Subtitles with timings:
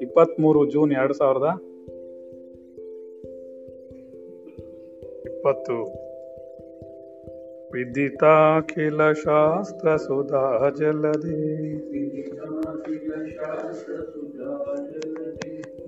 [0.00, 1.44] ಇಪ್ಪತ್ತ್ಮೂರು ಜೂನ್ ಎರಡು ಸಾವಿರದ
[5.26, 6.04] ಇಪ್ಪತ್ತು.
[7.72, 11.74] ವಿದಿತಾಖಿಲ ಶಾಸ್ತ್ರ ಸುಧಾ ಜಲಧಿ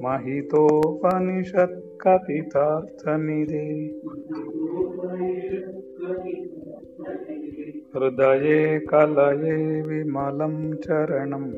[0.02, 3.09] ಮಹಿತೋಪನಿಷತ್ ಕಥಿತಾರ್ಥ
[7.96, 11.50] हृदये कलये विमलं चरणं।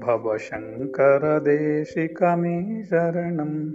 [0.00, 3.72] भवशङ्करदेशिकमे शरणं।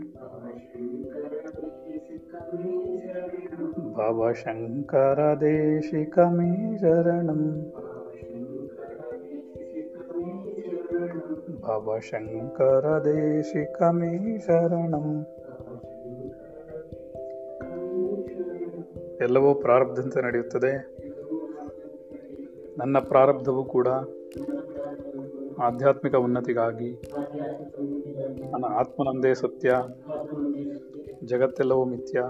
[3.98, 7.62] भवशङ्करदेशिकमे शरणम्
[11.62, 15.43] भवशङ्करदेशिकमे चरणम्
[19.24, 20.72] ಎಲ್ಲವೂ ಪ್ರಾರಬ್ಧಂತೆ ನಡೆಯುತ್ತದೆ.
[22.78, 23.88] ನನ್ನ ಪ್ರಾರಬ್ಧವೂ ಕೂಡ
[25.60, 26.92] ಆಧ್ಯಾತ್ಮಿಕ ಉನ್ನತಿಗಾಗಿ,
[28.52, 29.76] ನನ್ನ ಆತ್ಮನಂದೇ ಸತ್ಯ,
[31.24, 32.24] ಜಗತ್ತೆಲ್ಲವೂ ಮಿಥ್ಯ,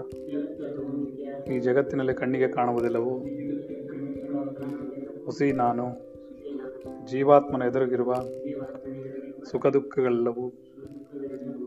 [1.54, 3.14] ಈ ಜಗತ್ತಿನಲ್ಲಿ ಕಣ್ಣಿಗೆ ಕಾಣುವುದೆಲ್ಲವೂ
[5.24, 5.86] ಹುಸಿ ನಾನು,
[7.06, 8.14] ಜೀವಾತ್ಮನ ಎದುರಿಗಿರುವ
[9.50, 10.46] ಸುಖ ದುಃಖಗಳೆಲ್ಲವೂ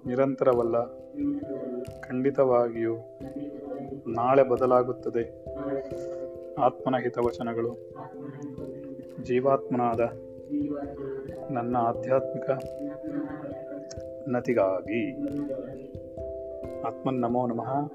[0.06, 0.78] ನಿರಂತರವಲ್ಲ,
[2.02, 2.96] ಖಂಡಿತವಾಗಿಯೂ
[4.08, 5.46] ನಾಳೆ ಬದಲಾಗುತ್ತದೆ.
[6.60, 7.78] ಆತ್ಮನ ಹಿತವಚನಗಳು
[9.24, 10.00] ಜೀವಾತ್ಮನಾದ
[11.52, 12.50] ನನ್ನ ಆಧ್ಯಾತ್ಮಿಕ
[14.24, 15.16] ಉನ್ನತಿಗಾಗಿ
[16.82, 17.92] ಆತ್ಮನ್ ನಮೋ ನಮಃ.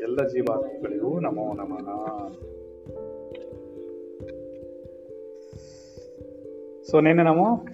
[0.00, 2.28] ಎಲ್ಲ ಜೀವಾತ್ಮಗಳಿಗೂ ನಮೋ ನಮಃ.
[6.90, 7.66] ಸೊ, ನಿನ್ನೆ ನಾವು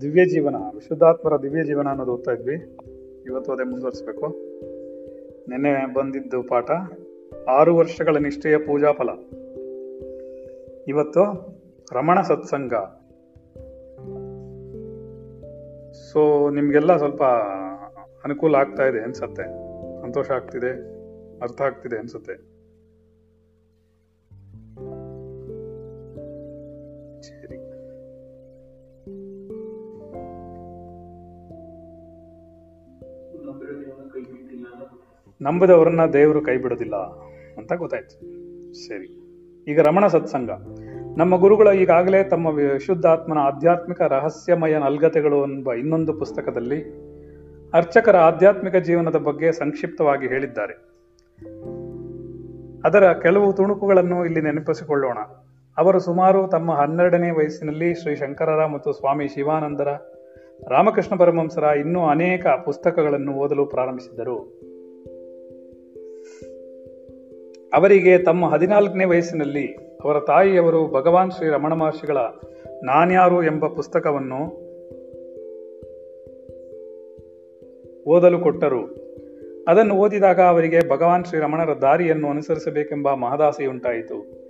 [0.00, 2.76] ದಿವ್ಯ ಜೀವನ ವಿಶುದ್ಧಾತ್ಮರ ದಿವ್ಯ ಜೀವನ ಅನ್ನೋದು ಓದ್ತಾ ಇದ್ವಿ.
[3.26, 4.47] ಇವತ್ತು ಅದೇ ಮುಂದುವರಿಸ್ಬೇಕು.
[5.48, 6.70] ನಿನ್ನೆ ಬಂದಿದ್ದು ಪಾಠ,
[7.48, 9.08] ಆರು ವರ್ಷಗಳ ನಿಷ್ಠೆಯ ಪೂಜಾ ಫಲ
[10.88, 11.22] ಇವತ್ತು
[11.92, 12.74] ರಮಣ ಸತ್ಸಂಗ.
[16.12, 17.22] ಸೊ ನಿಮಗೆಲ್ಲ ಸ್ವಲ್ಪ
[18.24, 19.42] ಅನುಕೂಲ ಆಗ್ತಾ ಇದೆ ಅನ್ಸತ್ತೆ.
[20.00, 20.70] ಸಂತೋಷ ಆಗ್ತಿದೆ,
[21.42, 22.47] ಅರ್ಥ ಆಗ್ತಿದೆ ಅನ್ಸುತ್ತೆ.
[35.42, 36.96] ನಂಬದವರನ್ನ ದೇವರು ಕೈ ಬಿಡೋದಿಲ್ಲ
[37.56, 38.14] ಅಂತ ಗೊತ್ತಾಯ್ತು.
[38.88, 39.08] ಸರಿ,
[39.68, 40.50] ಈಗ ರಮಣ ಸತ್ಸಂಗ.
[41.16, 47.08] ನಮ್ಮ ಗುರುಗಳು ಈಗಾಗಲೇ ತಮ್ಮ ವಿಶುದ್ಧಾತ್ಮನ ಆಧ್ಯಾತ್ಮಿಕ ರಹಸ್ಯಮಯ ನಲ್ಗತೆಗಳು ಎಂಬ ಇನ್ನೊಂದು ಪುಸ್ತಕದಲ್ಲಿ
[47.74, 50.72] ಅರ್ಚಕರ ಆಧ್ಯಾತ್ಮಿಕ ಜೀವನದ ಬಗ್ಗೆ ಸಂಕ್ಷಿಪ್ತವಾಗಿ ಹೇಳಿದ್ದಾರೆ.
[52.84, 55.18] ಅದರ ಕೆಲವು ತುಣುಕುಗಳನ್ನು ಇಲ್ಲಿ ನೆನಪಿಸಿಕೊಳ್ಳೋಣ.
[55.78, 59.88] ಅವರು ಸುಮಾರು ತಮ್ಮ ಹನ್ನೆರಡನೇ ವಯಸ್ಸಿನಲ್ಲಿ ಶ್ರೀ ಶಂಕರರ ಮತ್ತು ಸ್ವಾಮಿ ಶಿವಾನಂದರ,
[60.68, 64.57] ರಾಮಕೃಷ್ಣ ಪರಮಹಂಸರ ಇನ್ನೂ ಅನೇಕ ಪುಸ್ತಕಗಳನ್ನು ಓದಲು ಪ್ರಾರಂಭಿಸಿದ್ದರು.
[67.74, 69.66] ಅವರಿಗೆ ತಮ್ಮ ಹದಿನಾಲ್ಕನೇ ವಯಸ್ಸಿನಲ್ಲಿ
[70.04, 72.16] ಅವರ ತಾಯಿಯವರು ಭಗವಾನ್ ಶ್ರೀ ರಮಣ ಮಹರ್ಷಿಗಳ
[72.84, 74.68] ನಾನ್ಯಾರು ಎಂಬ ಪುಸ್ತಕವನ್ನು
[78.06, 78.84] ಓದಲು ಕೊಟ್ಟರು.
[79.68, 84.48] ಅದನ್ನು ಓದಿದಾಗ ಅವರಿಗೆ ಭಗವಾನ್ ಶ್ರೀರಮಣರ ದಾರಿಯನ್ನು ಅನುಸರಿಸಬೇಕೆಂಬ ಮಹದಾಸೆಯುಂಟಾಯಿತು.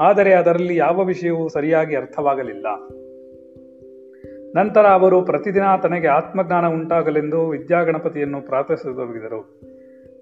[0.00, 2.66] ಆದರೆ ಅದರಲ್ಲಿ ಯಾವ ವಿಷಯವೂ ಸರಿಯಾಗಿ ಅರ್ಥವಾಗಲಿಲ್ಲ.
[4.56, 9.60] ನಂತರ ಅವರು ಪ್ರತಿದಿನ ತನಗೆ ಆತ್ಮಜ್ಞಾನ ಉಂಟಾಗಲೆಂದು ವಿದ್ಯಾಗಣಪತಿಯನ್ನು ಪ್ರಾರ್ಥಿಸತೊಡಗಿದರು.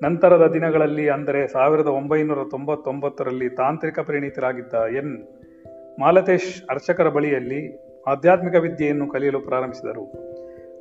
[0.02, 5.18] ನಂತರದ ದಿನಗಳಲ್ಲಿ ಅಂದರೆ ಸಾವಿರದ ಒಂಬೈನೂರ ತೊಂಬತ್ತೊಂಬತ್ತರಲ್ಲಿ ತಾಂತ್ರಿಕ ಪರಿಣಿತರಾಗಿದ್ದ ಎನ್.
[6.00, 10.34] ಮಾಲತೇಶ್ ಅರ್ಚಕರ ಬಳಿಯಲ್ಲಿ ಆಧ್ಯಾತ್ಮಿಕ ವಿದ್ಯೆಯನ್ನು ಕಲಿಯಲು ಪ್ರಾರಂಭಿಸಿದರು.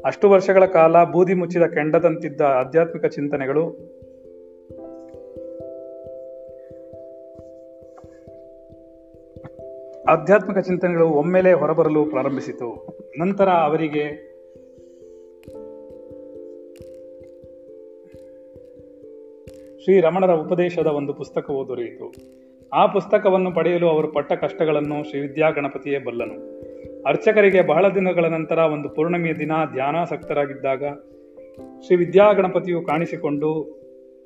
[0.06, 3.94] ಅಷ್ಟು ವರ್ಷಗಳ ಕಾಲ ಬೂದಿ ಮುಚ್ಚಿದ ಕೆಂಡದಂತಿದ್ದ ಆಧ್ಯಾತ್ಮಿಕ ಚಿಂತನೆಗಳು
[10.10, 12.88] ಆಧ್ಯಾತ್ಮಿಕ ಚಿಂತನೆಗಳು ಒಮ್ಮೆಲೆ ಹೊರಬರಲು ಪ್ರಾರಂಭಿಸಿತು.
[13.20, 14.33] ನಂತರ ಅವರಿಗೆ
[19.84, 22.14] ಶ್ರೀ ರಮಣರ ಉಪದೇಶದ ಒಂದು ಪುಸ್ತಕವು ದೊರೆಯಿತು.
[22.74, 26.62] ಆ ಪುಸ್ತಕವನ್ನು ಪಡೆಯಲು ಅವರು ಪಟ್ಟ ಕಷ್ಟಗಳನ್ನು ಶ್ರೀ ವಿದ್ಯಾಗಣಪತಿಯೇ ಬಲ್ಲನು.
[27.04, 30.84] ಅರ್ಚಕರಿಗೆ ಬಹಳ ದಿನಗಳ ನಂತರ ಒಂದು ಪೂರ್ಣಮಿಯ ದಿನ ಧ್ಯಾನಾಸಕ್ತರಾಗಿದ್ದಾಗ
[31.86, 33.80] ಶ್ರೀ ವಿದ್ಯಾ ಗಣಪತಿಯು ಕಾಣಿಸಿಕೊಂಡು,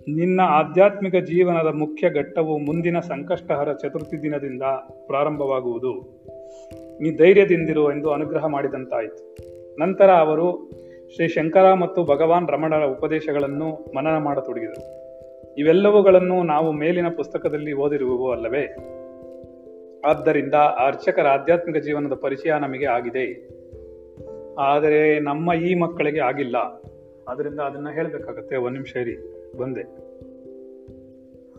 [0.07, 4.61] ನಿನ್ನ ಆಧ್ಯಾತ್ಮಿಕ ಜೀವನದ ಮುಖ್ಯ ಘಟ್ಟವು ಮುಂದಿನ ಸಂಕಷ್ಟಹರ ಚತುರ್ಥಿ ದಿನದಿಂದ
[5.05, 6.23] ಪ್ರಾರಂಭವಾಗುವುದು.
[7.01, 9.37] ನೀ ಧೈರ್ಯದಿಂದಿರು ಎಂದು ಅನುಗ್ರಹ ಮಾಡಿದಂತಾಯಿತು.
[9.79, 10.71] ನಂತರ ಅವರು
[11.15, 15.06] ಶ್ರೀ ಶಂಕರ ಮತ್ತು ಭಗವಾನ್ ರಮಣರ ಉಪದೇಶಗಳನ್ನು ಮನನ ಮಾಡತೊಡಗಿದರು.
[15.57, 18.75] ಇವೆಲ್ಲವುಗಳನ್ನು ನಾವು ಮೇಲಿನ ಪುಸ್ತಕದಲ್ಲಿ ಓದಿರುವವು ಅಲ್ಲವೇ?
[20.05, 23.49] ಆದ್ದರಿಂದ ಅರ್ಚಕರ ಆಧ್ಯಾತ್ಮಿಕ ಜೀವನದ ಪರಿಚಯ ನಮಗೆ ಆಗಿದೆ.
[24.59, 26.57] ಆದರೆ ನಮ್ಮ ಈ ಮಕ್ಕಳಿಗೆ ಆಗಿಲ್ಲ.
[27.27, 28.55] ಅದರಿಂದ ಅದನ್ನು ಹೇಳಬೇಕಾಗತ್ತೆ.
[28.55, 29.15] ಒಂದು ನಿಮಿಷ ಇರಿ,
[29.57, 29.81] ಬಂದೆ.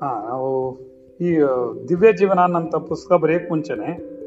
[0.01, 0.81] ಹಾಂ, ನಾವು
[1.21, 1.37] ಈ
[1.89, 4.19] ದಿವ್ಯ ಜೀವನ ಅನ್ನಂಥ ಪುಸ್ತಕ ಬರೆಯಕ್ಕೆ ಮುಂಚೆನೆ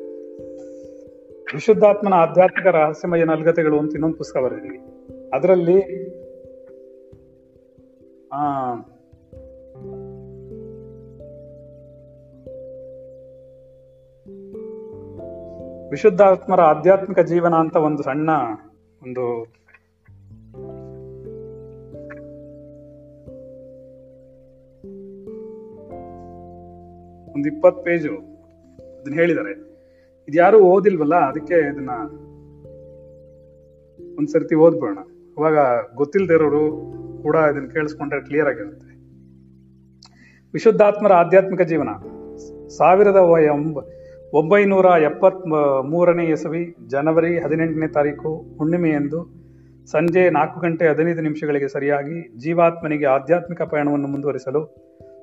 [1.53, 4.79] ವಿಶುದ್ಧಾತ್ಮನ ಆಧ್ಯಾತ್ಮಿಕ ರಹಸ್ಯಮಯ ನಲ್ಗತೆಗಳು ಅಂತ ಇನ್ನೊಂದು ಪುಸ್ತಕ ಬರೆದಿದ್ವಿ.
[5.33, 5.79] ಅದರಲ್ಲಿ,
[8.33, 8.73] ಆ
[15.91, 18.29] ವಿಶುದ್ಧಾತ್ಮರ ಆಧ್ಯಾತ್ಮಿಕ ಜೀವನ ಅಂತ ಒಂದು ಸಣ್ಣ
[19.03, 19.41] ಒಂದು
[27.33, 28.15] ಒಂದು ಇಪ್ಪತ್ತು ಪೇಜು
[28.99, 29.51] ಅದನ್ನ ಹೇಳಿದ್ದಾರೆ.
[30.27, 31.89] ಇದು ಯಾರು ಓದಿಲ್ವಲ್ಲ, ಅದಕ್ಕೆ ಇದನ್ನ
[34.17, 34.97] ಒಂದ್ಸರ್ತಿ ಓದ್ಬೋಣ
[35.37, 35.57] ಅವಾಗ
[35.95, 36.93] ಗೊತ್ತಿಲ್ಲದೆ ಇರೋರು
[37.23, 38.95] ಕೂಡ ಇದನ್ನ ಕೇಳಿಸ್ಕೊಂಡ್ರೆ ಕ್ಲಿಯರ್ ಆಗಿರುತ್ತೆ.
[40.53, 41.89] ವಿಶುದ್ಧಾತ್ಮರ ಆಧ್ಯಾತ್ಮಿಕ ಜೀವನ,
[42.67, 44.00] ಸಾವಿರದ ಎಂಬ-
[44.33, 45.47] ಒಂಬೈನೂರ ಎಪ್ಪತ್
[45.83, 49.19] ಮೂರನೇ ಇಸವಿ ಜನವರಿ ಹದಿನೆಂಟನೇ ತಾರೀಕು ಹುಣ್ಣಿಮೆಯಂದು
[49.91, 54.61] ಸಂಜೆ ನಾಲ್ಕು ಗಂಟೆ ಹದಿನೈದು ನಿಮಿಷಗಳಿಗೆ ಸರಿಯಾಗಿ ಜೀವಾತ್ಮನಿಗೆ ಆಧ್ಯಾತ್ಮಿಕ ಪಯಣವನ್ನು ಮುಂದುವರಿಸಲು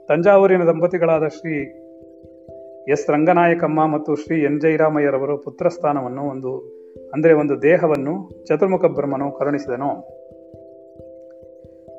[0.08, 1.54] ತಂಜಾವೂರಿನ ದಂಪತಿಗಳಾದ ಶ್ರೀ
[2.92, 6.52] ಎಸ್ ರಂಗನಾಯಕಮ್ಮ ಮತ್ತು ಶ್ರೀ ಎನ್ ಜೈರಾಮಯ್ಯರವರು ಪುತ್ರಸ್ಥಾನವನ್ನು ಒಂದು,
[7.14, 9.90] ಅಂದರೆ ಒಂದು ದೇಹವನ್ನು ಚತುರ್ಮುಖ ಬ್ರಹ್ಮನು ಕರುಣಿಸಿದನು.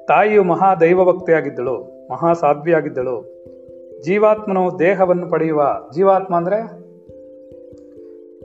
[0.05, 3.17] ತಾಯಿಯು ಮಹಾ ದೈವಭಕ್ತಿಯಾಗಿದ್ದಳು ಮಹಾ ಸಾಧ್ವಿಯಾಗಿದ್ದಳು
[4.03, 5.61] ಜೀವಾತ್ಮನು ದೇಹವನ್ನು ಪಡೆಯುವ,
[5.95, 6.78] ಜೀವಾತ್ಮ ಅಂದ್ರೆ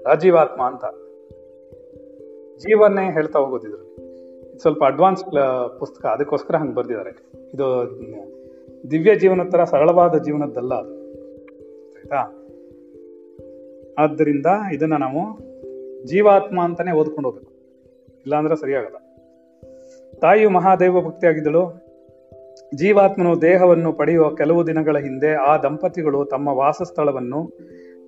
[0.07, 0.85] ಅಜೀವಾತ್ಮ ಅಂತ.
[2.59, 3.85] ಜೀವನ್ನೇ ಹೇಳ್ತಾ ಹೋಗೋದಿದ್ರು.
[4.61, 5.25] ಸ್ವಲ್ಪ ಅಡ್ವಾನ್ಸ್
[5.79, 7.11] ಪುಸ್ತಕ, ಅದಕ್ಕೋಸ್ಕರ ಹಂಗೆ ಬರ್ದಿದ್ದಾರೆ.
[7.55, 7.91] ಇದು,
[8.91, 11.05] ದಿವ್ಯ ಜೀವನದ ತರ ಸರಳವಾದ ಜೀವನದ್ದಲ್ಲ ಅದು.
[11.95, 12.41] ಆಯ್ತಾ?
[13.99, 15.39] ಆದ್ದರಿಂದ ಇದನ್ನ ನಾವು
[16.07, 17.53] ಜೀವಾತ್ಮ ಅಂತಾನೆ ಓದ್ಕೊಂಡು ಹೋಗ್ಬೇಕು.
[18.21, 18.97] ಇಲ್ಲಾಂದ್ರೆ ಸರಿಯಾಗಲ್ಲ.
[20.21, 21.85] ತಾಯಿಯು ಮಹಾದೇವ ಭಕ್ತಿಯಾಗಿದ್ದಳು.
[22.75, 27.51] ಜೀವಾತ್ಮನು ದೇಹವನ್ನು ಪಡೆಯುವ ಕೆಲವು ದಿನಗಳ ಹಿಂದೆ ಆ ದಂಪತಿಗಳು ತಮ್ಮ ವಾಸಸ್ಥಳವನ್ನು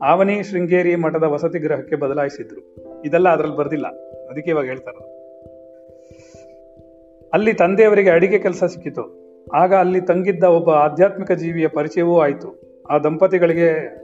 [0.02, 2.76] ಆವನಿ ಶೃಂಗೇರಿ ಮಠದ ವಸತಿ ಗೃಹಕ್ಕೆ ಬದಲಾಯಿಸಿದ್ರು.
[3.02, 3.86] ಇದೆಲ್ಲ ಅದ್ರಲ್ಲಿ ಬರ್ದಿಲ್ಲ.
[4.30, 5.16] ಅದಕ್ಕೆ ಇವಾಗ ಹೇಳ್ತಾರೆ
[7.32, 9.26] ಅಲ್ಲಿ ತಂದೆಯವರಿಗೆ ಅಡಿಗೆ ಕೆಲಸ ಸಿಕ್ಕಿತು.
[9.54, 12.60] ಆಗ ಅಲ್ಲಿ ತಂಗಿದ್ದ ಒಬ್ಬ ಆಧ್ಯಾತ್ಮಿಕ ಜೀವಿಯ ಪರಿಚಯವೂ ಆಯಿತು.
[12.90, 13.96] ಆ ದಂಪತಿಗಳಿಗೆ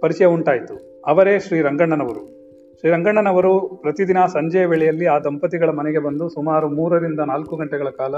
[0.00, 1.02] ಪರಿಚಯ ಉಂಟಾಯಿತು.
[1.06, 2.40] ಅವರೇ ಶ್ರೀ ರಂಗಣ್ಣನವರು
[2.80, 8.14] ಶ್ರೀ ರಂಗಣ್ಣನವರು ಪ್ರತಿದಿನ ಸಂಜೆಯ ವೇಳೆಯಲ್ಲಿ ಆ ದಂಪತಿಗಳ ಮನೆಗೆ ಬಂದು ಸುಮಾರು ಮೂರರಿಂದ ನಾಲ್ಕು ಗಂಟೆಗಳ ಕಾಲ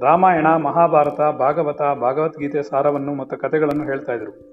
[0.00, 4.51] ರಾಮಾಯಣ, ಮಹಾಭಾರತ, ಭಾಗವತ, ಭಾಗವದ್ಗೀತೆ ಸಾರವನ್ನು ಮತ್ತು ಕಥೆಗಳನ್ನು ಹೇಳ್ತಾ ಇದ್ರು.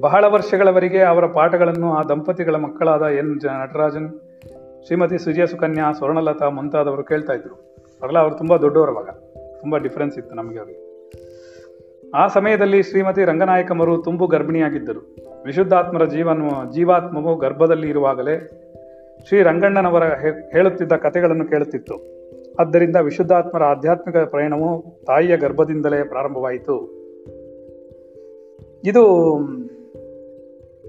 [0.00, 4.20] ಬಹಳ ವರ್ಷಗಳವರೆಗೆ ಅವರ ಪಾಠಗಳನ್ನು ಆ ದಂಪತಿಗಳ ಮಕ್ಕಳಾದ ಎನ್ ನಟರಾಜನ್,
[4.86, 7.54] ಶ್ರೀಮತಿ ಸುಜಯ ಸುಕನ್ಯಾ, ಸ್ವರ್ಣಲತಾ ಮುಂತಾದವರು ಕೇಳ್ತಾ ಇದ್ರು.
[8.02, 9.08] ಅವರೆಲ್ಲ ಅವರು ತುಂಬಾ ದೊಡ್ಡವರು ಅವಾಗ.
[9.60, 10.88] ತುಂಬಾ ಡಿಫ್ರೆನ್ಸ್ ಇತ್ತು ನಮಗೆ ಅವರಿಗೆ.
[12.14, 15.16] ಆ ಸಮಯದಲ್ಲಿ ಶ್ರೀಮತಿ ರಂಗನಾಯಕಮರು ತುಂಬು ಗರ್ಭಿಣಿಯಾಗಿದ್ದರು.
[15.44, 16.42] ವಿಶುದ್ಧಾತ್ಮರ ಜೀವನ,
[16.72, 18.50] ಜೀವಾತ್ಮವು ಗರ್ಭದಲ್ಲಿ ಇರುವಾಗಲೇ
[19.28, 20.04] ಶ್ರೀ ರಂಗಣ್ಣನವರ
[20.52, 22.18] ಹೇಳುತ್ತಿದ್ದ ಕಥೆಗಳನ್ನು ಕೇಳುತ್ತಿತ್ತು.
[22.60, 26.98] ಆದ್ದರಿಂದ ವಿಶುದ್ಧಾತ್ಮರ ಆಧ್ಯಾತ್ಮಿಕ ಪ್ರಯಾಣವು ತಾಯಿಯ ಗರ್ಭದಿಂದಲೇ ಪ್ರಾರಂಭವಾಯಿತು.
[28.84, 29.38] ಇದು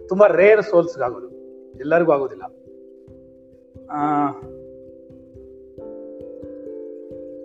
[0.10, 1.30] ತುಂಬಾ ರೇರ್ ಸೋಲ್ಸ್ ಆಗೋದು.
[1.80, 2.44] ಎಲ್ಲರಿಗೂ ಆಗೋದಿಲ್ಲ.
[3.90, 4.32] ಆ,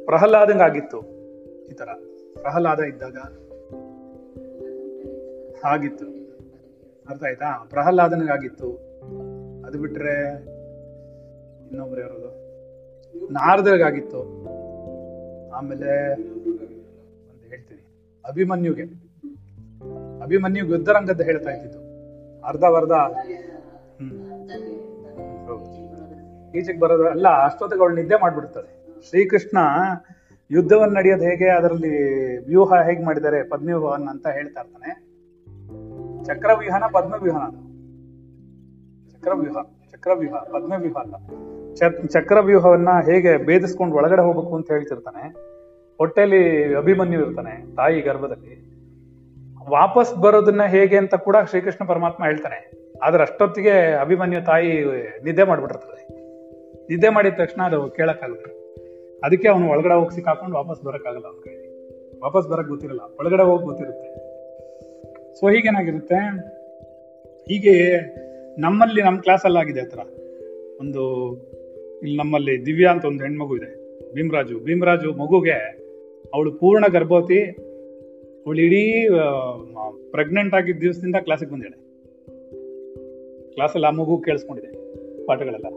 [0.04, 1.00] ಪ್ರಹ್ಲಾದಂಗಾಗಿತ್ತು
[1.66, 1.88] ಈ ತರ.
[2.34, 3.16] ಪ್ರಹ್ಲಾದ ಇದ್ದಾಗ
[5.64, 6.06] ಆಗಿತ್ತು.
[7.08, 7.66] ಅರ್ಥ ಆಯ್ತಾ?
[7.70, 8.70] ಪ್ರಹ್ಲಾದನಿಗಾಗಿತ್ತು
[9.66, 10.34] ಅದು ಬಿಟ್ರೆ
[11.68, 12.44] ಇನ್ನೊಬ್ರು ಯಾರದು?
[13.32, 14.46] ನಾರದಗಾಗಿತ್ತು
[15.50, 16.14] ಆಮೇಲೆ
[17.48, 17.84] ಹೇಳ್ತೀನಿ.
[18.28, 18.82] ಅಭಿಮನ್ಯುಗೆ.
[20.22, 21.83] ಅಭಿಮನ್ಯು ಯುದ್ಧರಂಗದ ಹೇಳ್ತಾ ಇದ್ದಿದ್ದು.
[22.46, 22.92] ಅರ್ಧವರ್ಧ.
[26.56, 28.86] ಈಚೆಗೆ ಬರೋದು ಅಲ್ಲ ಅಷ್ಟೊತ್ತಿಗೆ ನಿದ್ದೆ ಮಾಡ್ಬಿಡ್ತದೆ.
[29.08, 29.58] ಶ್ರೀಕೃಷ್ಣ
[30.50, 35.14] ಯುದ್ಧವನ್ನು ನಡೆಯೋದು ಹೇಗೆ, ಅದರಲ್ಲಿ ವ್ಯೂಹ ಹೇಗೆ ಮಾಡಿದ್ದಾರೆ ಪದ್ಮವ್ಯೂಹನ್ ಅಂತ ಹೇಳ್ತಾ ಇರ್ತಾನೆ.
[36.24, 37.50] ಚಕ್ರವ್ಯೂಹನ ಪದ್ಮವ್ಯೂಹನ
[39.12, 39.62] ಚಕ್ರವ್ಯೂಹ
[39.92, 41.16] ಚಕ್ರವ್ಯೂಹ ಪದ್ಮವ್ಯೂಹ ಅಲ್ಲ.
[41.74, 45.28] ಚಕ್- ಚಕ್ರವ್ಯೂಹವನ್ನ ಹೇಗೆ ಭೇದಿಸ್ಕೊಂಡು ಒಳಗಡೆ ಹೋಗ್ಬೇಕು ಅಂತ ಹೇಳ್ತಿರ್ತಾನೆ.
[45.98, 48.73] ಹೊಟ್ಟೆಯಲ್ಲಿ ಅಭಿಮನ್ಯು ಇರ್ತಾನೆ, ತಾಯಿ ಗರ್ಭದಲ್ಲಿ.
[49.70, 52.70] ವಾಪಸ್ ಬರೋದನ್ನ ಹೇಗೆ ಅಂತ ಕೂಡ ಶ್ರೀಕೃಷ್ಣ ಪರಮಾತ್ಮ ಹೇಳ್ತಾನೆ.
[53.02, 54.84] ಆದ್ರೆ ಅಷ್ಟೊತ್ತಿಗೆ ಅಭಿಮನ್ಯು ತಾಯಿ
[55.24, 56.08] ನಿದ್ದೆ ಮಾಡ್ಬಿಟ್ಟಿರ್ತದೆ.
[56.88, 58.44] ನಿದ್ದೆ ಮಾಡಿದ ತಕ್ಷಣ ಅದು ಕೇಳಕ್ಕಾಗಲ್ಲ
[59.24, 61.74] ಅದಕ್ಕೆ ಅವನು ಒಳಗಡೆ ಹೋಗಿ ಸಿಕ್ಕಾಕೊಂಡು ವಾಪಸ್ ಬರೋಕ್ಕಾಗಲ್ಲ ಅವ್ನ ಕೈಲಿ
[62.22, 63.00] ವಾಪಸ್ ಬರಕ್ ಗೊತ್ತಿರಲ್ಲ.
[63.00, 64.34] ಒಳಗಡೆ ಹೋಗಿ ಗೊತ್ತಿರುತ್ತೆ.
[65.34, 66.16] ಸೊ ಹೀಗೇನಾಗಿರುತ್ತೆ?
[67.48, 67.98] ಹೀಗೆ
[68.60, 69.98] ನಮ್ಮಲ್ಲಿ ನಮ್ಮ ಕ್ಲಾಸಲ್ಲಿ ಆಗಿದೆ ಥರ.
[70.80, 71.32] ಒಂದು
[72.02, 73.84] ಇಲ್ಲಿ ನಮ್ಮಲ್ಲಿ ದಿವ್ಯಾ ಅಂತ ಒಂದು ಹೆಣ್ಮಗು ಇದೆ.
[74.14, 74.60] ಭೀಮರಾಜು.
[74.60, 75.52] ಭೀಮರಾಜು ಮಗುಗೆ
[76.34, 77.63] ಅವಳು ಪೂರ್ಣ ಗರ್ಭವತಿ
[78.46, 79.08] ಅವಳು ಇಡೀ
[80.10, 81.84] ಪ್ರೆಗ್ನೆಂಟ್ ಆಗಿದ್ದ ದಿವಸದಿಂದ ಕ್ಲಾಸಿಗೆ ಬಂದಿದ್ದಾಳೆ.
[83.54, 84.70] ಕ್ಲಾಸಲ್ಲಿ ಆ ಮಗು ಕೇಳಿಸ್ಕೊಂಡಿದೆ
[85.26, 85.68] ಪಾಠಗಳೆಲ್ಲ.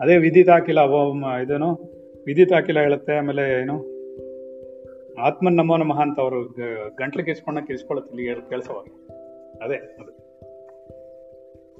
[0.00, 0.80] ಅದೇ ವಿದಿತ ಹಾಕಿಲ್ಲ
[1.42, 1.70] ಇದೇನು
[2.26, 3.76] ವಿದಿತ ಹಾಕಿಲ್ಲ ಹೇಳುತ್ತೆ, ಆಮೇಲೆ ಏನು
[5.20, 6.44] ಆತ್ಮನ್ ನಮೋ ನಮಃ ಅಂತ ಅವರು
[6.98, 8.86] ಗಂಟ್ಲು ಕಿಸ್ಕೊಂಡ ಕೇಳಿಸ್ಕೊಳ್ಳುತ್ತೆ ಇಲ್ಲಿ ಕೇಳಿಸೋವಾಗ.
[9.62, 10.12] ಅದೇ ಅದು.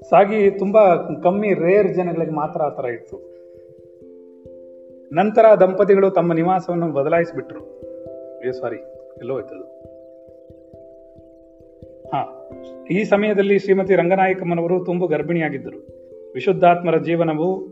[0.09, 0.83] ಸಾಗಿ ತುಂಬಾ
[1.23, 3.17] ಕಮ್ಮಿ ರೇರ್ ಜನಗಳಿಗೆ ಮಾತ್ರ ಆ ಥರ ಇತ್ತು.
[5.13, 7.61] ನಂತರ ದಂಪತಿಗಳು ತಮ್ಮ ನಿವಾಸವನ್ನು ಬದಲಾಯಿಸಿಬಿಟ್ರು.
[8.61, 8.77] ಸಾರಿ
[9.21, 9.63] ಎಲ್ಲೋ ಹೋಯ್ತದು.
[12.07, 12.49] ಹಾ,
[12.91, 15.87] ಈ ಸಮಯದಲ್ಲಿ ಶ್ರೀಮತಿ ರಂಗನಾಯಕಮ್ಮನವರು ತುಂಬ ಗರ್ಭಿಣಿಯಾಗಿದ್ದರು.
[16.33, 17.67] ವಿಶುದ್ಧಾತ್ಮರ ಜೀವನವು,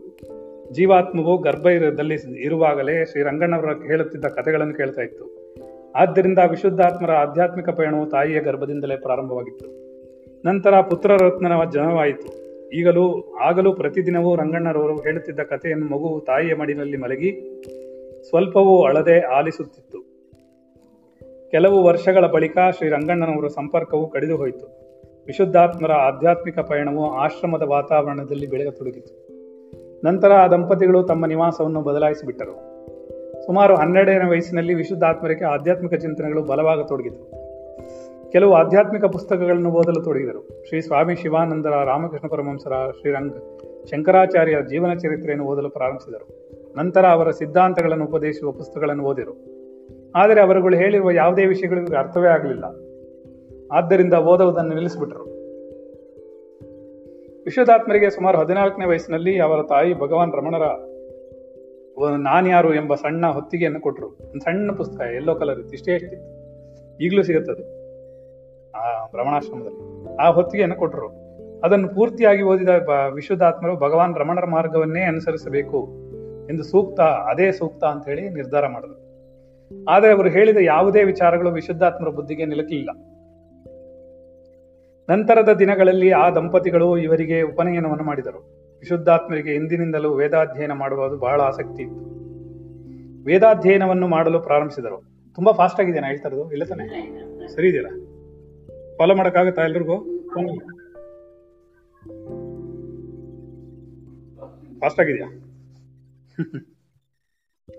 [0.72, 5.54] ಜೀವಾತ್ಮವು ಗರ್ಭದಲ್ಲಿ ಇರುವಾಗಲೇ ಶ್ರೀ ರಂಗಣ್ಣವರ ಹೇಳುತ್ತಿದ್ದ ಕಥೆಗಳನ್ನು ಕೇಳ್ತಾ ಇತ್ತು.
[5.92, 9.66] ಆದ್ದರಿಂದ ವಿಶುದ್ಧಾತ್ಮರ ಆಧ್ಯಾತ್ಮಿಕ ಪಯಣವು ತಾಯಿಯ ಗರ್ಭದಿಂದಲೇ ಪ್ರಾರಂಭವಾಗಿತ್ತು.
[10.46, 12.40] ನಂತರ ಪುತ್ರರತ್ನನ ಜನವಾಯಿತು
[12.70, 17.62] ಈಗಲೂ, ಆಗಲೂ ಪ್ರತಿದಿನವೂ ರಂಗಣ್ಣರವರು ಹೇಳುತ್ತಿದ್ದ ಕಥೆಯನ್ನು ಮಗು ತಾಯಿಯ ಮಡಿನಲ್ಲಿ ಮಲಗಿ,
[18.28, 20.09] ಸ್ವಲ್ಪವೂ ಅಳದೆ ಆಲಿಸುತ್ತಿತ್ತು.
[21.50, 24.66] ಕೆಲವು ವರ್ಷಗಳ ಬಳಿಕ ಶ್ರೀ ರಂಗಣ್ಣನವರ ಸಂಪರ್ಕವು ಕಡಿದು ಹೋಯಿತು.
[25.26, 29.30] ವಿಶುದ್ಧಾತ್ಮರ ಆಧ್ಯಾತ್ಮಿಕ ಪಯಣವು ಆಶ್ರಮದ ವಾತಾವರಣದಲ್ಲಿ ಬೆಳೆಯತೊಡಗಿತು
[30.04, 32.52] ನಂತರ ಆ ದಂಪತಿಗಳು ತಮ್ಮ ನಿವಾಸವನ್ನು ಬದಲಾಯಿಸಿಬಿಟ್ಟರು.
[33.46, 37.30] ಸುಮಾರು ಹನ್ನೆರಡನೇ ವಯಸ್ಸಿನಲ್ಲಿ ವಿಶುದ್ಧಾತ್ಮರಿಗೆ ಆಧ್ಯಾತ್ಮಿಕ ಚಿಂತನೆಗಳು ಬಲವಾಗತೊಡಗಿತು.
[38.30, 40.68] ಕೆಲವು ಆಧ್ಯಾತ್ಮಿಕ ಪುಸ್ತಕಗಳನ್ನು ಓದಲು ತೊಡಗಿದರು.
[40.68, 43.32] ಶ್ರೀ ಸ್ವಾಮಿ ಶಿವಾನಂದರ ರಾಮಕೃಷ್ಣ ಪರಮಹಂಸರ ಶ್ರೀರಂಗ
[43.90, 46.50] ಶಂಕರಾಚಾರ್ಯರ ಜೀವನ ಚರಿತ್ರೆಯನ್ನು ಓದಲು ಪ್ರಾರಂಭಿಸಿದರು.
[46.76, 49.49] ನಂತರ ಅವರ ಸಿದ್ಧಾಂತಗಳನ್ನು ಉಪದೇಶಿಸುವ ಪುಸ್ತಕಗಳನ್ನು ಓದಿದರು.
[50.16, 52.64] ಆದರೆ ಅವರುಗಳು ಹೇಳಿರುವ ಯಾವುದೇ ವಿಷಯಗಳು ಅರ್ಥವೇ ಆಗಲಿಲ್ಲ.
[53.72, 55.24] ಆದ್ದರಿಂದ ಓದುವುದನ್ನು ನಿಲ್ಲಿಸಿಬಿಟ್ರು
[57.44, 60.62] ವಿಶ್ವದಾತ್ಮರಿಗೆ ಸುಮಾರು ಹದಿನಾಲ್ಕನೇ ವಯಸ್ಸಿನಲ್ಲಿ ಅವರ ತಾಯಿ ಭಗವಾನ್ ರಮಣರ
[62.16, 64.06] ನಾನ್ಯಾರು ಎಂಬ ಸಣ್ಣ ಹೊತ್ತಿಗೆಯನ್ನು ಕೊಟ್ಟರು.
[64.06, 66.18] ಒಂದು ಸಣ್ಣ ಪುಸ್ತಕ ಎಲ್ಲೋ ಕಲರ್ ಇತ್ತು, ಇಷ್ಟೇ ಇತ್ತು
[67.04, 67.64] ಈಗಲೂ ಸಿಗುತ್ತದೆ.
[68.72, 70.16] ಆ ರಮಣಾಶ್ರಮದಲ್ಲಿ.
[70.16, 71.08] ಆ ಹೊತ್ತಿಗೆಯನ್ನು ಕೊಟ್ಟರು.
[71.60, 72.68] ಅದನ್ನು ಪೂರ್ತಿಯಾಗಿ ಓದಿದ
[73.14, 75.88] ವಿಶ್ವದಾತ್ಮರು ಭಗವಾನ್ ರಮಣರ ಮಾರ್ಗವನ್ನೇ ಅನುಸರಿಸಬೇಕು
[76.50, 78.99] ಎಂದು ಸೂಕ್ತ, ಅದೇ ಸೂಕ್ತ ಅಂತ ಹೇಳಿ ನಿರ್ಧಾರ ಮಾಡಿದರು.
[79.88, 82.90] ಆದರೆ ಅವರು ಹೇಳಿದ ಯಾವುದೇ ವಿಚಾರಗಳು ವಿಶುದ್ಧಾತ್ಮರ ಬುದ್ಧಿಗೆ ನಿಲುಕಲಿಲ್ಲ
[85.10, 88.38] ನಂತರದ ದಿನಗಳಲ್ಲಿ ಆ ದಂಪತಿಗಳು ಇವರಿಗೆ ಉಪನಯನವನ್ನು ಮಾಡಿದರು.
[88.80, 92.10] ವಿಶುದ್ಧಾತ್ಮರಿಗೆ ಎಂದಿನಿಂದಲೂ ವೇದಾಧ್ಯಯನ ಮಾಡುವುದು ಬಹಳ ಆಸಕ್ತಿ ಇತ್ತು.
[93.24, 95.02] ವೇದಾಧ್ಯಯನವನ್ನು ಮಾಡಲು ಪ್ರಾರಂಭಿಸಿದರು.
[95.34, 96.88] ತುಂಬಾ ಫಾಸ್ಟ್ ಆಗಿದೆ ನಾ ಹೇಳ್ತಾ ಇಲ್ಲ ತಾನೆ?
[97.48, 97.88] ಸರಿ ಇದೆಯಲ್ಲ?
[98.98, 100.04] ಫಾಲೋ ಮಾಡೋಕ್ಕಾಗುತ್ತಾ ಎಲ್ರಿಗೂ?
[104.80, 105.28] ಫಾಸ್ಟ್ ಆಗಿದೆಯಾ?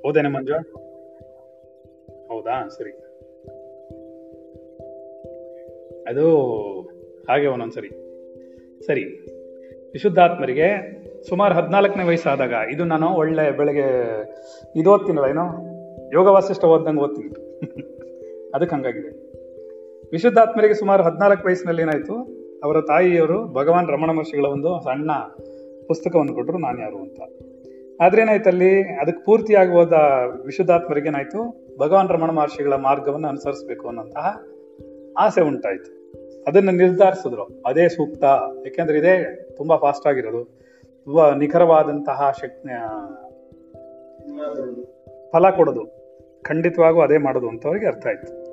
[0.03, 0.90] ಹೌದೇನೆ ಮಂಜು.
[2.41, 2.91] ಹೌದಾ ಸರಿ.
[6.07, 6.27] ಅದು
[7.29, 7.89] ಹಾಗೆ ಒಂದೊಂದ್ಸರಿ.
[8.85, 9.03] ಸರಿ,
[9.93, 10.67] ವಿಶುದ್ಧಾತ್ಮರಿಗೆ
[11.29, 13.87] ಸುಮಾರು ಹದಿನಾಲ್ಕನೇ ವಯಸ್ಸಾದಾಗ, ಇದು ನಾನು ಒಳ್ಳೆ ಬೆಳಗ್ಗೆ
[14.75, 15.45] ಇದು ಓದ್ತೀನಲ್ಲ ಏನೋ
[16.13, 17.29] ಯೋಗ ವಾಸಿಷ್ಠ ಓದ್ದಂಗೆ ಓದ್ತೀನಿ.
[18.55, 19.11] ಅದಕ್ಕೆ ಹಂಗಾಗಿದೆ.
[20.11, 22.15] ವಿಶುದ್ಧಾತ್ಮರಿಗೆ ಸುಮಾರು ಹದಿನಾಲ್ಕು ವಯಸ್ಸಿನಲ್ಲಿ ಏನಾಯ್ತು,
[22.63, 25.11] ಅವರ ತಾಯಿಯವರು ಭಗವಾನ್ ರಮಣ ಮಹರ್ಷಿಗಳ ಒಂದು ಸಣ್ಣ
[25.87, 27.19] ಪುಸ್ತಕವನ್ನು ಕೊಟ್ಟರು ನಾನು ಯಾರು ಅಂತ
[28.01, 29.93] ಆದ್ರೇನಾಯ್ತು ಅಲ್ಲಿ, ಅದಕ್ಕೆ ಪೂರ್ತಿಯಾಗಿ ಹೋದ
[30.45, 34.41] ವಿಶುದ್ಧಾತ್ಮರಿಗೆ ಏನಾಯ್ತು ಭಗವಾನ್ ರಮಣ ಮಹರ್ಷಿಗಳ ಮಾರ್ಗವನ್ನು ಅನುಸರಿಸಬೇಕು ಅನ್ನೋಂತಹ
[35.17, 36.01] ಆಸೆ ಉಂಟಾಯಿತು.
[36.47, 37.63] ಅದನ್ನ ನಿರ್ಧರಿಸಿದ್ರು.
[37.65, 38.23] ಅದೇ ಸೂಕ್ತ.
[38.65, 40.45] ಯಾಕೆಂದ್ರೆ ಇದೇ ತುಂಬಾ ಫಾಸ್ಟ್ ಆಗಿರೋದು.
[41.05, 42.69] ತುಂಬಾ ನಿಖರವಾದಂತಹ ಶಕ್ತಿ
[45.31, 46.01] ಫಲ ಕೊಡೋದು.
[46.43, 48.51] ಖಂಡಿತವಾಗೂ ಅದೇ ಮಾಡೋದು ಅಂತ ಅವ್ರಿಗೆ ಅರ್ಥ ಆಯ್ತು.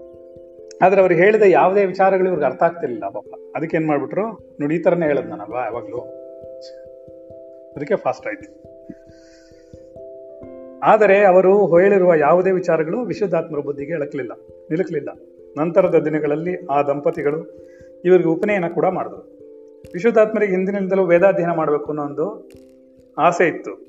[0.83, 3.25] ಆದ್ರೆ ಅವ್ರು ಹೇಳಿದ ಯಾವುದೇ ವಿಚಾರಗಳು ಇವ್ರಿಗೆ ಅರ್ಥ ಆಗ್ತಿರ್ಲಿಲ್ಲ ಪಾಪ.
[3.57, 4.57] ಅದಕ್ಕೆ ಏನ್ ಮಾಡ್ಬಿಟ್ರು?
[4.61, 5.99] ನೋಡಿ, ಈ ತರನೇ ಹೇಳದ್ ನಾನಲ್ವಾ ಯಾವಾಗ್ಲೂ?
[7.77, 8.78] ಅದಕ್ಕೆ ಫಾಸ್ಟ್ ಆಯ್ತು.
[10.83, 14.33] ಆದರೆ ಅವರು ಹೇಳಿರುವ ಯಾವುದೇ ವಿಚಾರಗಳು ವಿಶುದ್ಧಾತ್ಮರ ಬುದ್ಧಿಗೆ ಎಳಕಲಿಲ್ಲ
[14.71, 15.09] ನಿಲುಕಲಿಲ್ಲ.
[15.59, 17.69] ನಂತರದ ದಿನಗಳಲ್ಲಿ ಆ ದಂಪತಿಗಳು
[18.05, 19.39] ಇವರಿಗೆ ಉಪನಯನ ಕೂಡ ಮಾಡಿದರು.
[19.95, 22.51] ವಿಶುದ್ಧಾತ್ಮರಿಗೆ ಹಿಂದಿನಿಂದಲೂ ವೇದಾಧ್ಯಯನ ಮಾಡಬೇಕು ಅನ್ನೋ ಒಂದು
[23.19, 23.87] ಆಸೆ ಇತ್ತು.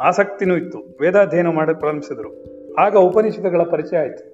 [0.00, 0.78] ಆಸಕ್ತಿನೂ ಇತ್ತು.
[1.00, 2.44] ವೇದಾಧ್ಯಯನ ಮಾಡಿ ಪ್ರಾರಂಭಿಸಿದರು.
[2.74, 4.32] ಆಗ ಉಪನಿಷತ್ತುಗಳ ಪರಿಚಯ ಆಯಿತು.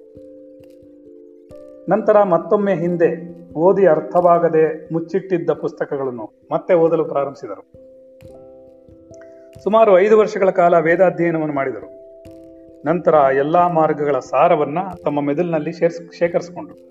[1.89, 7.88] ನಂತರ ಮತ್ತೊಮ್ಮೆ ಹಿಂದೆ ಓದಿ ಅರ್ಥವಾಗದೆ ಮುಚ್ಚಿಟ್ಟಿದ್ದ ಪುಸ್ತಕಗಳನ್ನು ಮತ್ತೆ ಓದಲು ಪ್ರಾರಂಭಿಸಿದರು.
[9.63, 11.99] ಸುಮಾರು ಐದು ವರ್ಷಗಳ ಕಾಲ ವೇದಾಧ್ಯಯನವನ್ನು ಮಾಡಿದರು.
[12.85, 16.89] ನಂತರ ಎಲ್ಲಾ ಮಾರ್ಗಗಳ ಸಾರವನ್ನ ತಮ್ಮ ಮೆದುಳಿನಲ್ಲಿ ಶೇಖರಿಸಿಕೊಂಡರು.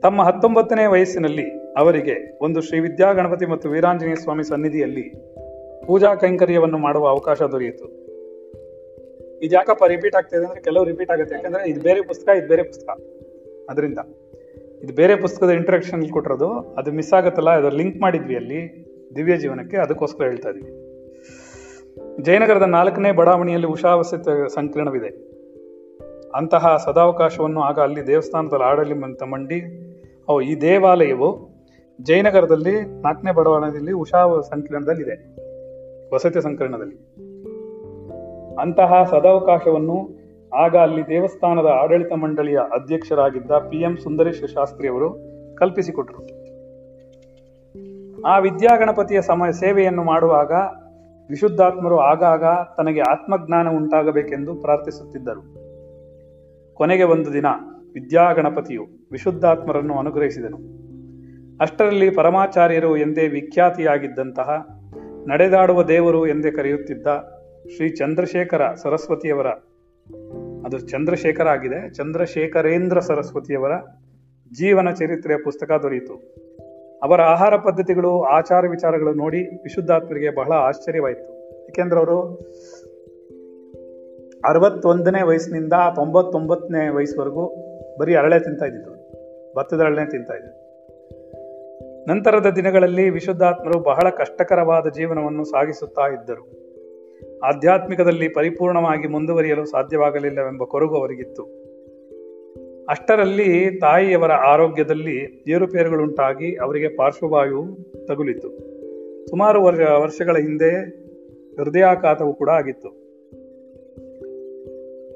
[0.00, 5.02] ತಮ್ಮ ಹತ್ತೊಂಬತ್ತನೇ ವಯಸ್ಸಿನಲ್ಲಿ ಅವರಿಗೆ ಒಂದು ಶ್ರೀ ವಿದ್ಯಾ ಗಣಪತಿ ಮತ್ತು ವೀರಾಂಜನೇಯ ಸ್ವಾಮಿ ಸನ್ನಿಧಿಯಲ್ಲಿ
[5.86, 7.84] ಪೂಜಾ ಕೈಂಕರ್ಯವನ್ನು ಮಾಡುವ ಅವಕಾಶ ದೊರೆಯಿತು.
[9.38, 11.34] ಇದು ಯಾಕಪ್ಪ ರಿಪೀಟ್ ಆಗ್ತಿದೆ ಅಂದ್ರೆ ಕೆಲವು ರಿಪೀಟ್ ಆಗುತ್ತೆ.
[11.34, 13.00] ಯಾಕಂದ್ರೆ ಇದು ಬೇರೆ ಪುಸ್ತಕ, ಇದು ಬೇರೆ ಪುಸ್ತಕ.
[13.70, 13.98] ಅದರಿಂದ
[14.82, 16.50] ಇದು ಬೇರೆ ಪುಸ್ತಕದ ಇಂಟ್ರಡಕ್ಷನ್ ಕೊಟ್ಟಿರೋದು.
[16.74, 18.90] ಅದು ಮಿಸ್ ಆಗುತ್ತಲ್ಲ, ಅದು ಲಿಂಕ್ ಮಾಡಿದ್ವಿ ಅಲ್ಲಿ.
[19.16, 20.89] ದಿವ್ಯ ಜೀವನಕ್ಕೆ ಅದಕ್ಕೋಸ್ಕರ ಹೇಳ್ತಾ ಇದೀವಿ.
[22.18, 25.30] ಜಯನಗರದ ನಾಲ್ಕನೇ ಬಡಾವಣೆಯಲ್ಲಿ ಉಷಾವಸತ ಸಂಕೀರ್ಣವಿದೆ.
[26.34, 29.60] ಅಂತಹ ಸದಾವಕಾಶವನ್ನು ಆಗ ಅಲ್ಲಿ ದೇವಸ್ಥಾನದಲ್ಲಿ ಆಡಳಿತ ಮಂಡಿ
[30.28, 31.50] ಅವು ಈ ದೇವಾಲಯವು
[32.02, 35.36] ಜಯನಗರದಲ್ಲಿ, ನಾಲ್ಕನೇ ಬಡಾವಣೆಯಲ್ಲಿ ಉಷಾ ಸಂಕೀರ್ಣದಲ್ಲಿ ಇದೆ
[36.14, 36.96] ವಸತಿ ಸಂಕೀರ್ಣದಲ್ಲಿ.
[38.56, 40.20] ಅಂತಹ ಸದಾವಕಾಶವನ್ನು
[40.56, 45.18] ಆಗ ಅಲ್ಲಿ ದೇವಸ್ಥಾನದ ಆಡಳಿತ ಮಂಡಳಿಯ ಅಧ್ಯಕ್ಷರಾಗಿದ್ದ ಪಿ ಎಂ ಸುಂದರೇಶ ಶಾಸ್ತ್ರಿ ಅವರು
[45.56, 46.40] ಕಲ್ಪಿಸಿಕೊಟ್ರು.
[48.22, 50.52] ಆ ವಿದ್ಯಾಗಣಪತಿಯ ಸಮಯ ಸೇವೆಯನ್ನು ಮಾಡುವಾಗ
[51.30, 52.44] ವಿಶುದ್ಧಾತ್ಮರು ಆಗಾಗ
[52.76, 55.42] ತನಗೆ ಆತ್ಮಜ್ಞಾನ ಉಂಟಾಗಬೇಕೆಂದು ಪ್ರಾರ್ಥಿಸುತ್ತಿದ್ದರು.
[56.74, 57.46] ಕೊನೆಗೆ ಒಂದು ದಿನ
[57.94, 60.56] ವಿದ್ಯಾಗಣಪತಿಯು ವಿಶುದ್ಧಾತ್ಮರನ್ನು ಅನುಗ್ರಹಿಸಿದನು.
[61.58, 64.66] ಅಷ್ಟರಲ್ಲಿ ಪರಮಾಚಾರ್ಯರು ಎಂದೇ ವಿಖ್ಯಾತಿಯಾಗಿದ್ದಂತಹ
[65.28, 67.06] ನಡೆದಾಡುವ ದೇವರು ಎಂದೇ ಕರೆಯುತ್ತಿದ್ದ
[67.76, 69.46] ಶ್ರೀ ಚಂದ್ರಶೇಖರ ಸರಸ್ವತಿಯವರ,
[70.66, 73.72] ಅದು ಚಂದ್ರಶೇಖರ ಆಗಿದೆ, ಚಂದ್ರಶೇಖರೇಂದ್ರ ಸರಸ್ವತಿಯವರ
[74.52, 76.14] ಜೀವನ ಚರಿತ್ರೆಯ ಪುಸ್ತಕ ದೊರೆಯಿತು.
[77.02, 81.40] ಅವರ ಆಹಾರ ಪದ್ಧತಿಗಳು, ಆಚಾರ ವಿಚಾರಗಳು ನೋಡಿ ವಿಶುದ್ಧಾತ್ಮರಿಗೆ ಬಹಳ ಆಶ್ಚರ್ಯವಾಯಿತು.
[81.68, 82.34] ಏಕೆಂದ್ರೆ ಅವರು
[84.44, 87.54] ಅರವತ್ತೊಂದನೇ ವಯಸ್ಸಿನಿಂದ ತೊಂಬತ್ತೊಂಬತ್ತನೇ ವಯಸ್ಸುವರೆಗೂ
[88.00, 88.90] ಬರೀ ಅರಳೆ ತಿಂತಾ ಇದ್ದಿದ್ದು,
[89.56, 90.60] ಭತ್ತದ ಅರಳೆ ತಿಂತಾ ಇದ್ದರು
[92.08, 96.60] ನಂತರದ ದಿನಗಳಲ್ಲಿ ವಿಶುದ್ಧಾತ್ಮರು ಬಹಳ ಕಷ್ಟಕರವಾದ ಜೀವನವನ್ನು ಸಾಗಿಸುತ್ತಾ ಇದ್ದರು.
[97.40, 101.59] ಆಧ್ಯಾತ್ಮಿಕದಲ್ಲಿ ಪರಿಪೂರ್ಣವಾಗಿ ಮುಂದುವರಿಯಲು ಸಾಧ್ಯವಾಗಲಿಲ್ಲವೆಂಬ ಕೊರಗು ಅವರಿಗಿತ್ತು.
[102.90, 107.64] ಅಷ್ಟರಲ್ಲಿ ತಾಯಿಯವರ ಆರೋಗ್ಯದಲ್ಲಿ ಏರುಪೇರುಗಳುಂಟಾಗಿ ಅವರಿಗೆ ಪಾರ್ಶ್ವವಾಯು
[108.06, 108.48] ತಗುಲಿತು.
[109.26, 110.70] ಸುಮಾರು ವರ್ಷ, ವರ್ಷಗಳ ಹಿಂದೆ
[111.56, 112.88] ಹೃದಯಾಘಾತವು ಕೂಡ ಆಗಿತ್ತು.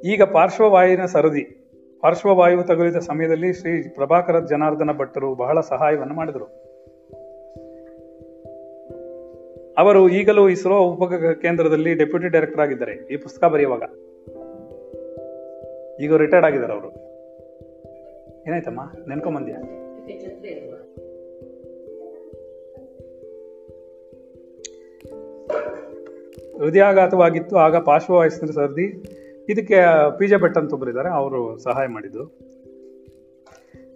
[0.05, 1.57] ಈಗ ಪಾರ್ಶ್ವವಾಯುವಿನ ಸರದಿ,
[2.01, 6.45] ಪಾರ್ಶ್ವವಾಯು ತಗುಲಿದ ಸಮಯದಲ್ಲಿ ಶ್ರೀ ಪ್ರಭಾಕರ ಜನಾರ್ದನ ಭಟ್ಟರು ಬಹಳ ಸಹಾಯವನ್ನು ಮಾಡಿದರು.
[9.79, 11.13] ಅವರು ಈಗಲೂ ಇಸ್ರೋ ಉಪ
[11.43, 12.93] ಕೇಂದ್ರದಲ್ಲಿ ಡೆಪ್ಯೂಟಿ ಡೈರೆಕ್ಟರ್ ಆಗಿದ್ದಾರೆ.
[13.11, 13.83] ಈ ಪುಸ್ತಕ ಬರೆಯುವಾಗ.
[16.01, 17.14] ಈಗ ರಿಟೈರ್ಡ್ ಆಗಿದ್ದಾರೆ ಅವರು.
[18.47, 18.81] ಏನಾಯ್ತಮ್ಮ?
[19.09, 19.57] ನೆನ್ಕೊಂಬಂದ್ಯಾ?
[26.59, 29.05] ಹೃದಯಾಘಾತವಾಗಿತ್ತು, ಆಗ ಪಾರ್ಶ್ವವಾಯಸ್ಸಿನ ಸರ್ದಿ.
[29.49, 29.75] ಇದಕ್ಕೆ
[30.19, 32.39] ಪಿ ಜೆ ಭಟ್ ಅಂತ ಒಬ್ಬರಿದ್ದಾರೆ ಅವರು ಸಹಾಯ ಮಾಡಿದ್ದು.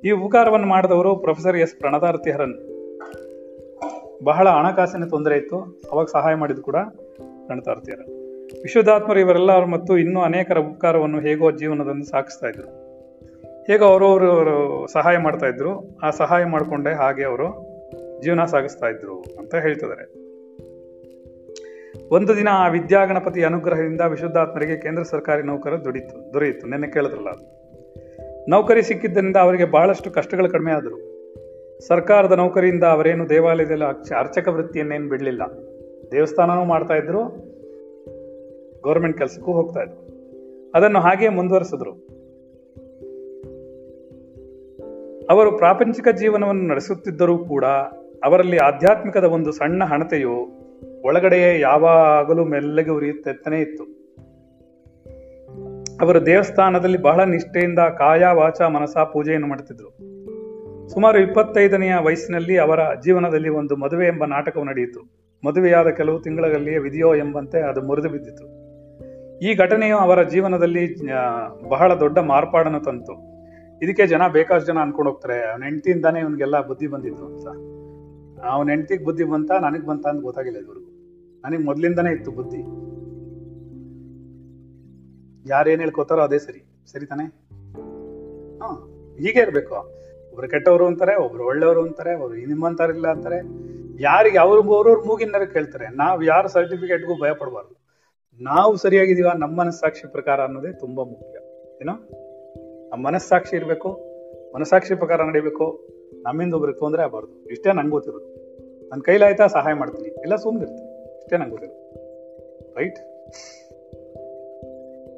[0.05, 1.75] ಈ ಉಪಕಾರವನ್ನು ಮಾಡಿದವರು ಪ್ರೊಫೆಸರ್ ಎಸ್.
[1.75, 2.55] ಪ್ರಣತಾರ್ತಿ ಹರನ್.
[4.25, 6.77] ಬಹಳ ಹಣಕಾಸಿನ ತೊಂದರೆ ಇತ್ತು, ಅವಾಗ ಸಹಾಯ ಮಾಡಿದ್ದು ಕೂಡ
[7.47, 8.11] ಪ್ರಣತಾರತಿ ಹರನ್.
[8.63, 12.88] ವಿಶ್ವದಾತ್ಮರು ಇವರೆಲ್ಲರೂ ಮತ್ತು ಇನ್ನೂ ಅನೇಕರ ಉಪಕಾರವನ್ನು ಹೇಗೋ ಜೀವನದಲ್ಲಿ ಸಾಗಿಸ್ತಾ ಇದ್ರು.
[13.71, 15.99] ಹೇಗೋ ಅವರವರು ಸಹಾಯ ಮಾಡ್ತಾ ಇದ್ರು.
[16.03, 17.47] ಆ ಸಹಾಯ ಮಾಡಿಕೊಂಡೆ ಹಾಗೆ ಅವರು
[18.23, 20.29] ಜೀವನ ಸಾಗಿಸ್ತಾ ಇದ್ರು ಅಂತ ಹೇಳ್ತಿದ್ದಾರೆ.
[22.09, 26.67] ಒಂದು ದಿನ ಆ ವಿದ್ಯಾಗಣಪತಿ ಅನುಗ್ರಹದಿಂದ ವಿಶುದ್ಧಾತ್ಮರಿಗೆ ಕೇಂದ್ರ ಸರ್ಕಾರಿ ನೌಕರ ದುಡಿತು, ದೊರೆಯಿತು.
[26.67, 27.29] ನೆನ್ನೆ ಕೇಳಿದ್ರಲ್ಲ
[28.49, 31.09] ನೌಕರಿ ಸಿಕ್ಕಿದ್ದರಿಂದ ಅವರಿಗೆ ಬಹಳಷ್ಟು ಕಷ್ಟಗಳು ಕಡಿಮೆ ಆದರು.
[31.87, 35.43] ಸರ್ಕಾರದ ನೌಕರಿಯಿಂದ ಅವರೇನು ದೇವಾಲಯದಲ್ಲಿ ಅರ್ಚ, ಅರ್ಚಕ ವೃತ್ತಿಯನ್ನೇನು ಬಿಡಲಿಲ್ಲ.
[36.13, 37.25] ದೇವಸ್ಥಾನನೂ ಮಾಡ್ತಾ ಇದ್ರು,
[38.83, 40.09] ಗೌರ್ಮೆಂಟ್ ಕೆಲಸಕ್ಕೂ ಹೋಗ್ತಾ ಇದ್ರು.
[40.75, 42.18] ಅದನ್ನು ಹಾಗೇ ಮುಂದುವರಿಸಿದ್ರು.
[45.31, 47.65] ಅವರು ಪ್ರಾಪಂಚಿಕ ಜೀವನವನ್ನು ನಡೆಸುತ್ತಿದ್ದರೂ ಕೂಡ
[48.25, 50.59] ಅವರಲ್ಲಿ ಆಧ್ಯಾತ್ಮಿಕದ ಒಂದು ಸಣ್ಣ ಹಣತೆಯು
[51.05, 53.85] ಒಳಗಡೆಯೇ ಯಾವಾಗಲೂ ಮೆಲ್ಲಗೆ ಉರಿಯುತ್ತೆತ್ತನೇ ಇತ್ತು.
[56.01, 59.91] ಅವರು ದೇವಸ್ಥಾನದಲ್ಲಿ ಬಹಳ ನಿಷ್ಠೆಯಿಂದ ಕಾಯ ವಾಚ ಮನಸ ಪೂಜೆಯನ್ನು ಮಾಡುತ್ತಿದ್ದರು.
[60.89, 65.01] ಸುಮಾರು ಇಪ್ಪತ್ತೈದನೆಯ ವಯಸ್ಸಿನಲ್ಲಿ ಅವರ ಜೀವನದಲ್ಲಿ ಒಂದು ಮದುವೆ ಎಂಬ ನಾಟಕವು ನಡೆಯಿತು.
[65.47, 68.69] ಮದುವೆಯಾದ ಕೆಲವು ತಿಂಗಳಲ್ಲಿಯೇ ವಿಧಿಯೋ ಎಂಬಂತೆ ಅದು ಮುರಿದು ಬಿದ್ದಿತು.
[69.39, 71.11] ಈ ಘಟನೆಯು ಅವರ ಜೀವನದಲ್ಲಿ
[71.69, 73.38] ಬಹಳ ದೊಡ್ಡ ಮಾರ್ಪಾಡನ್ನು ತಂತು.
[73.83, 75.51] ಇದಕ್ಕೆ ಜನ ಬೇಕಾದಷ್ಟು ಜನ ಅನ್ಕೊಂಡು ಹೋಗ್ತಾರೆ.
[75.51, 77.47] ಅವ್ನ ಹೆಂಡತಿಯಿಂದಾನೇ ಇವನಿಗೆಲ್ಲ ಬುದ್ಧಿ ಬಂದಿದ್ರು ಅಂತ.
[78.45, 80.87] ಅವನ ಹೆಂಡತಿಗೆ ಬುದ್ಧಿ ಬಂತ, ನನಗ್ ಬಂತ ಅಂತ ಗೊತ್ತಾಗಿಲ್ಲ ಇದುವರೆಗೂ.
[81.45, 82.61] ನನಗೆ ಮೊದ್ಲಿಂದಾನೇ ಇತ್ತು ಬುದ್ಧಿ.
[85.49, 86.65] ಯಾರೇನ್ ಹೇಳ್ಕೊತಾರೋ ಅದೇ ಸರಿ.
[86.87, 87.25] ಸರಿ ತಾನೆ?
[88.59, 88.75] ಹಾ,
[89.19, 89.75] ಹೀಗೆ ಇರ್ಬೇಕು.
[90.33, 93.69] ಒಬ್ರು ಕೆಟ್ಟವರು ಅಂತಾರೆ, ಒಬ್ರು ಒಳ್ಳೆಯವರು ಅಂತಾರೆ, ಒಬ್ರು ನಿಮ್ಮಂತಾರಿಲ್ಲ ಅಂತಾರೆ.
[94.03, 95.89] ಯಾರಿಗೆ ಅವ್ರ ಅವ್ರವ್ರ ಮೂಗಿನಾರ ಕೇಳ್ತಾರೆ.
[95.89, 97.79] ನಾವು ಯಾರ ಸರ್ಟಿಫಿಕೇಟ್ಗೂ ಭಯ ಪಡಬಾರ್ದು
[98.41, 101.39] ನಾವು ಸರಿಯಾಗಿದೀವ ನಮ್ಮ ಮನಸ್ಸಾಕ್ಷಿ ಪ್ರಕಾರ ಅನ್ನೋದೇ ತುಂಬಾ ಮುಖ್ಯ.
[101.81, 102.28] ಏನೋ?
[102.93, 103.89] ನಮ್ಮ ಮನಸ್ಸಾಕ್ಷಿ ಇರಬೇಕು,
[104.55, 105.89] ಮನಸ್ಸಾಕ್ಷಿ ಪ್ರಕಾರ ನಡಿಬೇಕು,
[106.23, 107.47] ನಮ್ಮಿಂದ ಒಬ್ರಿಗೆ ತೊಂದರೆ ಆಗಬಾರ್ದು.
[107.51, 108.27] ಇಷ್ಟೇ ನಂಗೆ ಗೊತ್ತಿರೋದು.
[108.89, 110.09] ನನ್ನ ಕೈಲಾಯ್ತಾ ಸಹಾಯ ಮಾಡ್ತೀನಿ.
[110.09, 111.89] ಇಲ್ಲ ಸುಮ್ಮನಿರ್ತೀನಿ ಇಷ್ಟೇ ನಂಗೆ ಗೊತ್ತಿರೋದು.
[112.79, 112.99] ರೈಟ್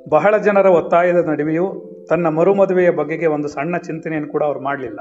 [0.09, 1.67] ಬಹಳ ಜನರ ಒತ್ತಾಯದ ನಡುವೆಯೂ
[2.09, 5.01] ತನ್ನ ಮರುಮದುವೆಯ ಬಗೆಗೆ ಒಂದು ಸಣ್ಣ ಚಿಂತನೆಯನ್ನು ಕೂಡ ಅವ್ರು ಮಾಡಲಿಲ್ಲ.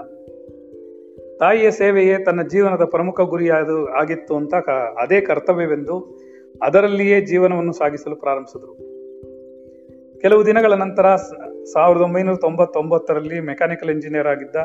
[1.38, 3.69] ತಾಯಿಯ ಸೇವೆಯೇ ತನ್ನ ಜೀವನದ ಪ್ರಮುಖ ಗುರಿಯಾದ
[4.01, 4.53] ಆಗಿತ್ತು ಅಂತ
[5.01, 6.17] ಅದೇ ಕರ್ತವ್ಯವೆಂದು
[6.62, 8.73] ಅದರಲ್ಲಿಯೇ ಜೀವನವನ್ನು ಸಾಗಿಸಲು ಪ್ರಾರಂಭಿಸಿದರು.
[10.21, 11.05] ಕೆಲವು ದಿನಗಳ ನಂತರ
[11.73, 14.55] ಸಾವಿರದ ಒಂಬೈನೂರ ತೊಂಬತ್ತೊಂಬತ್ತರಲ್ಲಿ ಮೆಕ್ಯಾನಿಕಲ್ ಇಂಜಿನಿಯರ್ ಆಗಿದ್ದ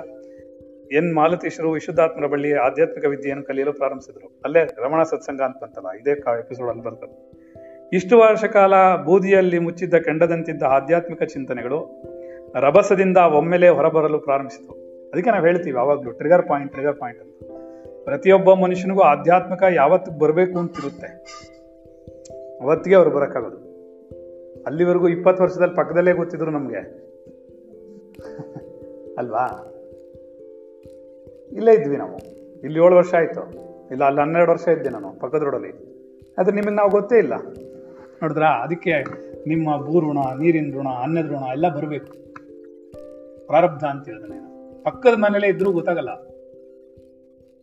[0.93, 4.41] ಎನ್ ಮಾಲತೀಶರು ವಿಶುದ್ಧಾತ್ಮರ ಬಳಿ ಆಧ್ಯಾತ್ಮಿಕ ವಿದ್ಯೆಯನ್ನು ಕಲಿಯಲು ಪ್ರಾರಂಭಿಸಿದರು.
[4.45, 7.33] ಅಲ್ಲೇ ರಮಣ ಸತ್ಸಂಗ ಅಂತ ಬಂತಲ್ಲ ಇದೇ ಎಪಿಸೋಡ್ ಅಲ್ಲಿ ಬರ್ತದೆ.
[7.93, 12.03] ಇಷ್ಟು ವರ್ಷ ಕಾಲ ಬೂದಿಯಲ್ಲಿ ಮುಚ್ಚಿದ್ದ ಕೆಂಡದಂತಿದ್ದ ಆಧ್ಯಾತ್ಮಿಕ ಚಿಂತನೆಗಳು
[12.55, 14.73] ರಭಸದಿಂದ ಒಮ್ಮೆಲೆ ಹೊರಬರಲು ಪ್ರಾರಂಭಿಸಿತು.
[15.13, 17.51] ಅದಕ್ಕೆ ನಾವು ಹೇಳ್ತೀವಿ ಯಾವಾಗಲೂ ಟ್ರಿಗರ್ ಪಾಯಿಂಟ್ ಟ್ರಿಗರ್ ಪಾಯಿಂಟ್ ಅಂತ.
[18.05, 21.07] ಪ್ರತಿಯೊಬ್ಬ ಮನುಷ್ಯನಿಗೂ ಆಧ್ಯಾತ್ಮಿಕ ಯಾವತ್ತು ಬರಬೇಕು ಅಂತಿರುತ್ತೆ.
[22.63, 23.64] ಅವತ್ತಿಗೆ ಅವ್ರು ಬರೋಕ್ಕಾಗೋದು.
[24.67, 27.05] ಅಲ್ಲಿವರೆಗೂ ಇಪ್ಪತ್ತು ವರ್ಷದಲ್ಲಿ ಪಕ್ಕದಲ್ಲೇ ಗೊತ್ತಿದ್ರು ನಮಗೆ.
[29.19, 29.71] ಅಲ್ವಾ?
[31.53, 32.17] ಇಲ್ಲೇ ಇದ್ವಿ ನಾವು.
[32.65, 33.65] ಇಲ್ಲಿ ಏಳು ವರ್ಷ ಆಯಿತು.
[33.91, 35.95] ಇಲ್ಲ, ಅಲ್ಲಿ ಹನ್ನೆರಡು ವರ್ಷ ಇದ್ದೆ ನಾನು, ಪಕ್ಕದ ರೋಡಲ್ಲಿ
[36.39, 37.33] ಅದು ನಿಮಗೆ ನಾವು ಗೊತ್ತೇ ಇಲ್ಲ.
[38.23, 38.49] ನೋಡಿದ್ರಾ?
[38.49, 38.91] ಅದಕ್ಕೆ
[39.47, 42.13] ನಿಮ್ಮ ಭೂಋಣ ನೀರಿನ ಋಣ, ಅನ್ನದ ಋಣ ಎಲ್ಲ ಬರಬೇಕು.
[43.47, 44.45] ಪ್ರಾರಬ್ಧ ಅಂತ ಹೇಳಿದ್ರೆ
[44.83, 46.27] ಪಕ್ಕದ ಮನೇಲೇ ಇದ್ರೂ ಗೊತ್ತಾಗಲ್ಲ.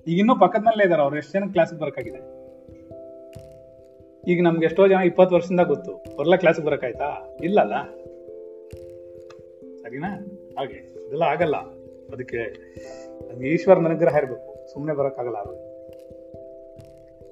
[0.08, 1.18] ಈಗ ಇನ್ನೂ ಪಕ್ಕದ ಮನೇಲೇ ಇದ್ದಾರೆ ಅವ್ರು.
[1.18, 2.41] ಎಷ್ಟು ಜನ ಕ್ಲಾಸಿಗೆ ಬರಕಾಗಿದೆ
[4.28, 5.92] ಈಗ ನಮ್ಗೆ ಎಷ್ಟೋ ಜನ ಇಪ್ಪತ್ತು ವರ್ಷದಿಂದ ಗೊತ್ತು.
[5.92, 7.74] ಅವ್ರೆಲ್ಲ ಕ್ಲಾಸಿಗೆ ಬರಕಾಯ್ತಾ ಇಲ್ಲಲ್ಲ.
[9.78, 10.08] ಸರಿನಾ?
[10.58, 11.08] ಹಾಗೆ.
[11.08, 11.56] ಇದೆಲ್ಲ ಆಗಲ್ಲ.
[12.14, 12.38] ಅದಕ್ಕೆ
[13.30, 14.74] ಅದು ಈಶ್ವರನ ಅನುಗ್ರಹ ಇರಬೇಕು.
[14.74, 15.72] ಸುಮ್ಮನೆ ಬರೋಕ್ಕಾಗಲ್ಲ ಅದು.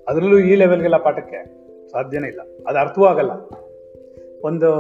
[0.08, 1.46] ಅದರಲ್ಲೂ ಈ ಲೆವೆಲ್ಗೆಲ್ಲ ಪಾಠಕ್ಕೆ
[1.92, 2.42] ಸಾಧ್ಯನೇ ಇಲ್ಲ.
[2.68, 3.32] ಅದು ಅರ್ಥವೂ ಆಗಲ್ಲ.
[4.44, 4.72] ಒಂದು